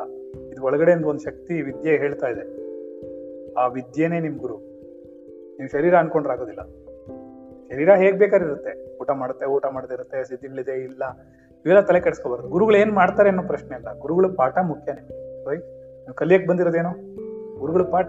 [0.53, 2.73] ಇದು ಒಳಗಡೆ ಒಂದು ಶಕ್ತಿ, ವಿದ್ಯೆ ಹೇಳ್ತಾ ಇದೆ.
[3.55, 4.57] ಆ ವಿದ್ಯೆನೇ ನಿಮ್ ಗುರು.
[5.59, 6.61] ನೀವು ಶರೀರ ಅನ್ಕೊಂಡ್ರೆ ಆಗೋದಿಲ್ಲ.
[7.73, 8.99] ಶರೀರ ಹೇಗ್ ಬೇಕಾದ್ರೆ ಇರುತ್ತೆ.
[8.99, 11.03] ಊಟ ಮಾಡುತ್ತೆ, ಊಟ ಮಾಡದಿರುತ್ತೆ ಸಿದ್ಧಿಗಳಿದೆ, ಇಲ್ಲ.
[11.67, 12.49] ಇವೆಲ್ಲ ತಲೆ ಕೆಡಿಸ್ಕೋಬಾರ್ದು.
[12.49, 15.09] ಗುರುಗಳು ಏನ್ ಮಾಡ್ತಾರೆ ಅನ್ನೋ ಪ್ರಶ್ನೆ ಇಲ್ಲ ಗುರುಗಳ ಪಾಠ ಮುಖ್ಯನೇ
[15.51, 15.65] ರೈಟ್
[15.95, 16.91] ನೀವು ಕಲಿಯಕ್ ಬಂದಿರೋದೇನು?
[17.59, 18.07] ಗುರುಗಳ ಪಾಠ.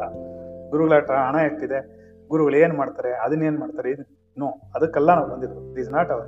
[0.70, 3.14] ಗುರುಗಳ ಹಣ ಎಷ್ಟಿದೆ ಗುರುಗಳು ಏನ್ ಮಾಡ್ತಾರೆ?
[3.14, 3.92] ಅದನ್ನೇನ್ ಮಾಡ್ತಾರೆ?
[3.92, 6.28] ಇದು ನೋ, ಅದಕ್ಕೆಲ್ಲ ನಾವು ಬಂದಿದ್ರು is not our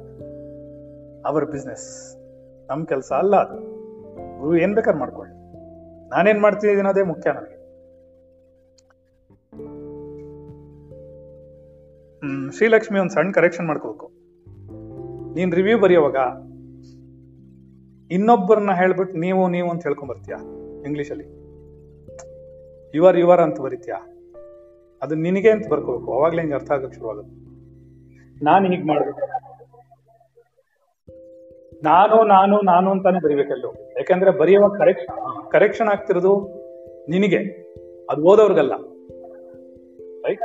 [1.26, 2.16] our business
[2.70, 3.76] ನಮ್ಮ ಕೆಲಸ ಅಲ್ಲ ಅದು.
[4.40, 5.34] ಗುರು ಏನ್ ಬೇಕಾದ್ರೆ ಮಾಡ್ಕೊಳ್ಳಿ.
[6.10, 7.56] ನಾನೇನ್ ಮಾಡ್ತಿದ್ದೀನಿ ಅದೇ ಮುಖ್ಯ ನನಗೆ.
[12.20, 14.12] ಹ್ಮ್, ಶ್ರೀಲಕ್ಷ್ಮಿ ಒಂದು ಸಣ್ಣ ಕರೆಕ್ಷನ್ ಮಾಡ್ಕೋಬೇಕು.
[15.34, 16.16] ನೀನ್ ರಿವ್ಯೂ ಬರೆಯುವಾಗ
[18.12, 20.38] ಇನ್ನೊಬ್ಬರನ್ನ ಹೇಳ್ಬಿಟ್ಟು ನೀವು ನೀವು ಅಂತ ಹೇಳ್ಕೊಂಡ್ ಬರ್ತೀಯಾ?
[20.86, 21.46] ಇಂಗ್ಲಿಷಲ್ಲಿ
[22.98, 24.15] ಯುವರ್ ಯುವರ್ ಅಂತ ಬರೀತೀಯಾ?
[25.02, 26.14] ಅದು ನಿನಗೆ ಅಂತ ಬರ್ಕೋಬೇಕು.
[26.14, 27.46] ಅವಾಗಲೇ ಹಿಂಗೆ ಅರ್ಥ ಆಗಕ್ಕೆ ಶುರುವಾಗುತ್ತೆ.
[28.46, 29.20] ನಾನು ಹೀಗ್ ಮಾಡ್ಬೇಕು
[31.84, 33.74] ನಾನು ನಾನು ನಾನು ಅಂತಾನೆ ಬರಿಬೇಕಲ್ಲೋ.
[33.98, 36.40] ಯಾಕಂದ್ರೆ ಬರೆಯುವ ಕರೆಕ್ಷನ್ ಕರೆಕ್ಷನ್ ಆಗ್ತಿರೋದು
[37.10, 37.38] ನಿನಗೆ.
[38.10, 38.72] ಅದು ಓದೋರ್ಗಲ್ಲ.
[40.28, 40.42] ರೈಟ್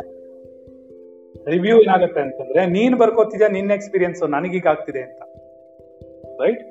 [1.49, 5.23] ರಿವ್ಯೂ ಏನಾಗುತ್ತೆ ಅಂತಂದ್ರೆ, ನೀನ್ ಬರ್ಕೋತಿದ್ಯಾ ನಿನ್ನ ಎಕ್ಸ್ಪೀರಿಯನ್ಸ್ ನನಗೀಗ ಆಗ್ತಿದೆ ಅಂತ.
[6.43, 6.63] ರೈಟ್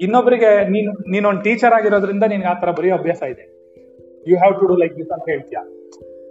[0.00, 3.56] ಇನ್ನೊಬ್ಬರಿಗೆ ನೀನು, ನೀನೊಂದು ಟೀಚರ್ ಆಗಿರೋದ್ರಿಂದ ನಿನ್ಗೆ ಆ ತರ ಬರೆಯೋ ಅಭ್ಯಾಸ ಇದೆ.
[4.30, 5.75] You have to do like this ಅಂತ ಹೇಳ್ತೀಯಾ?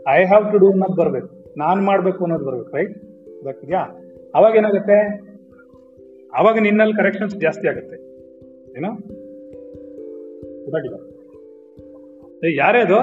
[0.10, 1.54] ಐ ಹ್ಯಾವ್ ಟು ಡೂ ಅನ್ನೋದು ಬರ್ಬೇಕು.
[1.58, 3.00] ನಾನು ಮಾಡಬೇಕು ಅನ್ನೋದು ಬರ್ಬೇಕು ರೈಟ್
[3.44, 3.80] ಗೊತ್ತಿದ್ಯಾ
[4.36, 5.26] ಅವಾಗ ಏನಾಗುತ್ತೆ?
[6.34, 7.96] ಅವಾಗ ನಿನ್ನಲ್ಲಿ ಕರೆಕ್ಷನ್ಸ್ ಜಾಸ್ತಿ ಆಗುತ್ತೆ.
[8.78, 8.90] ಏನೋ?
[12.56, 12.96] ಯಾರೇ ಅದು?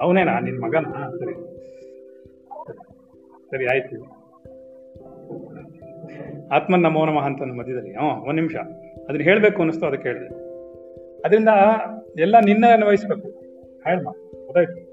[0.00, 0.40] ಅವನೇನಾ?
[0.40, 1.10] ನಿನ್ನ ಮಗನಾ?
[1.10, 1.34] ಸರಿ.
[3.50, 4.24] ಸರಿ, ಆಯ್ತು.
[6.48, 7.92] ಆತ್ಮನ್ ನಮೋ ನಮಃ ಅಂತ ಮಧ್ಯದಲ್ಲಿ.
[7.92, 8.56] ಹ್ಞೂ ಒಂದು ನಿಮಿಷ.
[9.08, 10.26] ಅದನ್ನ ಹೇಳಬೇಕು ಅನ್ನಿಸ್ತು, ಅದಕ್ಕೆ ಹೇಳಿದೆ.
[11.24, 11.48] ಅದರಿಂದ
[12.18, 13.28] ಎಲ್ಲ ನಿನ್ನ ಅನ್ವಯಿಸ್ಬೇಕು.
[13.84, 14.83] ಹೇಳಮ್ಮ ಗೊತ್ತಾಯ್ತು.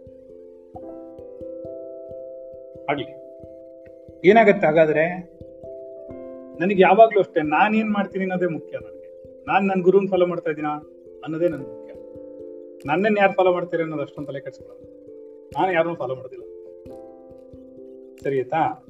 [2.91, 3.21] ಆಗ್ಲಿ
[4.29, 5.09] ಏನಾಗತ್ತೆ ಹಾಗಾದ್ರೆ,
[6.59, 9.23] ನನಗೆ ಯಾವಾಗ್ಲೂ ಅಷ್ಟೇ ನಾನೇನ್ ಮಾಡ್ತೀನಿ ಅನ್ನೋದೇ ಮುಖ್ಯ ನನಗೆ.
[9.47, 10.69] ನಾನ್ ನನ್ನ ಗುರುನ್ ಫಾಲೋ ಮಾಡ್ತಾ ಇದ್ದೀನಾ
[11.23, 11.93] ಅನ್ನೋದೇ ನನ್ಗೆ ಮುಖ್ಯ.
[12.85, 14.87] ನನ್ನನ್ನು ಯಾರು ಫಾಲೋ ಮಾಡ್ತೀರಿ ಅನ್ನೋದು ಅಷ್ಟೊಂದು ತಲೆ ಕೆಡಿಸ್ಕೊಳ್ಳೋದು
[15.59, 16.43] ನಾನು ಯಾರನ್ನೂ ಫಾಲೋ ಮಾಡೋದಿಲ್ಲ.
[18.23, 18.85] ಸರಿ ಆಯ್ತಾ?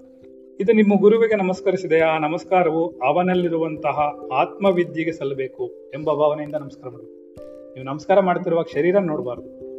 [0.59, 1.99] ಇದು ನಿಮ್ಮ ಗುರುವಿಗೆ ನಮಸ್ಕರಿಸಿದೆ.
[1.99, 3.99] ಆ ನಮಸ್ಕಾರವು ಅವನಲ್ಲಿರುವಂತಹ
[4.33, 7.33] ಆತ್ಮವಿದ್ಯೆಗೆ ಸಲ್ಲಬೇಕು ಎಂಬ ಭಾವನೆಯಿಂದ ನಮಸ್ಕಾರ ಮಾಡಬೇಕು
[7.73, 9.71] ನೀವು ನಮಸ್ಕಾರ ಮಾಡ್ತಿರುವಾಗ ಶರೀರ ನೋಡಬಾರ್ದು.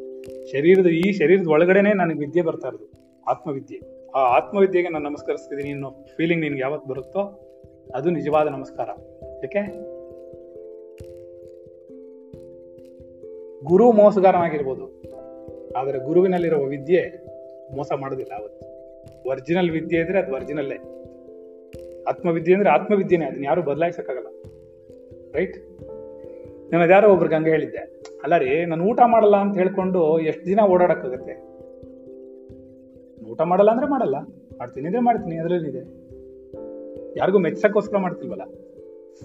[0.52, 2.90] ಶರೀರದ ಈ ಶರೀರದ ಒಳಗಡೆನೆ ನನಗೆ ವಿದ್ಯೆ ಬರ್ತಾ ಇರೋದು.
[3.28, 4.01] ಆತ್ಮವಿದ್ಯೆ.
[4.14, 7.20] ಆ ಆತ್ಮವಿದ್ಯೆಗೆ ನಾನು ನಮಸ್ಕರಿಸ್ತಿದ್ದೀನಿ ಅನ್ನೋ ಫೀಲಿಂಗ್ ನಿನ್ಗೆ ಯಾವತ್ತು ಬರುತ್ತೋ
[7.94, 8.88] ಅದು ನಿಜವಾದ ನಮಸ್ಕಾರ.
[9.44, 9.62] ಏಕೆ
[13.64, 14.86] ಗುರು ಮೋಸಗಾರನಾಗಿರ್ಬೋದು.
[15.76, 17.02] ಆದರೆ ಗುರುವಿನಲ್ಲಿರುವ ವಿದ್ಯೆ
[17.76, 18.64] ಮೋಸ ಮಾಡೋದಿಲ್ಲ ಅವತ್ತು.
[19.28, 20.78] ಒರಿಜಿನಲ್ ವಿದ್ಯೆ ಇದ್ರೆ ಅದು ಒರಿಜಿನಲ್ಲೇ
[22.08, 24.30] ಆತ್ಮವಿದ್ಯೆ ಅಂದ್ರೆ ಆತ್ಮವಿದ್ಯೆನೇ, ಅದನ್ನ ಯಾರು ಬದಲಾಯಿಸಕ್ಕಾಗಲ್ಲ.
[25.34, 25.56] ರೈಟ್
[26.72, 27.78] ನಾನು ಒಬ್ರಿಗೆ ಹಂಗೆ ಹೇಳಿದ್ದೆ,
[28.22, 31.34] ಅಲ್ಲ ರೀ, ನಾನು ಊಟ ಮಾಡಲ್ಲ ಅಂತ ಹೇಳ್ಕೊಂಡು ಎಷ್ಟು ದಿನ ಓಡಾಡಕ್ಕಾಗತ್ತೆ?
[33.26, 34.16] ಊಟ ಮಾಡಲ್ಲ ಅಂದ್ರೆ ಮಾಡಲ್ಲ.
[34.58, 36.02] ಮಾಡ್ತೀನಿ ಅಂದ್ರೆ ಮಾಡ್ತೀನಿ ಅದರಲ್ಲಿದೆ
[37.16, 38.42] ಯಾರಿಗೂ ಮೆಚ್ಚಕ್ಕೋಸ್ಕರ ಮಾಡ್ತಿಲ್ವಲ್ಲ?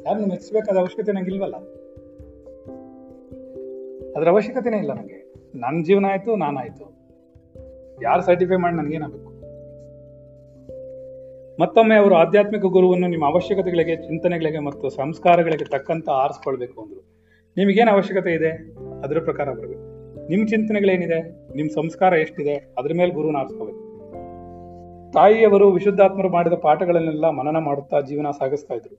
[0.06, 1.56] ಯಾರನ್ನು ಮೆಚ್ಚಬೇಕಾದ ಅವಶ್ಯಕತೆ ನಂಗೆ ಇಲ್ವಲ್ಲ?
[4.18, 6.98] ಅದ್ರ ಅವಶ್ಯಕತೆನೇ ಇಲ್ಲ ನನಗೆ ನನ್ನ ಜೀವನ ಆಯ್ತು ನಾನಾಯ್ತು
[8.04, 9.28] ಯಾರು ಸರ್ಟಿಫೈ ಮಾಡಿ ನನಗೇನಾಗಬೇಕು
[11.62, 17.00] ಮತ್ತೊಮ್ಮೆ ಅವರು ಆಧ್ಯಾತ್ಮಿಕ ಗುರುವನ್ನು ನಿಮ್ಮ ಅವಶ್ಯಕತೆಗಳಿಗೆ, ಚಿಂತನೆಗಳಿಗೆ ಮತ್ತು ಸಂಸ್ಕಾರಗಳಿಗೆ ತಕ್ಕಂತ ಆರಿಸ್ಕೊಳ್ಬೇಕು ಅಂದ್ರು.
[17.58, 18.50] ನಿಮಗೇನು ಅವಶ್ಯಕತೆ ಇದೆ?
[19.04, 19.98] ಅದರ ಪ್ರಕಾರ ಬರಬೇಕು.
[20.28, 21.22] ನಿಮ್ಮ ಚಿಂತನೆಗಳೇನಿದೆ?
[21.56, 22.54] ನಿಮ್ಮ ಸಂಸ್ಕಾರ ಎಷ್ಟಿದೆ?
[22.54, 23.87] ಅದ್ರ ಮೇಲೆ ಗುರುನ ಆರಿಸ್ಕೋಬೇಕು.
[25.14, 28.96] ತಾಯಿಯವರು ವಿಶುದ್ಧಾತ್ಮರು ಮಾಡಿದ ಪಾಠಗಳನ್ನೆಲ್ಲ ಮನನ ಮಾಡುತ್ತಾ ಜೀವನ ಸಾಗಿಸ್ತಾ ಇದ್ರು.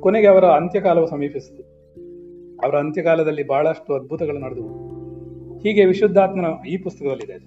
[0.00, 1.62] ಕೊನೆಗೆ ಅವರ ಅಂತ್ಯಕಾಲವು ಸಮೀಪಿಸಿತು.
[2.64, 4.92] ಅವರ ಅಂತ್ಯಕಾಲದಲ್ಲಿ ಬಹಳಷ್ಟು ಅದ್ಭುತಗಳು ನಡೆದವು.
[5.58, 7.32] ಹೀಗೆ ವಿಶುದ್ಧಾತ್ಮನ ಈ ಪುಸ್ತಕದಲ್ಲಿದೆ.
[7.32, 7.44] ಅದು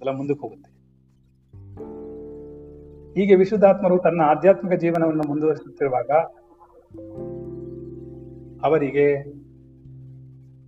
[0.00, 0.80] ಎಲ್ಲ ಮುಂದಕ್ಕೆ ಹೋಗುತ್ತೆ.
[3.20, 6.10] ಹೀಗೆ ವಿಶುದ್ಧಾತ್ಮರು ತನ್ನ ಆಧ್ಯಾತ್ಮಿಕ ಜೀವನವನ್ನು ಮುಂದುವರಿಸುತ್ತಿರುವಾಗ
[8.64, 9.24] ಅವರಿಗೆ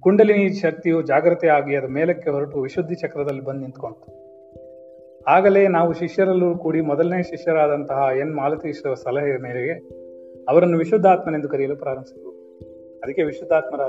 [0.01, 4.22] ಕುಂಡಲಿನಿ ಶಕ್ತಿಯು ಜಾಗ್ರತೆ ಆಗಿ ಅದರ ಮೇಲಕ್ಕೆ ಹೊರಟು ವಿಶುದ್ಧಿ ಚಕ್ರದಲ್ಲಿ ಬಂದು ನಿಂತ್ಕೊಂತು.
[5.29, 9.73] ಆಗಲೇ ನಾವು ಶಿಷ್ಯರಲ್ಲೂ ಕೂಡಿ ಮೊದಲನೇ ಶಿಷ್ಯರಾದಂತಹ ಎನ್ ಮಾಲತೀಶ್ವರ ಸಲಹೆಯ ಮೇರೆಗೆ
[10.49, 12.31] ಅವರನ್ನು ವಿಶುದ್ಧಾತ್ಮನೆಂದು ಕರೆಯಲು ಪ್ರಾರಂಭಿಸಿದರು
[13.05, 13.81] ಅದಕ್ಕೆ ವಿಶುದ್ಧಾತ್ಮರ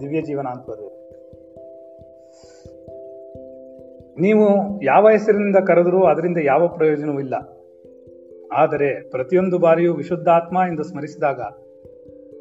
[0.00, 0.70] ದಿವ್ಯ ಜೀವನ ಅಂತ
[4.20, 7.34] ನೀವು ಯಾವ ಹೆಸರಿನಿಂದ ಕರೆದರೂ ಅದರಿಂದ ಯಾವ ಪ್ರಯೋಜನವೂ ಇಲ್ಲ.
[8.52, 11.40] ಆದರೆ ಪ್ರತಿಯೊಂದು ಬಾರಿಯೂ ವಿಶುದ್ಧಾತ್ಮ ಎಂದು ಸ್ಮರಿಸಿದಾಗ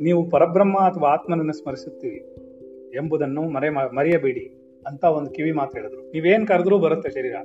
[0.01, 2.36] ನೀವು ಪರಬ್ರಹ್ಮ ಅಥವಾ ಆತ್ಮನನ್ನು ಸ್ಮರಿಸುತ್ತೀರಿ
[2.95, 6.01] ಎಂಬುದನ್ನು ಮರೆ ಮರೆಯಬೇಡಿ ಅಂತ ಒಂದು ಕಿವಿ ಮಾತು ಹೇಳಿದ್ರು.
[6.01, 7.36] ನೀವೇನು ಕರೆದ್ರೂ ಬರುತ್ತೆ ಶರೀರ.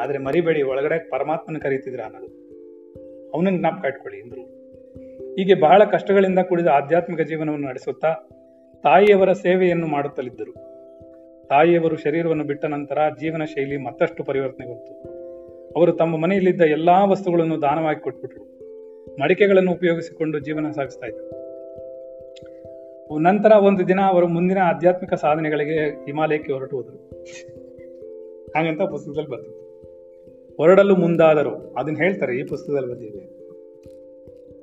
[0.00, 2.44] ಆದ್ರೆ ಮರಿಬೇಡಿ, ಒಳಗಡೆ ಪರಮಾತ್ಮನ ಕರೀತಿದ್ರ ಅನ್ನೋದು.
[3.30, 4.64] ಅವನನ್ನು ಜ್ಞಾಪಕ ಇಟ್ಕೊಳ್ಳಿ ಎಂದರು
[5.34, 8.16] ಹೀಗೆ ಬಹಳ ಕಷ್ಟಗಳಿಂದ ಕೂಡಿದ ಆಧ್ಯಾತ್ಮಿಕ ಜೀವನವನ್ನು ನಡೆಸುತ್ತಾ
[8.82, 10.52] ತಾಯಿಯವರ ಸೇವೆಯನ್ನು ಮಾಡುತ್ತಲಿದ್ದರು.
[11.46, 15.14] ತಾಯಿಯವರು ಶರೀರವನ್ನು ಬಿಟ್ಟ ನಂತರ ಜೀವನ ಶೈಲಿ ಮತ್ತಷ್ಟು ಪರಿವರ್ತನೆಗೊಂತು
[15.76, 18.44] ಅವರು ತಮ್ಮ ಮನೆಯಲ್ಲಿದ್ದ ಎಲ್ಲಾ ವಸ್ತುಗಳನ್ನು ದಾನವಾಗಿ ಕೊಟ್ಬಿಟ್ರು.
[19.20, 21.44] ಮಡಿಕೆಗಳನ್ನು ಉಪಯೋಗಿಸಿಕೊಂಡು ಜೀವನ ಸಾಗಿಸ್ತಾ ಇದ್ರು
[23.18, 27.10] ನಂತರ ಒಂದು ದಿನ ಅವರು ಮುಂದಿನ ಆಧ್ಯಾತ್ಮಿಕ ಸಾಧನೆಗಳಿಗೆ ಹಿಮಾಲಯಕ್ಕೆ ಹೊರಟು ಹೋದರು.
[28.56, 29.63] ಹಾಗಂತ ಪುಸ್ತಕದಲ್ಲಿ ಬರ್ತಿತ್ತು.
[30.58, 31.74] ಹೊರಡಲು ಮುಂದಾದರು.
[31.74, 33.22] ಅದನ್ನ ಹೇಳ್ತಾರೆ ಈ ಪುಸ್ತಕದಲ್ಲಿ ಬಂದಿದೆ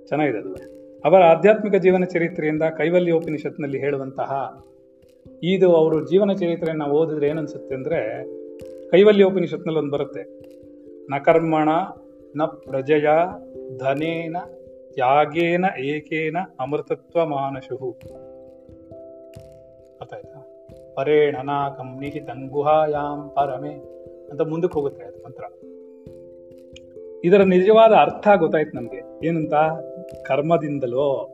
[0.08, 0.52] ಚೆನ್ನಾಗಿದೆ ಅದು.
[1.06, 4.32] ಅವರ ಆಧ್ಯಾತ್ಮಿಕ ಜೀವನ ಚರಿತ್ರೆಯಿಂದ ಕೈವಲ್ಯ ಉಪನಿಷತ್ನಲ್ಲಿ ಹೇಳುವಂತಹ,
[5.44, 8.00] ಇದು ಅವರು ಜೀವನ ಚರಿತ್ರೆಯನ್ನು ಓದಿದ್ರೆ ಏನನ್ಸುತ್ತೆ ಅಂದರೆ
[8.90, 10.24] ಕೈವಲ್ಯ ಉಪನಿಷತ್ನಲ್ಲಿ ಒಂದು ಬರುತ್ತೆ.
[11.10, 11.70] ನ ಕರ್ಮಣ,
[12.36, 13.08] ನ ಪ್ರಜಯ,
[13.78, 14.38] ಧನೇನ
[14.94, 17.78] ತ್ಯಾಗೇನ ಏಕೇನ, ಅಮೃತತ್ವ, ಮಾನಶು.
[20.00, 20.40] ಗೊತ್ತಾಯ್ತಾ
[20.96, 23.74] ಪರೇಣನಾ ನಾಕಂ ನಿಹಿತಂ ಗುಹಾಯಾಂ ಪರಮೆ
[24.32, 25.44] ಅಂತ ಮುಂದಕ್ಕೆ ಹೋಗುತ್ತೆ ಅದು ಮಂತ್ರ.
[27.26, 29.28] ಇದರ ನಿಜವಾದ ಅರ್ಥ ಗೊತ್ತಾಯ್ತು ನಮಗೆ.
[29.28, 29.54] ಏನಂತ?
[30.28, 31.30] ಕರ್ಮದಿಂದಲೋ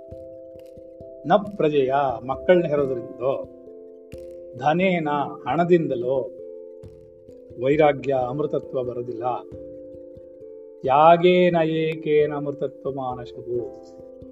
[1.27, 1.93] ನ ಪ್ರಜೆಯ
[2.25, 3.33] ಮಕ್ಕಳನ್ನ ಹೆರೋದ್ರಿಂದಲೋ,
[4.57, 5.07] ಧನೇನ
[5.47, 6.31] ಹಣದಿಂದಲೋ
[7.63, 9.23] ವೈರಾಗ್ಯ, ಅಮೃತತ್ವ ಬರೋದಿಲ್ಲ
[10.81, 13.81] ತ್ಯಾಗೇನ ಏಕೇನ ಅಮೃತತ್ವ ಮಾನಸವು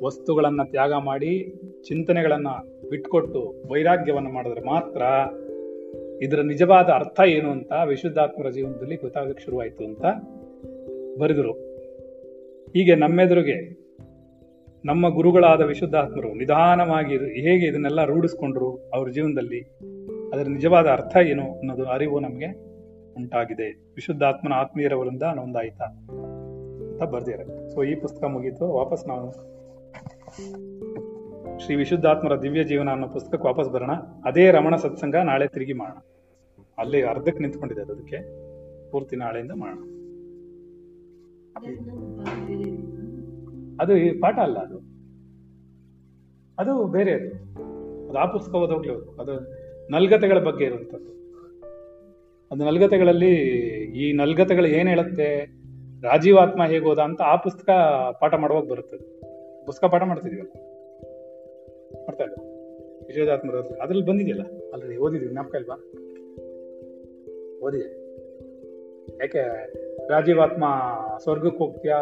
[0.03, 1.56] ವಸ್ತುಗಳನ್ನು ತ್ಯಾಗ ಮಾಡಿ
[1.88, 5.01] ಚಿಂತನೆಗಳನ್ನು ಬಿಟ್ಕೊಟ್ಟು ವೈರಾಗ್ಯವನ್ನು ಮಾಡಿದ್ರೆ ಮಾತ್ರ
[6.22, 10.06] ಇದರ ನಿಜವಾದ ಅರ್ಥ ಏನು ಅಂತ ವಿಶುದ್ಧಾತ್ಮರ ಜೀವನದಲ್ಲಿ ಗೊತ್ತಾಗಕ್ಕೆ ಶುರುವಾಯಿತು ಅಂತ
[11.20, 11.51] ಬರೆದರು.
[12.70, 13.86] ಹೀಗೆ ನಮ್ಮೆದುರಿಗೆ
[14.86, 19.61] ನಮ್ಮ ಗುರುಗಳಾದ ವಿಶುದ್ಧಾತ್ಮರು ನಿಧಾನವಾಗಿ ಹೇಗೆ ಇದನ್ನೆಲ್ಲ ರೂಢಿಸ್ಕೊಂಡ್ರು ಅವ್ರ ಜೀವನದಲ್ಲಿ,
[20.34, 22.47] ಅದರ ನಿಜವಾದ ಅರ್ಥ ಏನು ಅನ್ನೋದು ಅರಿವು ನಮಗೆ
[23.16, 23.70] ಉಂಟಾಗಿದೆ.
[23.70, 27.70] ವಿಶುದ್ಧಾತ್ಮನ ಆತ್ಮೀಯರವರಿಂದ ನೋಂದಾಯಿತ ಅಂತ ಬರ್ದಿದ್ದಾರೆ.
[27.70, 28.74] ಸೊ ಈ ಪುಸ್ತಕ ಮುಗೀತು.
[28.74, 29.55] ವಾಪಸ್ ನಾವು
[31.59, 33.91] ಶ್ರೀ ವಿಶುದ್ಧಾತ್ಮರ ದಿವ್ಯ ಜೀವನ ಅನ್ನೋ ಪುಸ್ತಕಕ್ಕೆ ವಾಪಸ್ ಬರೋಣ.
[34.26, 35.97] ಅದೇ ರಮಣ ಸತ್ಸಂಗ ನಾಳೆ ತಿರುಗಿ ಮಾಡೋಣ.
[36.78, 38.18] ಅಲ್ಲಿ ಅರ್ಧಕ್ಕೆ ನಿಂತ್ಕೊಂಡಿದೆ ಅದಕ್ಕೆ.
[38.91, 39.95] ಪೂರ್ತಿ ನಾಳೆಯಿಂದ ಮಾಡೋಣ.
[43.80, 44.78] ಅದು ಈ ಪಾಠ ಅಲ್ಲ ಅದು.
[46.60, 49.56] ಅದು ಬೇರೆ ಅದು ಅದು ಆ ಪುಸ್ತಕ ಓದೋಗ್ಲೇ ಅದು ಅದು
[49.91, 51.10] ನಲ್ಗತೆಗಳ ಬಗ್ಗೆ ಇರುವಂಥದ್ದು.
[52.51, 53.36] ಅದು ನಲ್ಗತೆಗಳಲ್ಲಿ
[53.95, 55.45] ಈ ನಲ್ಗತೆಗಳು ಏನು ಹೇಳುತ್ತೆ
[56.01, 57.70] ರಾಜೀವಾತ್ಮ ಹೇಗೋದ ಅಂತ ಆ ಪುಸ್ತಕ
[58.22, 58.97] ಪಾಠ ಮಾಡುವಾಗ ಬರುತ್ತೆ.
[59.66, 60.51] ಪುಸ್ತಕ ಪಾಠ ಮಾಡ್ತಿದೀವಲ್ಲ
[62.03, 62.34] ಮಾಡ್ತಾ ಇಲ್ಲ
[63.08, 64.43] ವಿಜಯದಾತ್ಮರ ಅದ್ರಲ್ಲಿ ಬಂದಿದೆಯಲ್ಲ?
[64.74, 65.32] ಅಲ್ರಿ, ಓದಿದೀವಿ.
[65.32, 65.76] ಜ್ಞಾಪಕ ಇಲ್ವಾ?
[67.68, 68.05] ಓದಿದೆ.
[69.10, 69.41] ಯಾಕೆ
[70.10, 70.64] ರಾಜೀವಾತ್ಮ
[71.24, 71.97] ಸ್ವರ್ಗಕ್ಕೆ ಹೋಗ್ತೀಯಾ,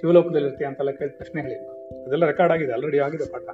[0.00, 1.68] ಶಿವಲೋಕದಲ್ಲಿ ಇರ್ತೀಯ ಅಂತೆಲ್ಲ ಕೇಳಿ ಪ್ರಶ್ನೆ ಹೇಳಿಲ್ಲ
[2.06, 3.48] ಅದೆಲ್ಲ ರೆಕಾರ್ಡ್ ಆಗಿದೆ ಆಲ್ರೆಡಿ ಆಗಿದೆ ಪಾಠ.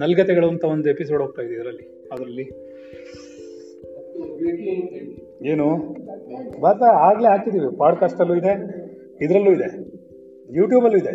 [0.00, 2.46] ನಲ್ಗತೆಗಳು ಅಂತ ಒಂದು ಎಪಿಸೋಡ್ ಹೋಗ್ತಾ ಇದೆ ಇದರಲ್ಲಿ, ಅದರಲ್ಲಿ.
[5.48, 5.66] ಏನು?
[6.60, 8.52] ಬಾತ ಆಗ್ಲೇ ಪಾಡ್ಕಾಸ್ಟ್ ಅಲ್ಲೂ ಇದೆ,
[9.24, 9.68] ಇದರಲ್ಲೂ ಇದೆ
[10.56, 11.12] ಯೂಟ್ಯೂಬ್ ಅಲ್ಲೂ ಇದೆ.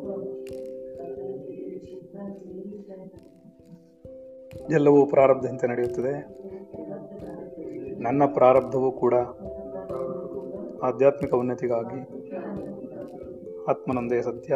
[4.71, 6.43] ಎಲ್ಲವೂ ಪ್ರಾರಬ್ಧಂತೆ ನಡೆಯುತ್ತದೆ
[7.99, 9.15] ನನ್ನ ಪ್ರಾರಬ್ಧವೂ ಕೂಡ
[10.83, 12.23] ಆಧ್ಯಾತ್ಮಿಕ ಉನ್ನತಿಗಾಗಿ
[13.69, 14.55] ಆತ್ಮನೊಂದೇ ಸತ್ಯ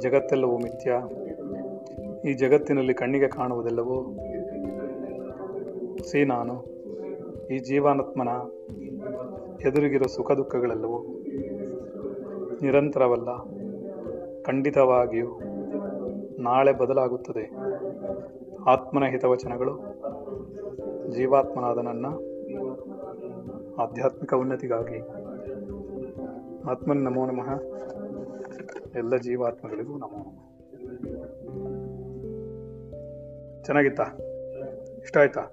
[0.00, 0.92] ಜಗತ್ತೆಲ್ಲವೂ ಮಿಥ್ಯ
[2.25, 4.17] ಈ ಜಗತ್ತಿನಲ್ಲಿ ಕಣ್ಣಿಗೆ ಕಾಣುವುದೆಲ್ಲವೂ?
[6.03, 6.65] ಸಿ ನಾನು.
[7.51, 8.27] ಈ ಜೀವಾನಾತ್ಮನ
[9.67, 11.23] ಎದುರಿಗಿರೋ ಸುಖ ದುಃಖಗಳೆಲ್ಲವೂ?
[12.61, 13.37] ನಿರಂತರವಲ್ಲ,
[14.43, 15.39] ಖಂಡಿತವಾಗಿಯೂ
[16.39, 17.51] ನಾಳೆ ಬದಲಾಗುತ್ತದೆ.
[18.67, 19.79] ಆತ್ಮನ ಹಿತವಚನಗಳು
[21.11, 22.05] ಜೀವಾತ್ಮನಾದ ನನ್ನ
[23.81, 24.99] ಆಧ್ಯಾತ್ಮಿಕ ಉನ್ನತಿಗಾಗಿ.
[26.69, 27.61] ಆತ್ಮನ್ ನಮೋ ನಮಃ.
[28.97, 30.38] ಎಲ್ಲ ಜೀವಾತ್ಮಗಳಿಗೂ ನಮೋ.
[33.69, 34.05] ಚೆನ್ನಾಗಿತ್ತಾ?
[35.03, 35.43] ಇಷ್ಟ ಆಯ್ತಾ?